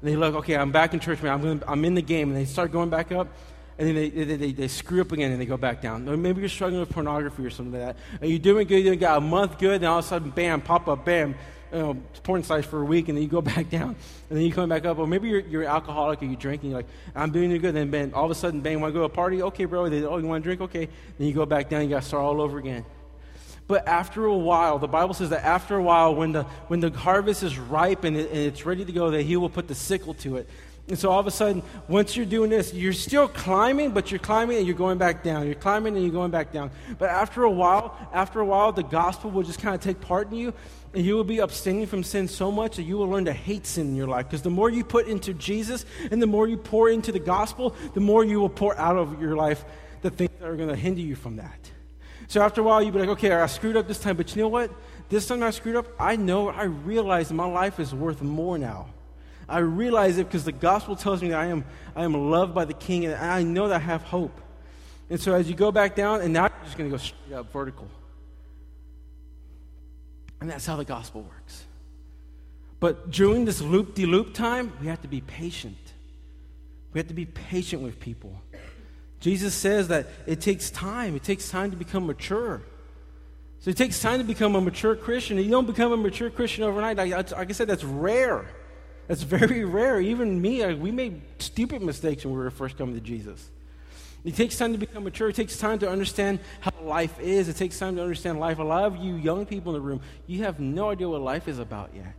And 0.00 0.10
they 0.10 0.16
look, 0.16 0.34
okay, 0.36 0.56
I'm 0.56 0.70
back 0.70 0.94
in 0.94 1.00
church, 1.00 1.22
man. 1.22 1.32
I'm, 1.32 1.42
gonna, 1.42 1.60
I'm 1.66 1.84
in 1.84 1.94
the 1.94 2.02
game. 2.02 2.28
And 2.28 2.36
they 2.36 2.44
start 2.44 2.70
going 2.70 2.90
back 2.90 3.10
up. 3.10 3.28
And 3.76 3.88
then 3.88 3.96
they, 3.96 4.08
they, 4.10 4.36
they, 4.36 4.52
they, 4.52 4.68
screw 4.68 5.00
up 5.00 5.10
again 5.10 5.32
and 5.32 5.40
they 5.40 5.46
go 5.46 5.56
back 5.56 5.82
down. 5.82 6.08
Or 6.08 6.16
maybe 6.16 6.38
you're 6.38 6.48
struggling 6.48 6.78
with 6.78 6.90
pornography 6.90 7.44
or 7.44 7.50
something 7.50 7.72
like 7.72 7.96
that. 7.96 8.20
And 8.20 8.30
you're 8.30 8.38
doing 8.38 8.68
good. 8.68 8.84
You 8.84 8.94
got 8.94 9.18
a 9.18 9.20
month 9.20 9.58
good. 9.58 9.76
And 9.76 9.86
all 9.86 9.98
of 9.98 10.04
a 10.04 10.08
sudden, 10.08 10.30
bam, 10.30 10.60
pop 10.60 10.86
up, 10.86 11.04
bam 11.04 11.34
you 11.74 11.80
know, 11.80 11.94
porn 12.22 12.44
sites 12.44 12.66
for 12.66 12.80
a 12.80 12.84
week 12.84 13.08
and 13.08 13.18
then 13.18 13.22
you 13.22 13.28
go 13.28 13.42
back 13.54 13.68
down 13.68 13.96
and 14.30 14.38
then 14.38 14.44
you 14.44 14.52
come 14.52 14.68
back 14.68 14.84
up. 14.84 14.98
Or 14.98 15.06
maybe 15.06 15.28
you're, 15.28 15.40
you're 15.40 15.64
alcoholic 15.64 16.22
or 16.22 16.26
you're 16.26 16.36
drinking. 16.36 16.70
You're 16.70 16.78
like, 16.78 16.88
I'm 17.14 17.32
doing 17.32 17.50
it 17.50 17.58
good. 17.58 17.76
And 17.76 17.92
then 17.92 18.14
all 18.14 18.24
of 18.24 18.30
a 18.30 18.34
sudden, 18.34 18.60
bang, 18.60 18.80
want 18.80 18.92
to 18.92 18.94
go 18.94 19.00
to 19.00 19.12
a 19.12 19.14
party? 19.14 19.42
Okay, 19.42 19.64
bro. 19.64 19.88
They, 19.88 20.04
oh, 20.04 20.16
you 20.18 20.26
want 20.26 20.42
to 20.42 20.46
drink? 20.46 20.60
Okay. 20.60 20.88
Then 21.18 21.26
you 21.26 21.34
go 21.34 21.44
back 21.44 21.68
down. 21.68 21.82
You 21.82 21.88
got 21.88 22.02
to 22.02 22.08
start 22.08 22.24
all 22.24 22.40
over 22.40 22.58
again. 22.58 22.84
But 23.66 23.88
after 23.88 24.24
a 24.26 24.36
while, 24.36 24.78
the 24.78 24.88
Bible 24.88 25.14
says 25.14 25.30
that 25.30 25.42
after 25.42 25.76
a 25.76 25.82
while, 25.82 26.14
when 26.14 26.32
the, 26.32 26.42
when 26.68 26.80
the 26.80 26.90
harvest 26.90 27.42
is 27.42 27.58
ripe 27.58 28.04
and, 28.04 28.16
it, 28.16 28.28
and 28.28 28.38
it's 28.38 28.66
ready 28.66 28.84
to 28.84 28.92
go, 28.92 29.10
that 29.10 29.22
he 29.22 29.36
will 29.36 29.48
put 29.48 29.68
the 29.68 29.74
sickle 29.74 30.14
to 30.14 30.36
it. 30.36 30.48
And 30.86 30.98
so 30.98 31.10
all 31.10 31.18
of 31.18 31.26
a 31.26 31.30
sudden, 31.30 31.62
once 31.88 32.14
you're 32.14 32.26
doing 32.26 32.50
this, 32.50 32.74
you're 32.74 32.92
still 32.92 33.26
climbing, 33.26 33.92
but 33.92 34.10
you're 34.10 34.18
climbing 34.18 34.58
and 34.58 34.66
you're 34.66 34.76
going 34.76 34.98
back 34.98 35.22
down. 35.22 35.46
You're 35.46 35.54
climbing 35.54 35.94
and 35.94 36.04
you're 36.04 36.12
going 36.12 36.30
back 36.30 36.52
down. 36.52 36.70
But 36.98 37.08
after 37.08 37.44
a 37.44 37.50
while, 37.50 37.96
after 38.12 38.40
a 38.40 38.44
while, 38.44 38.70
the 38.70 38.82
gospel 38.82 39.30
will 39.30 39.44
just 39.44 39.60
kind 39.60 39.74
of 39.74 39.80
take 39.80 40.02
part 40.02 40.30
in 40.30 40.36
you, 40.36 40.52
and 40.94 41.04
you 41.04 41.16
will 41.16 41.24
be 41.24 41.38
abstaining 41.38 41.86
from 41.86 42.04
sin 42.04 42.28
so 42.28 42.52
much 42.52 42.76
that 42.76 42.84
you 42.84 42.96
will 42.96 43.08
learn 43.08 43.24
to 43.24 43.32
hate 43.32 43.66
sin 43.66 43.88
in 43.88 43.96
your 43.96 44.06
life. 44.06 44.26
Because 44.26 44.42
the 44.42 44.50
more 44.50 44.70
you 44.70 44.84
put 44.84 45.08
into 45.08 45.34
Jesus 45.34 45.84
and 46.10 46.22
the 46.22 46.26
more 46.26 46.46
you 46.46 46.56
pour 46.56 46.88
into 46.88 47.10
the 47.10 47.18
gospel, 47.18 47.74
the 47.94 48.00
more 48.00 48.24
you 48.24 48.40
will 48.40 48.48
pour 48.48 48.78
out 48.78 48.96
of 48.96 49.20
your 49.20 49.36
life 49.36 49.64
the 50.02 50.10
things 50.10 50.30
that 50.38 50.48
are 50.48 50.56
going 50.56 50.68
to 50.68 50.76
hinder 50.76 51.00
you 51.00 51.16
from 51.16 51.36
that. 51.36 51.70
So 52.28 52.42
after 52.42 52.60
a 52.60 52.64
while, 52.64 52.82
you'll 52.82 52.92
be 52.92 53.00
like, 53.00 53.08
okay, 53.10 53.32
I 53.32 53.46
screwed 53.46 53.76
up 53.76 53.88
this 53.88 53.98
time, 53.98 54.16
but 54.16 54.34
you 54.34 54.42
know 54.42 54.48
what? 54.48 54.70
This 55.08 55.26
time 55.26 55.42
I 55.42 55.50
screwed 55.50 55.76
up, 55.76 55.86
I 55.98 56.16
know, 56.16 56.48
I 56.48 56.64
realize 56.64 57.32
my 57.32 57.46
life 57.46 57.80
is 57.80 57.94
worth 57.94 58.22
more 58.22 58.56
now. 58.56 58.90
I 59.48 59.58
realize 59.58 60.16
it 60.16 60.26
because 60.26 60.44
the 60.44 60.52
gospel 60.52 60.96
tells 60.96 61.20
me 61.20 61.28
that 61.30 61.40
I 61.40 61.46
am, 61.46 61.64
I 61.94 62.04
am 62.04 62.30
loved 62.30 62.54
by 62.54 62.64
the 62.64 62.72
king 62.72 63.04
and 63.04 63.14
I 63.14 63.42
know 63.42 63.68
that 63.68 63.76
I 63.76 63.84
have 63.84 64.02
hope. 64.02 64.40
And 65.10 65.20
so 65.20 65.34
as 65.34 65.50
you 65.50 65.54
go 65.54 65.70
back 65.70 65.94
down, 65.94 66.22
and 66.22 66.32
now 66.32 66.42
you're 66.44 66.64
just 66.64 66.78
going 66.78 66.90
to 66.90 66.96
go 66.96 67.02
straight 67.02 67.34
up 67.34 67.52
vertical. 67.52 67.88
And 70.44 70.50
that's 70.50 70.66
how 70.66 70.76
the 70.76 70.84
gospel 70.84 71.22
works. 71.22 71.64
But 72.78 73.10
during 73.10 73.46
this 73.46 73.62
loop 73.62 73.94
de 73.94 74.04
loop 74.04 74.34
time, 74.34 74.74
we 74.78 74.88
have 74.88 75.00
to 75.00 75.08
be 75.08 75.22
patient. 75.22 75.78
We 76.92 76.98
have 76.98 77.08
to 77.08 77.14
be 77.14 77.24
patient 77.24 77.80
with 77.80 77.98
people. 77.98 78.42
Jesus 79.20 79.54
says 79.54 79.88
that 79.88 80.06
it 80.26 80.42
takes 80.42 80.70
time, 80.70 81.16
it 81.16 81.22
takes 81.22 81.48
time 81.48 81.70
to 81.70 81.78
become 81.78 82.04
mature. 82.04 82.60
So 83.60 83.70
it 83.70 83.78
takes 83.78 84.02
time 84.02 84.18
to 84.18 84.24
become 84.24 84.54
a 84.54 84.60
mature 84.60 84.94
Christian. 84.94 85.38
You 85.38 85.48
don't 85.48 85.66
become 85.66 85.92
a 85.92 85.96
mature 85.96 86.28
Christian 86.28 86.64
overnight. 86.64 86.98
Like, 86.98 87.30
like 87.32 87.48
I 87.48 87.52
said, 87.54 87.66
that's 87.66 87.82
rare. 87.82 88.44
That's 89.08 89.22
very 89.38 89.64
rare. 89.64 89.98
Even 89.98 90.42
me, 90.42 90.74
we 90.74 90.90
made 90.90 91.22
stupid 91.38 91.80
mistakes 91.80 92.26
when 92.26 92.34
we 92.34 92.40
were 92.40 92.50
first 92.50 92.76
coming 92.76 92.94
to 92.94 93.00
Jesus. 93.00 93.48
It 94.24 94.36
takes 94.36 94.56
time 94.56 94.72
to 94.72 94.78
become 94.78 95.04
mature. 95.04 95.28
It 95.28 95.36
takes 95.36 95.58
time 95.58 95.78
to 95.80 95.90
understand 95.90 96.40
how 96.60 96.72
life 96.82 97.20
is. 97.20 97.48
It 97.48 97.56
takes 97.56 97.78
time 97.78 97.96
to 97.96 98.02
understand 98.02 98.40
life. 98.40 98.58
A 98.58 98.62
lot 98.62 98.84
of 98.84 98.96
you 98.96 99.16
young 99.16 99.44
people 99.44 99.76
in 99.76 99.82
the 99.82 99.86
room, 99.86 100.00
you 100.26 100.44
have 100.44 100.60
no 100.60 100.90
idea 100.90 101.08
what 101.08 101.20
life 101.20 101.46
is 101.46 101.58
about 101.58 101.90
yet. 101.94 102.16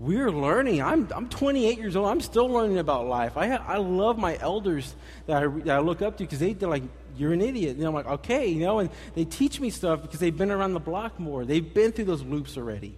We're 0.00 0.32
learning. 0.32 0.82
I'm, 0.82 1.06
I'm 1.14 1.28
28 1.28 1.78
years 1.78 1.94
old. 1.94 2.08
I'm 2.08 2.20
still 2.20 2.48
learning 2.48 2.78
about 2.78 3.06
life. 3.06 3.36
I, 3.36 3.54
I 3.54 3.76
love 3.76 4.18
my 4.18 4.36
elders 4.40 4.94
that 5.26 5.42
I, 5.42 5.46
that 5.46 5.76
I 5.76 5.78
look 5.78 6.02
up 6.02 6.16
to 6.16 6.24
because 6.24 6.38
they, 6.38 6.54
they're 6.54 6.70
like, 6.70 6.82
you're 7.16 7.34
an 7.34 7.42
idiot. 7.42 7.76
And 7.76 7.86
I'm 7.86 7.94
like, 7.94 8.06
okay, 8.06 8.48
you 8.48 8.60
know, 8.60 8.78
and 8.78 8.90
they 9.14 9.26
teach 9.26 9.60
me 9.60 9.70
stuff 9.70 10.02
because 10.02 10.18
they've 10.18 10.36
been 10.36 10.50
around 10.50 10.72
the 10.72 10.80
block 10.80 11.20
more. 11.20 11.44
They've 11.44 11.74
been 11.74 11.92
through 11.92 12.06
those 12.06 12.22
loops 12.22 12.56
already. 12.56 12.96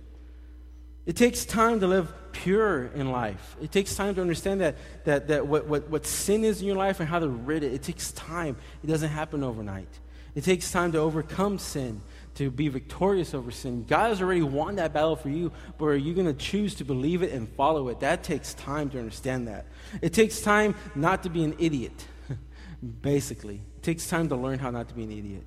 It 1.04 1.16
takes 1.16 1.44
time 1.44 1.80
to 1.80 1.86
live 1.86 2.12
pure 2.32 2.86
in 2.86 3.10
life. 3.10 3.56
It 3.60 3.72
takes 3.72 3.94
time 3.94 4.14
to 4.14 4.20
understand 4.20 4.60
that, 4.60 4.76
that, 5.04 5.28
that 5.28 5.46
what, 5.46 5.66
what, 5.66 5.88
what 5.90 6.06
sin 6.06 6.44
is 6.44 6.60
in 6.60 6.66
your 6.66 6.76
life 6.76 7.00
and 7.00 7.08
how 7.08 7.18
to 7.18 7.28
rid 7.28 7.64
it. 7.64 7.72
It 7.72 7.82
takes 7.82 8.12
time. 8.12 8.56
It 8.82 8.86
doesn't 8.86 9.10
happen 9.10 9.42
overnight. 9.42 9.88
It 10.34 10.44
takes 10.44 10.70
time 10.70 10.92
to 10.92 10.98
overcome 10.98 11.58
sin, 11.58 12.00
to 12.36 12.50
be 12.50 12.68
victorious 12.68 13.34
over 13.34 13.50
sin. 13.50 13.84
God 13.84 14.08
has 14.08 14.22
already 14.22 14.42
won 14.42 14.76
that 14.76 14.94
battle 14.94 15.16
for 15.16 15.28
you, 15.28 15.52
but 15.76 15.86
are 15.86 15.96
you 15.96 16.14
going 16.14 16.26
to 16.26 16.32
choose 16.32 16.74
to 16.76 16.84
believe 16.84 17.22
it 17.22 17.32
and 17.32 17.48
follow 17.50 17.88
it? 17.88 18.00
That 18.00 18.22
takes 18.22 18.54
time 18.54 18.88
to 18.90 18.98
understand 18.98 19.48
that. 19.48 19.66
It 20.00 20.14
takes 20.14 20.40
time 20.40 20.74
not 20.94 21.24
to 21.24 21.30
be 21.30 21.44
an 21.44 21.54
idiot, 21.58 22.06
basically. 23.02 23.60
It 23.76 23.82
takes 23.82 24.06
time 24.06 24.30
to 24.30 24.36
learn 24.36 24.58
how 24.58 24.70
not 24.70 24.88
to 24.88 24.94
be 24.94 25.02
an 25.02 25.12
idiot. 25.12 25.44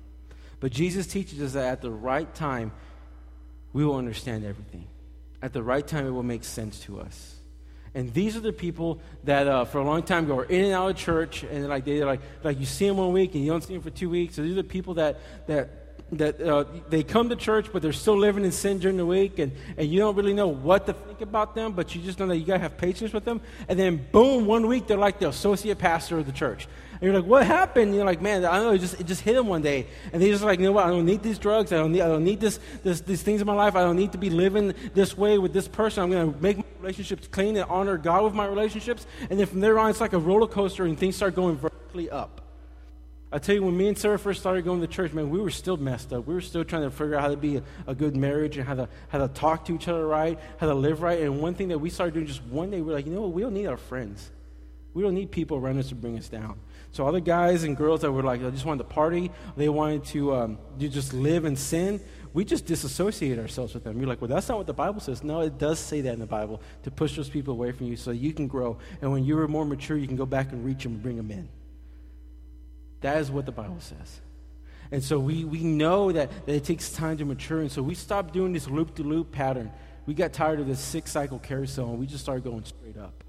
But 0.60 0.70
Jesus 0.70 1.06
teaches 1.06 1.42
us 1.42 1.54
that 1.54 1.66
at 1.66 1.80
the 1.82 1.90
right 1.90 2.32
time, 2.34 2.70
we 3.72 3.84
will 3.84 3.96
understand 3.96 4.44
everything. 4.44 4.86
At 5.46 5.52
the 5.52 5.62
right 5.62 5.86
time, 5.86 6.08
it 6.08 6.10
will 6.10 6.24
make 6.24 6.42
sense 6.42 6.80
to 6.80 6.98
us. 6.98 7.36
And 7.94 8.12
these 8.12 8.36
are 8.36 8.40
the 8.40 8.52
people 8.52 9.00
that 9.22 9.46
uh, 9.46 9.64
for 9.64 9.78
a 9.78 9.84
long 9.84 10.02
time 10.02 10.26
go 10.26 10.40
in 10.40 10.64
and 10.64 10.72
out 10.72 10.90
of 10.90 10.96
church, 10.96 11.44
and 11.44 11.68
like 11.68 11.84
they 11.84 12.02
like 12.02 12.20
like 12.42 12.58
you 12.58 12.66
see 12.66 12.88
them 12.88 12.96
one 12.96 13.12
week 13.12 13.32
and 13.36 13.44
you 13.44 13.52
don't 13.52 13.62
see 13.62 13.74
them 13.74 13.80
for 13.80 13.90
two 13.90 14.10
weeks. 14.10 14.34
So 14.34 14.42
these 14.42 14.50
are 14.50 14.56
the 14.56 14.64
people 14.64 14.94
that 14.94 15.20
that 15.46 15.85
that 16.12 16.40
uh, 16.40 16.64
they 16.88 17.02
come 17.02 17.28
to 17.28 17.36
church, 17.36 17.66
but 17.72 17.82
they're 17.82 17.92
still 17.92 18.16
living 18.16 18.44
in 18.44 18.52
sin 18.52 18.78
during 18.78 18.96
the 18.96 19.06
week, 19.06 19.40
and, 19.40 19.50
and 19.76 19.90
you 19.90 19.98
don't 19.98 20.14
really 20.14 20.32
know 20.32 20.46
what 20.46 20.86
to 20.86 20.92
think 20.92 21.20
about 21.20 21.54
them, 21.54 21.72
but 21.72 21.94
you 21.94 22.02
just 22.02 22.20
know 22.20 22.26
that 22.28 22.36
you 22.36 22.44
got 22.44 22.54
to 22.54 22.60
have 22.60 22.78
patience 22.78 23.12
with 23.12 23.24
them. 23.24 23.40
And 23.68 23.78
then, 23.78 24.06
boom, 24.12 24.46
one 24.46 24.68
week 24.68 24.86
they're 24.86 24.96
like 24.96 25.18
the 25.18 25.28
associate 25.28 25.78
pastor 25.78 26.18
of 26.18 26.26
the 26.26 26.32
church. 26.32 26.68
And 26.92 27.02
you're 27.02 27.12
like, 27.12 27.28
what 27.28 27.44
happened? 27.44 27.88
And 27.88 27.94
you're 27.96 28.06
like, 28.06 28.22
man, 28.22 28.44
I 28.44 28.56
don't 28.56 28.66
know, 28.66 28.72
it 28.72 28.78
just, 28.78 29.00
it 29.00 29.06
just 29.06 29.20
hit 29.20 29.34
them 29.34 29.48
one 29.48 29.62
day. 29.62 29.88
And 30.12 30.22
they 30.22 30.30
just 30.30 30.44
like, 30.44 30.60
you 30.60 30.66
know 30.66 30.72
what, 30.72 30.86
I 30.86 30.90
don't 30.90 31.04
need 31.04 31.22
these 31.22 31.38
drugs. 31.38 31.72
I 31.72 31.76
don't 31.76 31.92
need, 31.92 32.00
I 32.02 32.08
don't 32.08 32.24
need 32.24 32.40
this, 32.40 32.60
this, 32.84 33.00
these 33.00 33.22
things 33.22 33.40
in 33.40 33.46
my 33.46 33.52
life. 33.52 33.74
I 33.74 33.82
don't 33.82 33.96
need 33.96 34.12
to 34.12 34.18
be 34.18 34.30
living 34.30 34.74
this 34.94 35.18
way 35.18 35.38
with 35.38 35.52
this 35.52 35.66
person. 35.66 36.04
I'm 36.04 36.10
going 36.10 36.32
to 36.32 36.40
make 36.40 36.56
my 36.56 36.64
relationships 36.80 37.26
clean 37.26 37.56
and 37.56 37.68
honor 37.68 37.98
God 37.98 38.22
with 38.22 38.32
my 38.32 38.46
relationships. 38.46 39.06
And 39.28 39.38
then 39.38 39.46
from 39.46 39.60
there 39.60 39.78
on, 39.78 39.90
it's 39.90 40.00
like 40.00 40.12
a 40.12 40.18
roller 40.18 40.46
coaster, 40.46 40.84
and 40.84 40.98
things 40.98 41.16
start 41.16 41.34
going 41.34 41.56
vertically 41.56 42.08
up. 42.08 42.45
I 43.32 43.38
tell 43.38 43.56
you, 43.56 43.62
when 43.62 43.76
me 43.76 43.88
and 43.88 43.98
Sarah 43.98 44.18
first 44.18 44.40
started 44.40 44.64
going 44.64 44.80
to 44.80 44.86
church, 44.86 45.12
man, 45.12 45.30
we 45.30 45.40
were 45.40 45.50
still 45.50 45.76
messed 45.76 46.12
up. 46.12 46.26
We 46.26 46.34
were 46.34 46.40
still 46.40 46.64
trying 46.64 46.82
to 46.82 46.90
figure 46.90 47.16
out 47.16 47.22
how 47.22 47.28
to 47.28 47.36
be 47.36 47.56
a, 47.56 47.62
a, 47.88 47.94
good 47.94 48.16
marriage 48.16 48.56
and 48.56 48.66
how 48.66 48.74
to, 48.74 48.88
how 49.08 49.18
to 49.18 49.28
talk 49.28 49.64
to 49.64 49.74
each 49.74 49.88
other 49.88 50.06
right, 50.06 50.38
how 50.58 50.66
to 50.68 50.74
live 50.74 51.02
right. 51.02 51.20
And 51.20 51.40
one 51.40 51.54
thing 51.54 51.68
that 51.68 51.78
we 51.78 51.90
started 51.90 52.14
doing 52.14 52.26
just 52.26 52.42
one 52.44 52.70
day, 52.70 52.76
we 52.76 52.82
we're 52.82 52.92
like, 52.92 53.06
you 53.06 53.12
know 53.12 53.22
what? 53.22 53.32
We 53.32 53.42
don't 53.42 53.54
need 53.54 53.66
our 53.66 53.76
friends. 53.76 54.30
We 54.94 55.02
don't 55.02 55.14
need 55.14 55.32
people 55.32 55.56
around 55.58 55.78
us 55.78 55.88
to 55.88 55.96
bring 55.96 56.16
us 56.16 56.28
down. 56.28 56.60
So 56.92 57.06
other 57.06 57.20
guys 57.20 57.64
and 57.64 57.76
girls 57.76 58.00
that 58.02 58.12
were 58.12 58.22
like, 58.22 58.42
I 58.42 58.50
just 58.50 58.64
wanted 58.64 58.84
to 58.84 58.88
party, 58.88 59.30
they 59.56 59.68
wanted 59.68 60.04
to 60.06 60.34
um, 60.34 60.58
just 60.78 61.12
live 61.12 61.44
in 61.44 61.56
sin, 61.56 62.00
we 62.32 62.44
just 62.44 62.64
disassociate 62.64 63.38
ourselves 63.38 63.74
with 63.74 63.84
them. 63.84 63.98
You're 63.98 64.08
like, 64.08 64.20
well, 64.20 64.28
that's 64.28 64.48
not 64.48 64.58
what 64.58 64.66
the 64.66 64.72
Bible 64.72 65.00
says. 65.00 65.24
No, 65.24 65.40
it 65.40 65.58
does 65.58 65.78
say 65.78 66.00
that 66.02 66.12
in 66.12 66.20
the 66.20 66.26
Bible 66.26 66.62
to 66.84 66.90
push 66.90 67.16
those 67.16 67.28
people 67.28 67.52
away 67.52 67.72
from 67.72 67.86
you 67.86 67.96
so 67.96 68.12
you 68.12 68.32
can 68.32 68.46
grow. 68.46 68.78
And 69.02 69.10
when 69.10 69.24
you're 69.24 69.48
more 69.48 69.64
mature, 69.64 69.96
you 69.96 70.06
can 70.06 70.16
go 70.16 70.26
back 70.26 70.52
and 70.52 70.64
reach 70.64 70.84
them 70.84 70.92
and 70.92 71.02
bring 71.02 71.16
them 71.16 71.30
in. 71.30 71.48
That 73.00 73.18
is 73.18 73.30
what 73.30 73.46
the 73.46 73.52
Bible 73.52 73.80
says. 73.80 74.20
And 74.90 75.02
so 75.02 75.18
we, 75.18 75.44
we 75.44 75.64
know 75.64 76.12
that, 76.12 76.30
that 76.46 76.54
it 76.54 76.64
takes 76.64 76.92
time 76.92 77.16
to 77.18 77.24
mature. 77.24 77.60
And 77.60 77.70
so 77.70 77.82
we 77.82 77.94
stopped 77.94 78.32
doing 78.32 78.52
this 78.52 78.68
loop 78.68 78.94
to 78.96 79.02
loop 79.02 79.32
pattern. 79.32 79.70
We 80.06 80.14
got 80.14 80.32
tired 80.32 80.60
of 80.60 80.66
this 80.66 80.80
six 80.80 81.10
cycle 81.10 81.38
carousel 81.38 81.90
and 81.90 81.98
we 81.98 82.06
just 82.06 82.22
started 82.22 82.44
going 82.44 82.64
straight 82.64 82.96
up. 82.96 83.24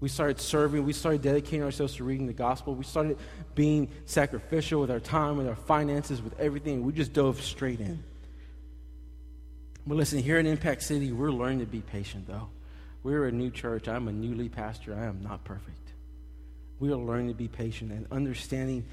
We 0.00 0.08
started 0.08 0.40
serving. 0.40 0.84
We 0.84 0.92
started 0.92 1.22
dedicating 1.22 1.62
ourselves 1.62 1.96
to 1.96 2.04
reading 2.04 2.28
the 2.28 2.32
gospel. 2.32 2.74
We 2.74 2.84
started 2.84 3.18
being 3.54 3.88
sacrificial 4.06 4.80
with 4.80 4.90
our 4.90 5.00
time, 5.00 5.36
with 5.36 5.48
our 5.48 5.56
finances, 5.56 6.22
with 6.22 6.38
everything. 6.38 6.84
We 6.84 6.92
just 6.92 7.12
dove 7.12 7.40
straight 7.40 7.80
in. 7.80 8.02
But 9.86 9.96
listen, 9.96 10.20
here 10.20 10.38
in 10.38 10.46
Impact 10.46 10.82
City, 10.82 11.12
we're 11.12 11.32
learning 11.32 11.60
to 11.60 11.66
be 11.66 11.80
patient, 11.80 12.28
though. 12.28 12.48
We're 13.02 13.26
a 13.26 13.32
new 13.32 13.50
church. 13.50 13.88
I'm 13.88 14.06
a 14.06 14.12
newly 14.12 14.48
pastor. 14.48 14.94
I 14.94 15.06
am 15.06 15.20
not 15.22 15.44
perfect. 15.44 15.87
We 16.80 16.92
are 16.92 16.96
learning 16.96 17.28
to 17.28 17.34
be 17.34 17.48
patient 17.48 17.92
and 17.92 18.06
understanding 18.10 18.84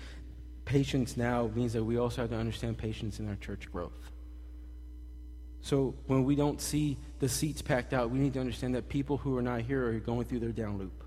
patience 0.66 1.16
now 1.16 1.50
means 1.54 1.74
that 1.74 1.84
we 1.84 1.98
also 1.98 2.22
have 2.22 2.32
to 2.32 2.38
understand 2.38 2.78
patience 2.78 3.20
in 3.20 3.30
our 3.30 3.36
church 3.36 3.72
growth. 3.72 4.12
So 5.62 5.96
when 6.08 6.24
we 6.26 6.36
don't 6.36 6.62
see 6.62 6.98
the 7.20 7.30
seats 7.30 7.62
packed 7.62 7.94
out, 7.94 8.12
we 8.12 8.20
need 8.20 8.34
to 8.34 8.40
understand 8.40 8.76
that 8.76 8.90
people 8.90 9.18
who 9.18 9.38
are 9.38 9.42
not 9.42 9.62
here 9.62 9.88
are 9.88 10.00
going 10.00 10.26
through 10.26 10.40
their 10.40 10.52
down 10.52 10.78
loop. 10.78 11.04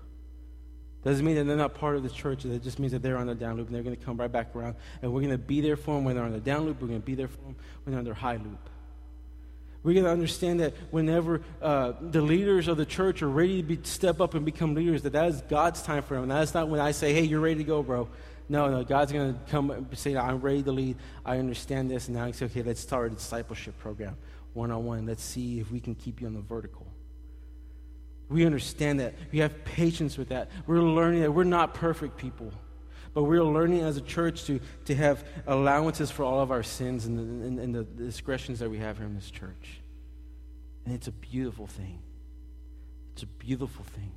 Doesn't 1.03 1.25
mean 1.25 1.35
that 1.35 1.45
they're 1.45 1.55
not 1.55 1.75
part 1.75 1.95
of 1.95 2.03
the 2.03 2.09
church. 2.09 2.43
It 2.43 2.61
just 2.61 2.77
means 2.77 2.91
that 2.91 3.01
they're 3.01 3.17
on 3.17 3.27
the 3.27 3.35
down 3.35 3.55
loop 3.55 3.67
and 3.67 3.75
they're 3.75 3.83
going 3.83 3.95
to 3.95 4.03
come 4.03 4.17
right 4.17 4.31
back 4.31 4.53
around. 4.55 4.75
And 5.01 5.13
we're 5.13 5.21
going 5.21 5.31
to 5.31 5.37
be 5.37 5.61
there 5.61 5.77
for 5.77 5.95
them 5.95 6.03
when 6.03 6.15
they're 6.15 6.25
on 6.25 6.33
the 6.33 6.41
down 6.41 6.65
loop. 6.65 6.81
We're 6.81 6.89
going 6.89 6.99
to 6.99 7.05
be 7.05 7.15
there 7.15 7.29
for 7.29 7.37
them 7.37 7.55
when 7.83 7.91
they're 7.91 7.99
on 7.99 8.05
their 8.05 8.13
high 8.13 8.35
loop. 8.35 8.69
We're 9.81 9.93
going 9.93 10.05
to 10.05 10.11
understand 10.11 10.59
that 10.59 10.73
whenever 10.91 11.41
uh, 11.61 11.93
the 12.01 12.21
leaders 12.21 12.67
of 12.67 12.77
the 12.77 12.85
church 12.85 13.21
are 13.21 13.29
ready 13.29 13.61
to 13.61 13.67
be, 13.67 13.79
step 13.83 14.19
up 14.19 14.33
and 14.33 14.43
become 14.43 14.75
leaders, 14.75 15.03
that 15.03 15.13
that 15.13 15.29
is 15.29 15.41
God's 15.43 15.81
time 15.81 16.03
for 16.03 16.15
them. 16.15 16.23
And 16.23 16.31
that's 16.31 16.53
not 16.53 16.67
when 16.67 16.81
I 16.81 16.91
say, 16.91 17.13
hey, 17.13 17.23
you're 17.23 17.39
ready 17.39 17.55
to 17.55 17.63
go, 17.63 17.81
bro. 17.81 18.09
No, 18.49 18.69
no, 18.69 18.83
God's 18.83 19.11
going 19.11 19.33
to 19.33 19.39
come 19.51 19.71
and 19.71 19.97
say, 19.97 20.17
I'm 20.17 20.41
ready 20.41 20.63
to 20.63 20.71
lead. 20.71 20.97
I 21.25 21.37
understand 21.37 21.89
this. 21.89 22.07
And 22.07 22.17
now 22.17 22.29
say, 22.31 22.45
okay, 22.45 22.63
let's 22.63 22.81
start 22.81 23.11
a 23.11 23.15
discipleship 23.15 23.77
program 23.79 24.17
one 24.53 24.71
on 24.71 24.83
one. 24.83 25.05
Let's 25.05 25.23
see 25.23 25.59
if 25.59 25.71
we 25.71 25.79
can 25.79 25.95
keep 25.95 26.21
you 26.21 26.27
on 26.27 26.33
the 26.33 26.41
vertical. 26.41 26.85
We 28.29 28.45
understand 28.45 28.99
that. 28.99 29.15
We 29.31 29.39
have 29.39 29.63
patience 29.65 30.17
with 30.17 30.29
that. 30.29 30.51
We're 30.67 30.81
learning 30.81 31.21
that 31.21 31.31
we're 31.31 31.43
not 31.43 31.73
perfect 31.73 32.17
people. 32.17 32.51
But 33.13 33.23
we're 33.23 33.43
learning 33.43 33.81
as 33.81 33.97
a 33.97 34.01
church 34.01 34.45
to, 34.45 34.59
to 34.85 34.95
have 34.95 35.23
allowances 35.47 36.11
for 36.11 36.23
all 36.23 36.41
of 36.41 36.51
our 36.51 36.63
sins 36.63 37.05
and 37.05 37.17
the, 37.17 37.23
and, 37.23 37.59
and 37.59 37.75
the 37.75 37.83
discretions 37.83 38.59
that 38.59 38.69
we 38.69 38.77
have 38.77 38.97
here 38.97 39.07
in 39.07 39.15
this 39.15 39.31
church. 39.31 39.81
And 40.85 40.93
it's 40.93 41.07
a 41.07 41.11
beautiful 41.11 41.67
thing. 41.67 42.01
It's 43.13 43.23
a 43.23 43.27
beautiful 43.27 43.83
thing 43.83 44.11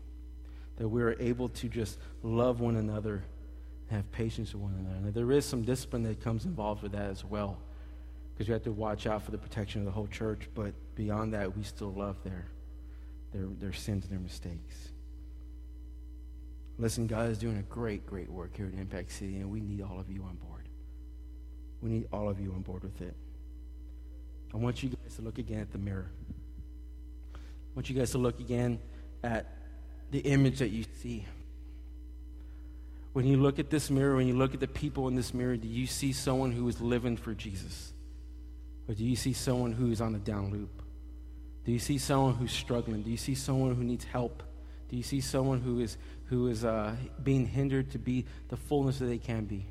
that 0.77 0.89
we're 0.89 1.17
able 1.19 1.49
to 1.49 1.69
just 1.69 1.99
love 2.23 2.61
one 2.61 2.77
another 2.77 3.25
and 3.89 3.97
have 3.97 4.13
patience 4.13 4.53
with 4.53 4.63
one 4.63 4.87
another. 4.87 5.11
There 5.11 5.33
is 5.33 5.45
some 5.45 5.63
discipline 5.63 6.03
that 6.05 6.21
comes 6.21 6.45
involved 6.45 6.83
with 6.83 6.93
that 6.93 7.11
as 7.11 7.25
well, 7.25 7.59
because 8.33 8.47
you 8.47 8.55
have 8.55 8.63
to 8.65 8.73
watch 8.73 9.07
out 9.07 9.23
for 9.23 9.31
the 9.31 9.39
protection 9.39 9.81
of 9.81 9.87
the 9.87 9.93
whole 9.93 10.07
church. 10.07 10.49
But 10.55 10.75
beyond 10.95 11.35
that, 11.35 11.57
we 11.57 11.63
still 11.63 11.93
love 11.93 12.17
their, 12.23 12.47
their, 13.33 13.47
their 13.59 13.73
sins 13.73 14.05
and 14.05 14.13
their 14.13 14.21
mistakes. 14.21 14.92
Listen, 16.83 17.07
God 17.07 17.31
is 17.31 17.39
doing 17.39 17.59
a 17.59 17.63
great, 17.63 18.05
great 18.07 18.29
work 18.29 18.57
here 18.57 18.67
at 18.67 18.75
Impact 18.75 19.13
City, 19.13 19.37
and 19.37 19.49
we 19.53 19.61
need 19.61 19.83
all 19.83 20.01
of 20.01 20.11
you 20.11 20.25
on 20.25 20.35
board. 20.35 20.69
We 21.81 21.91
need 21.91 22.09
all 22.13 22.29
of 22.29 22.41
you 22.41 22.51
on 22.55 22.63
board 22.63 22.83
with 22.83 23.01
it. 23.01 23.15
I 24.53 24.57
want 24.57 24.83
you 24.83 24.89
guys 24.89 25.15
to 25.15 25.23
look 25.23 25.39
again 25.39 25.61
at 25.61 25.71
the 25.71 25.79
mirror. 25.79 26.11
I 27.37 27.39
want 27.77 27.89
you 27.89 27.95
guys 27.95 28.11
to 28.11 28.19
look 28.19 28.41
again 28.41 28.81
at 29.23 29.47
the 30.11 30.19
image 30.19 30.59
that 30.59 30.71
you 30.71 30.85
see. 31.01 31.25
When 33.13 33.29
you 33.29 33.37
look 33.37 33.61
at 33.61 33.71
this 33.71 33.89
mirror, 33.89 34.17
when 34.17 34.27
you 34.27 34.35
look 34.35 34.53
at 34.53 34.59
the 34.59 34.67
people 34.67 35.07
in 35.07 35.15
this 35.15 35.33
mirror, 35.33 35.57
do 35.57 35.69
you 35.69 35.87
see 35.87 36.13
someone 36.13 36.51
who 36.51 36.67
is 36.67 36.81
living 36.81 37.17
for 37.17 37.33
Jesus? 37.33 37.93
Or 38.89 38.95
do 38.95 39.05
you 39.05 39.15
see 39.15 39.35
someone 39.35 39.71
who 39.71 39.93
is 39.93 40.01
on 40.01 40.15
the 40.15 40.19
down 40.19 40.51
loop? 40.51 40.83
Do 41.65 41.71
you 41.71 41.79
see 41.79 41.99
someone 41.99 42.35
who's 42.35 42.51
struggling? 42.51 43.03
Do 43.03 43.11
you 43.13 43.17
see 43.17 43.37
someone 43.37 43.77
who 43.77 43.85
needs 43.85 44.05
help? 44.05 44.43
Do 44.89 44.97
you 44.97 45.05
see 45.05 45.21
someone 45.21 45.61
who 45.61 45.81
is 45.81 45.97
who 46.33 46.49
is 46.49 46.65
uh, 46.65 46.97
being 47.23 47.47
hindered 47.47 47.91
to 47.91 47.99
be 47.99 48.25
the 48.49 48.57
fullness 48.57 48.99
that 49.01 49.05
they 49.05 49.19
can 49.19 49.45
be. 49.45 49.67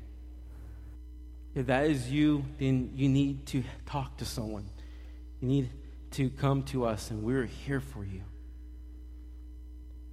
If 1.56 1.66
that 1.66 1.86
is 1.86 2.08
you, 2.08 2.44
then 2.60 2.92
you 2.94 3.08
need 3.08 3.46
to 3.46 3.64
talk 3.84 4.16
to 4.18 4.24
someone. 4.24 4.70
You 5.40 5.48
need 5.48 5.70
to 6.12 6.30
come 6.30 6.62
to 6.64 6.86
us, 6.86 7.10
and 7.10 7.24
we're 7.24 7.46
here 7.46 7.80
for 7.80 8.04
you. 8.04 8.22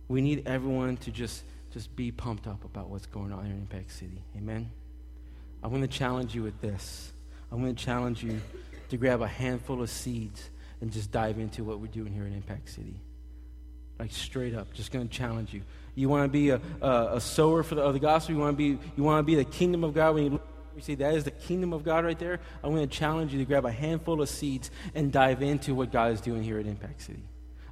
We 0.08 0.22
need 0.22 0.48
everyone 0.48 0.98
to 0.98 1.12
just, 1.12 1.44
just 1.72 1.96
be 1.96 2.12
pumped 2.12 2.48
up 2.48 2.66
about 2.66 2.90
what's 2.90 3.06
going 3.06 3.32
on 3.32 3.46
here 3.46 3.54
in 3.54 3.62
Impact 3.62 3.92
City. 3.92 4.24
Amen? 4.36 4.72
I'm 5.62 5.70
going 5.70 5.84
to 5.84 5.88
challenge 5.88 6.34
you 6.34 6.42
with 6.42 6.60
this. 6.62 7.14
I'm 7.52 7.62
going 7.62 7.76
to 7.76 7.86
challenge 7.86 8.24
you 8.24 8.42
to 8.90 8.98
grab 8.98 9.22
a 9.22 9.28
handful 9.28 9.84
of 9.84 9.90
seeds 9.92 10.50
and 10.82 10.92
just 10.92 11.12
dive 11.12 11.38
into 11.38 11.64
what 11.64 11.80
we're 11.80 11.88
doing 11.88 12.12
here 12.12 12.26
in 12.26 12.34
Impact 12.34 12.70
City. 12.70 12.96
Like 14.00 14.12
straight 14.12 14.56
up, 14.56 14.74
just 14.74 14.92
going 14.92 15.08
to 15.08 15.16
challenge 15.16 15.54
you. 15.54 15.62
You 16.00 16.08
want 16.08 16.24
to 16.24 16.30
be 16.30 16.50
a, 16.50 16.62
a, 16.82 17.16
a, 17.16 17.22
sower 17.22 17.62
for 17.62 17.76
the, 17.76 17.82
of 17.82 17.94
the 17.94 18.00
gospel. 18.00 18.34
You 18.34 18.42
want 18.42 18.58
to 18.58 18.58
be 18.58 18.80
you 18.96 19.04
want 19.04 19.20
to 19.20 19.24
be 19.24 19.36
the 19.36 19.44
kingdom 19.44 19.84
of 19.84 19.94
God. 19.94 20.16
When 20.16 20.24
you, 20.24 20.42
you 20.76 20.82
see 20.82 20.96
that 20.96 21.14
is 21.14 21.26
the 21.26 21.32
kingdom 21.32 21.74
of 21.74 21.84
God 21.84 22.06
right 22.06 22.18
there. 22.18 22.40
I'm 22.64 22.74
going 22.74 22.88
to 22.88 22.96
challenge 22.96 23.34
you 23.34 23.40
to 23.40 23.46
grab 23.46 23.66
a 23.66 23.72
handful 23.72 24.22
of 24.22 24.30
seeds 24.30 24.72
and 24.96 25.12
dive 25.12 25.42
into 25.42 25.76
what 25.76 25.92
God 25.92 26.14
is 26.14 26.22
doing 26.22 26.42
here 26.42 26.58
at 26.58 26.66
Impact 26.66 27.02
City. 27.02 27.24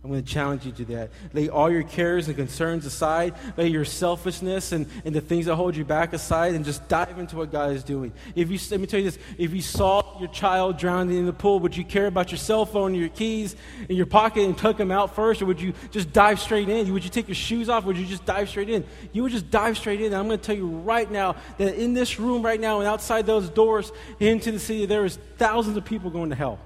I'm 0.03 0.11
going 0.11 0.23
to 0.23 0.31
challenge 0.31 0.65
you 0.65 0.71
to 0.73 0.85
that. 0.85 1.09
Lay 1.33 1.49
all 1.49 1.71
your 1.71 1.83
cares 1.83 2.27
and 2.27 2.37
concerns 2.37 2.85
aside. 2.85 3.33
Lay 3.57 3.67
your 3.67 3.83
selfishness 3.83 4.71
and, 4.71 4.87
and 5.03 5.13
the 5.13 5.21
things 5.21 5.47
that 5.47 5.55
hold 5.55 5.75
you 5.75 5.83
back 5.83 6.13
aside 6.13 6.53
and 6.53 6.63
just 6.63 6.87
dive 6.87 7.17
into 7.17 7.35
what 7.35 7.51
God 7.51 7.71
is 7.71 7.83
doing. 7.83 8.13
If 8.35 8.51
you, 8.51 8.59
let 8.71 8.79
me 8.79 8.85
tell 8.85 8.99
you 8.99 9.09
this 9.09 9.19
if 9.37 9.53
you 9.53 9.61
saw 9.61 10.19
your 10.19 10.29
child 10.29 10.77
drowning 10.77 11.17
in 11.17 11.25
the 11.25 11.33
pool, 11.33 11.59
would 11.59 11.75
you 11.75 11.83
care 11.83 12.05
about 12.05 12.31
your 12.31 12.37
cell 12.37 12.65
phone 12.65 12.91
and 12.91 12.99
your 12.99 13.09
keys 13.09 13.55
in 13.89 13.95
your 13.95 14.05
pocket 14.05 14.43
and 14.45 14.57
tuck 14.57 14.77
them 14.77 14.91
out 14.91 15.15
first? 15.15 15.41
Or 15.41 15.45
would 15.47 15.59
you 15.59 15.73
just 15.91 16.13
dive 16.13 16.39
straight 16.39 16.69
in? 16.69 16.91
Would 16.93 17.03
you 17.03 17.09
take 17.09 17.27
your 17.27 17.35
shoes 17.35 17.67
off? 17.67 17.83
Would 17.85 17.97
you 17.97 18.05
just 18.05 18.25
dive 18.25 18.49
straight 18.49 18.69
in? 18.69 18.85
You 19.13 19.23
would 19.23 19.31
just 19.31 19.49
dive 19.49 19.77
straight 19.77 19.99
in. 19.99 20.07
And 20.07 20.15
I'm 20.15 20.27
going 20.27 20.39
to 20.39 20.45
tell 20.45 20.55
you 20.55 20.67
right 20.67 21.09
now 21.09 21.35
that 21.57 21.75
in 21.75 21.93
this 21.93 22.19
room 22.19 22.43
right 22.43 22.59
now 22.59 22.79
and 22.79 22.87
outside 22.87 23.25
those 23.25 23.49
doors 23.49 23.91
into 24.19 24.51
the 24.51 24.59
city, 24.59 24.85
there 24.85 25.05
is 25.05 25.17
thousands 25.37 25.75
of 25.75 25.85
people 25.85 26.11
going 26.11 26.29
to 26.29 26.35
hell. 26.35 26.59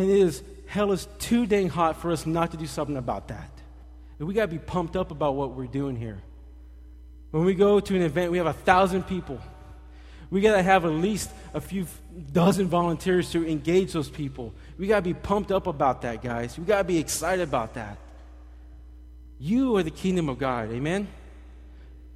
And 0.00 0.10
it 0.10 0.16
is 0.16 0.42
hell 0.66 0.92
is 0.92 1.06
too 1.18 1.44
dang 1.44 1.68
hot 1.68 2.00
for 2.00 2.10
us 2.10 2.24
not 2.24 2.52
to 2.52 2.56
do 2.56 2.66
something 2.66 2.96
about 2.96 3.28
that. 3.28 3.50
And 4.18 4.26
we 4.26 4.32
got 4.32 4.42
to 4.42 4.48
be 4.48 4.58
pumped 4.58 4.96
up 4.96 5.10
about 5.10 5.34
what 5.34 5.50
we're 5.50 5.66
doing 5.66 5.94
here. 5.94 6.22
When 7.32 7.44
we 7.44 7.54
go 7.54 7.80
to 7.80 7.96
an 7.96 8.00
event, 8.00 8.32
we 8.32 8.38
have 8.38 8.46
a 8.46 8.54
thousand 8.54 9.02
people. 9.02 9.38
We 10.30 10.40
got 10.40 10.56
to 10.56 10.62
have 10.62 10.86
at 10.86 10.92
least 10.92 11.30
a 11.52 11.60
few 11.60 11.86
dozen 12.32 12.66
volunteers 12.66 13.30
to 13.32 13.46
engage 13.46 13.92
those 13.92 14.08
people. 14.08 14.54
We 14.78 14.86
got 14.86 14.96
to 14.96 15.02
be 15.02 15.12
pumped 15.12 15.52
up 15.52 15.66
about 15.66 16.00
that, 16.00 16.22
guys. 16.22 16.58
We 16.58 16.64
got 16.64 16.78
to 16.78 16.84
be 16.84 16.96
excited 16.96 17.42
about 17.42 17.74
that. 17.74 17.98
You 19.38 19.76
are 19.76 19.82
the 19.82 19.90
kingdom 19.90 20.30
of 20.30 20.38
God. 20.38 20.72
Amen? 20.72 21.08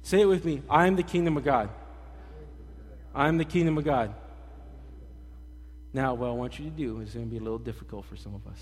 Say 0.01 0.21
it 0.21 0.25
with 0.25 0.43
me. 0.43 0.63
I 0.71 0.87
am 0.87 0.95
the 0.95 1.03
kingdom 1.03 1.37
of 1.37 1.43
God. 1.43 1.69
I 3.13 3.27
am 3.27 3.37
the 3.37 3.45
kingdom 3.45 3.77
of 3.77 3.83
God. 3.83 4.11
Now, 5.95 6.13
what 6.13 6.27
I 6.27 6.33
want 6.33 6.59
you 6.59 6.65
to 6.65 6.71
do 6.71 6.99
is 6.99 7.13
going 7.13 7.25
to 7.25 7.31
be 7.31 7.37
a 7.37 7.41
little 7.41 7.57
difficult 7.57 8.03
for 8.03 8.17
some 8.17 8.35
of 8.35 8.45
us. 8.47 8.59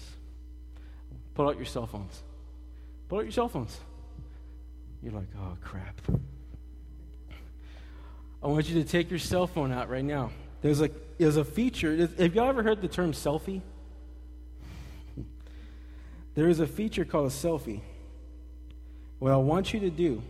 Pull 1.34 1.50
out 1.50 1.56
your 1.56 1.66
cell 1.66 1.88
phones. 1.88 2.22
Pull 3.10 3.18
out 3.18 3.22
your 3.24 3.32
cell 3.32 3.50
phones. 3.50 3.76
You're 5.02 5.14
like, 5.14 5.30
oh, 5.40 5.58
crap. 5.60 6.00
I 8.44 8.46
want 8.46 8.70
you 8.70 8.84
to 8.84 8.88
take 8.88 9.10
your 9.10 9.18
cell 9.18 9.48
phone 9.48 9.72
out 9.72 9.90
right 9.90 10.06
now. 10.06 10.30
There's 10.62 10.80
a, 10.80 10.92
there's 11.18 11.38
a 11.38 11.44
feature. 11.44 12.08
Have 12.20 12.36
y'all 12.36 12.50
ever 12.50 12.62
heard 12.62 12.84
the 12.84 12.88
term 12.88 13.14
selfie? 13.14 13.62
There 16.36 16.50
is 16.50 16.60
a 16.60 16.68
feature 16.68 17.04
called 17.04 17.32
a 17.32 17.34
selfie. 17.34 17.82
What 19.18 19.32
I 19.32 19.38
want 19.38 19.74
you 19.74 19.80
to 19.80 19.90
do, 19.90 20.22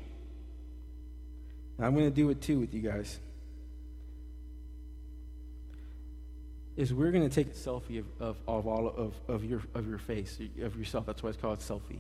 I'm 1.78 1.96
going 1.96 2.10
to 2.10 2.16
do 2.16 2.30
it 2.30 2.42
too 2.42 2.62
with 2.62 2.74
you 2.74 2.80
guys, 2.80 3.20
is 6.76 6.94
we're 6.94 7.12
going 7.12 7.28
to 7.28 7.34
take 7.34 7.54
a 7.54 7.58
selfie 7.58 8.00
of, 8.00 8.06
of, 8.20 8.38
of 8.48 8.68
all 8.68 8.88
of, 8.88 9.14
of, 9.28 9.46
your, 9.46 9.62
of 9.76 9.88
your 9.88 9.98
face, 10.00 10.40
of 10.62 10.76
yourself. 10.78 11.06
That's 11.06 11.22
why 11.22 11.30
it's 11.30 11.38
called 11.38 11.60
selfie. 11.60 12.00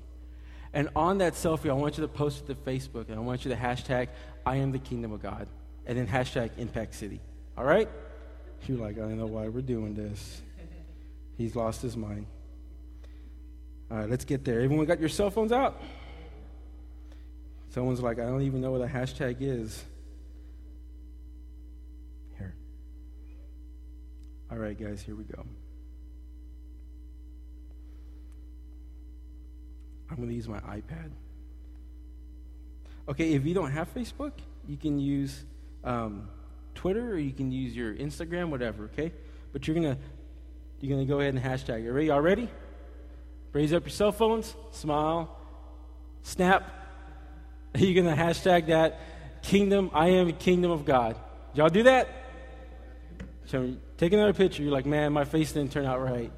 And 0.73 0.89
on 0.95 1.19
that 1.19 1.33
selfie, 1.33 1.69
I 1.69 1.73
want 1.73 1.97
you 1.97 2.01
to 2.01 2.07
post 2.07 2.43
it 2.43 2.47
to 2.47 2.55
Facebook, 2.55 3.09
and 3.09 3.15
I 3.15 3.19
want 3.19 3.45
you 3.45 3.51
to 3.51 3.57
hashtag, 3.57 4.07
I 4.45 4.55
am 4.55 4.71
the 4.71 4.79
kingdom 4.79 5.11
of 5.11 5.21
God, 5.21 5.47
and 5.85 5.97
then 5.97 6.07
hashtag 6.07 6.49
Impact 6.57 6.95
City. 6.95 7.19
All 7.55 7.63
right? 7.63 7.87
You're 8.67 8.79
like, 8.79 8.97
I 8.97 9.01
don't 9.01 9.17
know 9.17 9.27
why 9.27 9.47
we're 9.49 9.61
doing 9.61 9.93
this. 9.93 10.41
He's 11.37 11.55
lost 11.55 11.81
his 11.81 11.95
mind. 11.95 12.25
All 13.91 13.97
right, 13.97 14.09
let's 14.09 14.25
get 14.25 14.43
there. 14.43 14.61
Everyone 14.61 14.85
got 14.85 14.99
your 14.99 15.09
cell 15.09 15.29
phones 15.29 15.51
out? 15.51 15.79
Someone's 17.69 18.01
like, 18.01 18.19
I 18.19 18.25
don't 18.25 18.41
even 18.41 18.61
know 18.61 18.71
what 18.71 18.81
a 18.81 18.87
hashtag 18.87 19.37
is. 19.39 19.83
All 24.53 24.59
right, 24.59 24.79
guys, 24.79 25.01
here 25.01 25.15
we 25.15 25.23
go. 25.23 25.43
I'm 30.11 30.17
going 30.17 30.29
to 30.29 30.35
use 30.35 30.47
my 30.47 30.59
iPad. 30.59 31.09
Okay, 33.09 33.33
if 33.33 33.47
you 33.47 33.55
don't 33.55 33.71
have 33.71 33.91
Facebook, 33.91 34.33
you 34.67 34.77
can 34.77 34.99
use 34.99 35.43
um, 35.83 36.27
Twitter 36.75 37.13
or 37.13 37.17
you 37.17 37.31
can 37.31 37.51
use 37.51 37.75
your 37.75 37.95
Instagram, 37.95 38.51
whatever, 38.51 38.83
okay? 38.93 39.11
But 39.53 39.67
you're 39.67 39.73
going 39.73 39.95
to 39.95 40.01
you're 40.81 40.95
going 40.95 41.07
to 41.07 41.11
go 41.11 41.19
ahead 41.19 41.33
and 41.33 41.43
hashtag. 41.43 41.83
You 41.83 41.91
ready? 41.91 42.07
Y'all 42.07 42.21
ready? 42.21 42.47
Raise 43.53 43.73
up 43.73 43.85
your 43.85 43.89
cell 43.89 44.11
phones, 44.11 44.55
smile, 44.69 45.35
snap. 46.21 46.69
You're 47.75 48.03
going 48.03 48.15
to 48.15 48.21
hashtag 48.21 48.67
that 48.67 49.41
kingdom, 49.41 49.89
I 49.93 50.09
am 50.09 50.31
kingdom 50.33 50.69
of 50.69 50.85
God. 50.85 51.15
Y'all 51.55 51.69
do 51.69 51.83
that? 51.83 52.07
So 53.45 53.77
take 53.97 54.13
another 54.13 54.33
picture. 54.33 54.63
You're 54.63 54.71
like, 54.71 54.85
man, 54.85 55.13
my 55.13 55.25
face 55.25 55.51
didn't 55.51 55.71
turn 55.71 55.85
out 55.85 56.01
right. 56.01 56.31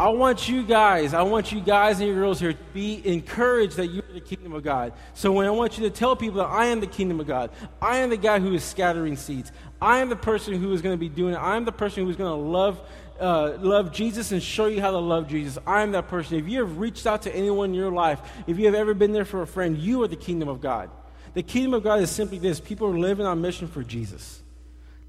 I 0.00 0.08
want 0.08 0.48
you 0.48 0.62
guys, 0.62 1.12
I 1.12 1.20
want 1.20 1.52
you 1.52 1.60
guys 1.60 1.98
and 2.00 2.08
your 2.08 2.16
girls 2.16 2.40
here 2.40 2.54
to 2.54 2.58
be 2.72 3.02
encouraged 3.04 3.76
that 3.76 3.88
you're 3.88 4.02
the 4.14 4.20
kingdom 4.20 4.54
of 4.54 4.62
God. 4.62 4.94
So 5.12 5.30
when 5.30 5.46
I 5.46 5.50
want 5.50 5.76
you 5.76 5.84
to 5.84 5.90
tell 5.90 6.16
people 6.16 6.38
that 6.38 6.48
I 6.48 6.66
am 6.66 6.80
the 6.80 6.86
kingdom 6.86 7.20
of 7.20 7.26
God, 7.26 7.50
I 7.82 7.98
am 7.98 8.08
the 8.08 8.16
guy 8.16 8.38
who 8.38 8.54
is 8.54 8.64
scattering 8.64 9.16
seeds. 9.16 9.52
I 9.78 9.98
am 9.98 10.08
the 10.08 10.16
person 10.16 10.54
who 10.54 10.72
is 10.72 10.80
going 10.80 10.94
to 10.94 10.98
be 10.98 11.10
doing 11.10 11.34
it. 11.34 11.36
I 11.36 11.54
am 11.54 11.66
the 11.66 11.72
person 11.72 12.04
who 12.04 12.10
is 12.10 12.16
going 12.16 12.30
to 12.30 12.50
love 12.50 12.80
uh, 13.20 13.58
love 13.60 13.92
Jesus 13.92 14.32
and 14.32 14.42
show 14.42 14.64
you 14.64 14.80
how 14.80 14.90
to 14.90 14.98
love 14.98 15.28
Jesus. 15.28 15.58
I 15.66 15.82
am 15.82 15.92
that 15.92 16.08
person. 16.08 16.38
If 16.38 16.48
you 16.48 16.60
have 16.60 16.78
reached 16.78 17.06
out 17.06 17.20
to 17.22 17.36
anyone 17.36 17.68
in 17.68 17.74
your 17.74 17.92
life, 17.92 18.20
if 18.46 18.58
you 18.58 18.64
have 18.64 18.74
ever 18.74 18.94
been 18.94 19.12
there 19.12 19.26
for 19.26 19.42
a 19.42 19.46
friend, 19.46 19.76
you 19.76 20.02
are 20.02 20.08
the 20.08 20.16
kingdom 20.16 20.48
of 20.48 20.62
God. 20.62 20.88
The 21.34 21.42
kingdom 21.42 21.74
of 21.74 21.84
God 21.84 22.00
is 22.00 22.10
simply 22.10 22.38
this 22.38 22.58
people 22.58 22.88
are 22.88 22.98
living 22.98 23.26
on 23.26 23.42
mission 23.42 23.68
for 23.68 23.84
Jesus. 23.84 24.42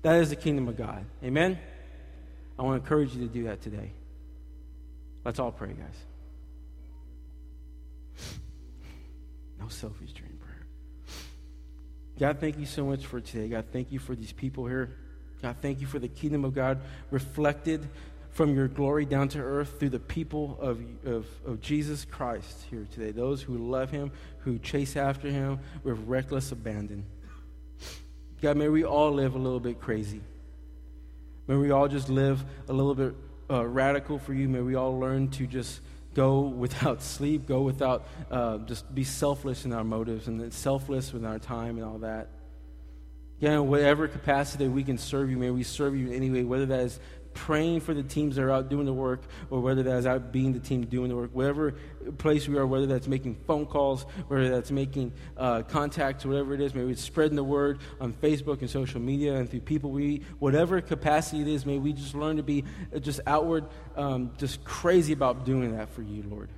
That 0.01 0.19
is 0.19 0.29
the 0.29 0.35
kingdom 0.35 0.67
of 0.67 0.77
God. 0.77 1.05
Amen? 1.23 1.59
I 2.57 2.63
want 2.63 2.79
to 2.79 2.83
encourage 2.83 3.15
you 3.15 3.27
to 3.27 3.33
do 3.33 3.43
that 3.43 3.61
today. 3.61 3.91
Let's 5.23 5.39
all 5.39 5.51
pray, 5.51 5.73
guys. 5.73 5.97
No 9.59 9.65
selfies 9.65 10.13
during 10.13 10.37
prayer. 10.39 10.65
God, 12.17 12.39
thank 12.39 12.57
you 12.57 12.65
so 12.65 12.85
much 12.85 13.05
for 13.05 13.21
today. 13.21 13.47
God, 13.47 13.65
thank 13.71 13.91
you 13.91 13.99
for 13.99 14.15
these 14.15 14.31
people 14.31 14.65
here. 14.65 14.97
God, 15.41 15.55
thank 15.61 15.81
you 15.81 15.87
for 15.87 15.99
the 15.99 16.07
kingdom 16.07 16.45
of 16.45 16.53
God 16.55 16.79
reflected 17.09 17.87
from 18.31 18.55
your 18.55 18.67
glory 18.67 19.05
down 19.05 19.27
to 19.29 19.39
earth 19.39 19.79
through 19.79 19.89
the 19.89 19.99
people 19.99 20.57
of, 20.59 20.81
of, 21.05 21.27
of 21.45 21.61
Jesus 21.61 22.05
Christ 22.05 22.65
here 22.69 22.87
today. 22.91 23.11
Those 23.11 23.41
who 23.41 23.57
love 23.57 23.91
him, 23.91 24.11
who 24.39 24.57
chase 24.57 24.95
after 24.95 25.29
him 25.29 25.59
with 25.83 25.99
reckless 26.07 26.51
abandon. 26.51 27.05
God, 28.41 28.57
may 28.57 28.69
we 28.69 28.83
all 28.83 29.11
live 29.11 29.35
a 29.35 29.37
little 29.37 29.59
bit 29.59 29.79
crazy. 29.79 30.19
May 31.47 31.55
we 31.55 31.69
all 31.69 31.87
just 31.87 32.09
live 32.09 32.43
a 32.67 32.73
little 32.73 32.95
bit 32.95 33.13
uh, 33.51 33.63
radical 33.67 34.17
for 34.17 34.33
you. 34.33 34.49
May 34.49 34.61
we 34.61 34.73
all 34.73 34.99
learn 34.99 35.29
to 35.31 35.45
just 35.45 35.79
go 36.15 36.41
without 36.41 37.01
sleep, 37.03 37.47
go 37.47 37.61
without, 37.61 38.07
uh, 38.31 38.57
just 38.59 38.93
be 38.95 39.03
selfless 39.03 39.63
in 39.63 39.73
our 39.73 39.83
motives 39.83 40.27
and 40.27 40.51
selfless 40.51 41.13
with 41.13 41.23
our 41.23 41.37
time 41.37 41.77
and 41.77 41.85
all 41.85 41.99
that. 41.99 42.29
Yeah, 43.39 43.59
whatever 43.59 44.07
capacity 44.07 44.67
we 44.67 44.83
can 44.83 44.97
serve 44.97 45.29
you, 45.29 45.37
may 45.37 45.51
we 45.51 45.63
serve 45.63 45.95
you 45.95 46.07
in 46.07 46.13
any 46.13 46.31
way, 46.31 46.43
whether 46.43 46.65
that 46.65 46.79
is 46.79 46.99
praying 47.33 47.79
for 47.79 47.93
the 47.93 48.03
teams 48.03 48.35
that 48.35 48.43
are 48.43 48.51
out 48.51 48.69
doing 48.69 48.85
the 48.85 48.93
work 48.93 49.21
or 49.49 49.59
whether 49.59 49.83
that 49.83 49.97
is 49.97 50.05
out 50.05 50.31
being 50.31 50.53
the 50.53 50.59
team 50.59 50.85
doing 50.85 51.09
the 51.09 51.15
work, 51.15 51.31
whatever 51.33 51.73
place 52.17 52.47
we 52.47 52.57
are, 52.57 52.65
whether 52.65 52.85
that's 52.85 53.07
making 53.07 53.35
phone 53.47 53.65
calls, 53.65 54.03
whether 54.27 54.49
that's 54.49 54.71
making 54.71 55.11
uh, 55.37 55.61
contacts, 55.63 56.25
whatever 56.25 56.53
it 56.53 56.61
is, 56.61 56.73
maybe 56.73 56.91
it's 56.91 57.01
spreading 57.01 57.35
the 57.35 57.43
word 57.43 57.79
on 57.99 58.13
Facebook 58.13 58.61
and 58.61 58.69
social 58.69 58.99
media 58.99 59.35
and 59.35 59.49
through 59.49 59.61
people 59.61 59.91
we, 59.91 60.23
whatever 60.39 60.81
capacity 60.81 61.41
it 61.41 61.47
is, 61.47 61.65
may 61.65 61.77
we 61.77 61.93
just 61.93 62.15
learn 62.15 62.37
to 62.37 62.43
be 62.43 62.63
just 62.99 63.19
outward, 63.27 63.65
um, 63.95 64.31
just 64.37 64.63
crazy 64.63 65.13
about 65.13 65.45
doing 65.45 65.77
that 65.77 65.89
for 65.89 66.01
you, 66.01 66.23
Lord. 66.29 66.49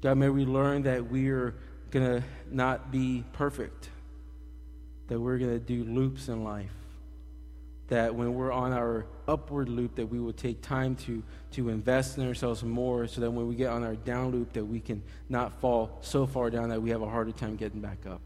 God, 0.00 0.16
may 0.16 0.28
we 0.28 0.44
learn 0.44 0.82
that 0.82 1.10
we 1.10 1.28
are 1.28 1.54
going 1.90 2.20
to 2.20 2.24
not 2.50 2.90
be 2.90 3.24
perfect 3.32 3.90
that 5.10 5.18
we're 5.18 5.38
going 5.38 5.50
to 5.50 5.58
do 5.58 5.82
loops 5.84 6.28
in 6.28 6.44
life. 6.44 6.70
That 7.88 8.14
when 8.14 8.32
we're 8.34 8.52
on 8.52 8.72
our 8.72 9.06
upward 9.30 9.68
loop, 9.68 9.94
that 9.94 10.06
we 10.06 10.18
will 10.18 10.32
take 10.32 10.60
time 10.60 10.96
to, 10.96 11.22
to 11.52 11.68
invest 11.68 12.18
in 12.18 12.26
ourselves 12.26 12.62
more 12.62 13.06
so 13.06 13.20
that 13.20 13.30
when 13.30 13.46
we 13.46 13.54
get 13.54 13.70
on 13.70 13.84
our 13.84 13.94
down 13.94 14.30
loop, 14.32 14.52
that 14.54 14.64
we 14.64 14.80
can 14.80 15.02
not 15.28 15.60
fall 15.60 15.98
so 16.00 16.26
far 16.26 16.50
down 16.50 16.68
that 16.70 16.82
we 16.82 16.90
have 16.90 17.02
a 17.02 17.08
harder 17.08 17.32
time 17.32 17.56
getting 17.56 17.80
back 17.80 18.06
up. 18.06 18.20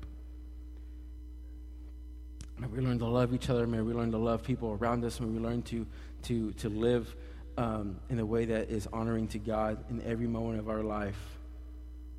May 2.58 2.68
we 2.68 2.80
learn 2.80 2.98
to 3.00 3.06
love 3.06 3.34
each 3.34 3.50
other. 3.50 3.66
May 3.66 3.80
we 3.80 3.92
learn 3.92 4.12
to 4.12 4.18
love 4.18 4.42
people 4.42 4.78
around 4.80 5.04
us. 5.04 5.20
May 5.20 5.26
we 5.26 5.40
learn 5.40 5.62
to, 5.62 5.86
to, 6.22 6.52
to 6.52 6.68
live 6.68 7.14
um, 7.56 8.00
in 8.08 8.18
a 8.18 8.26
way 8.26 8.44
that 8.46 8.70
is 8.70 8.88
honoring 8.92 9.28
to 9.28 9.38
God 9.38 9.84
in 9.90 10.02
every 10.02 10.26
moment 10.26 10.58
of 10.58 10.68
our 10.68 10.82
life. 10.82 11.38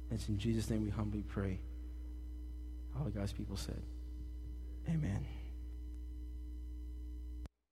and 0.09 0.19
It's 0.19 0.29
in 0.29 0.37
Jesus' 0.37 0.69
name 0.69 0.83
we 0.83 0.89
humbly 0.89 1.23
pray. 1.27 1.59
All 2.97 3.09
God's 3.09 3.33
people 3.33 3.57
said. 3.57 3.81
Amen. 4.89 5.25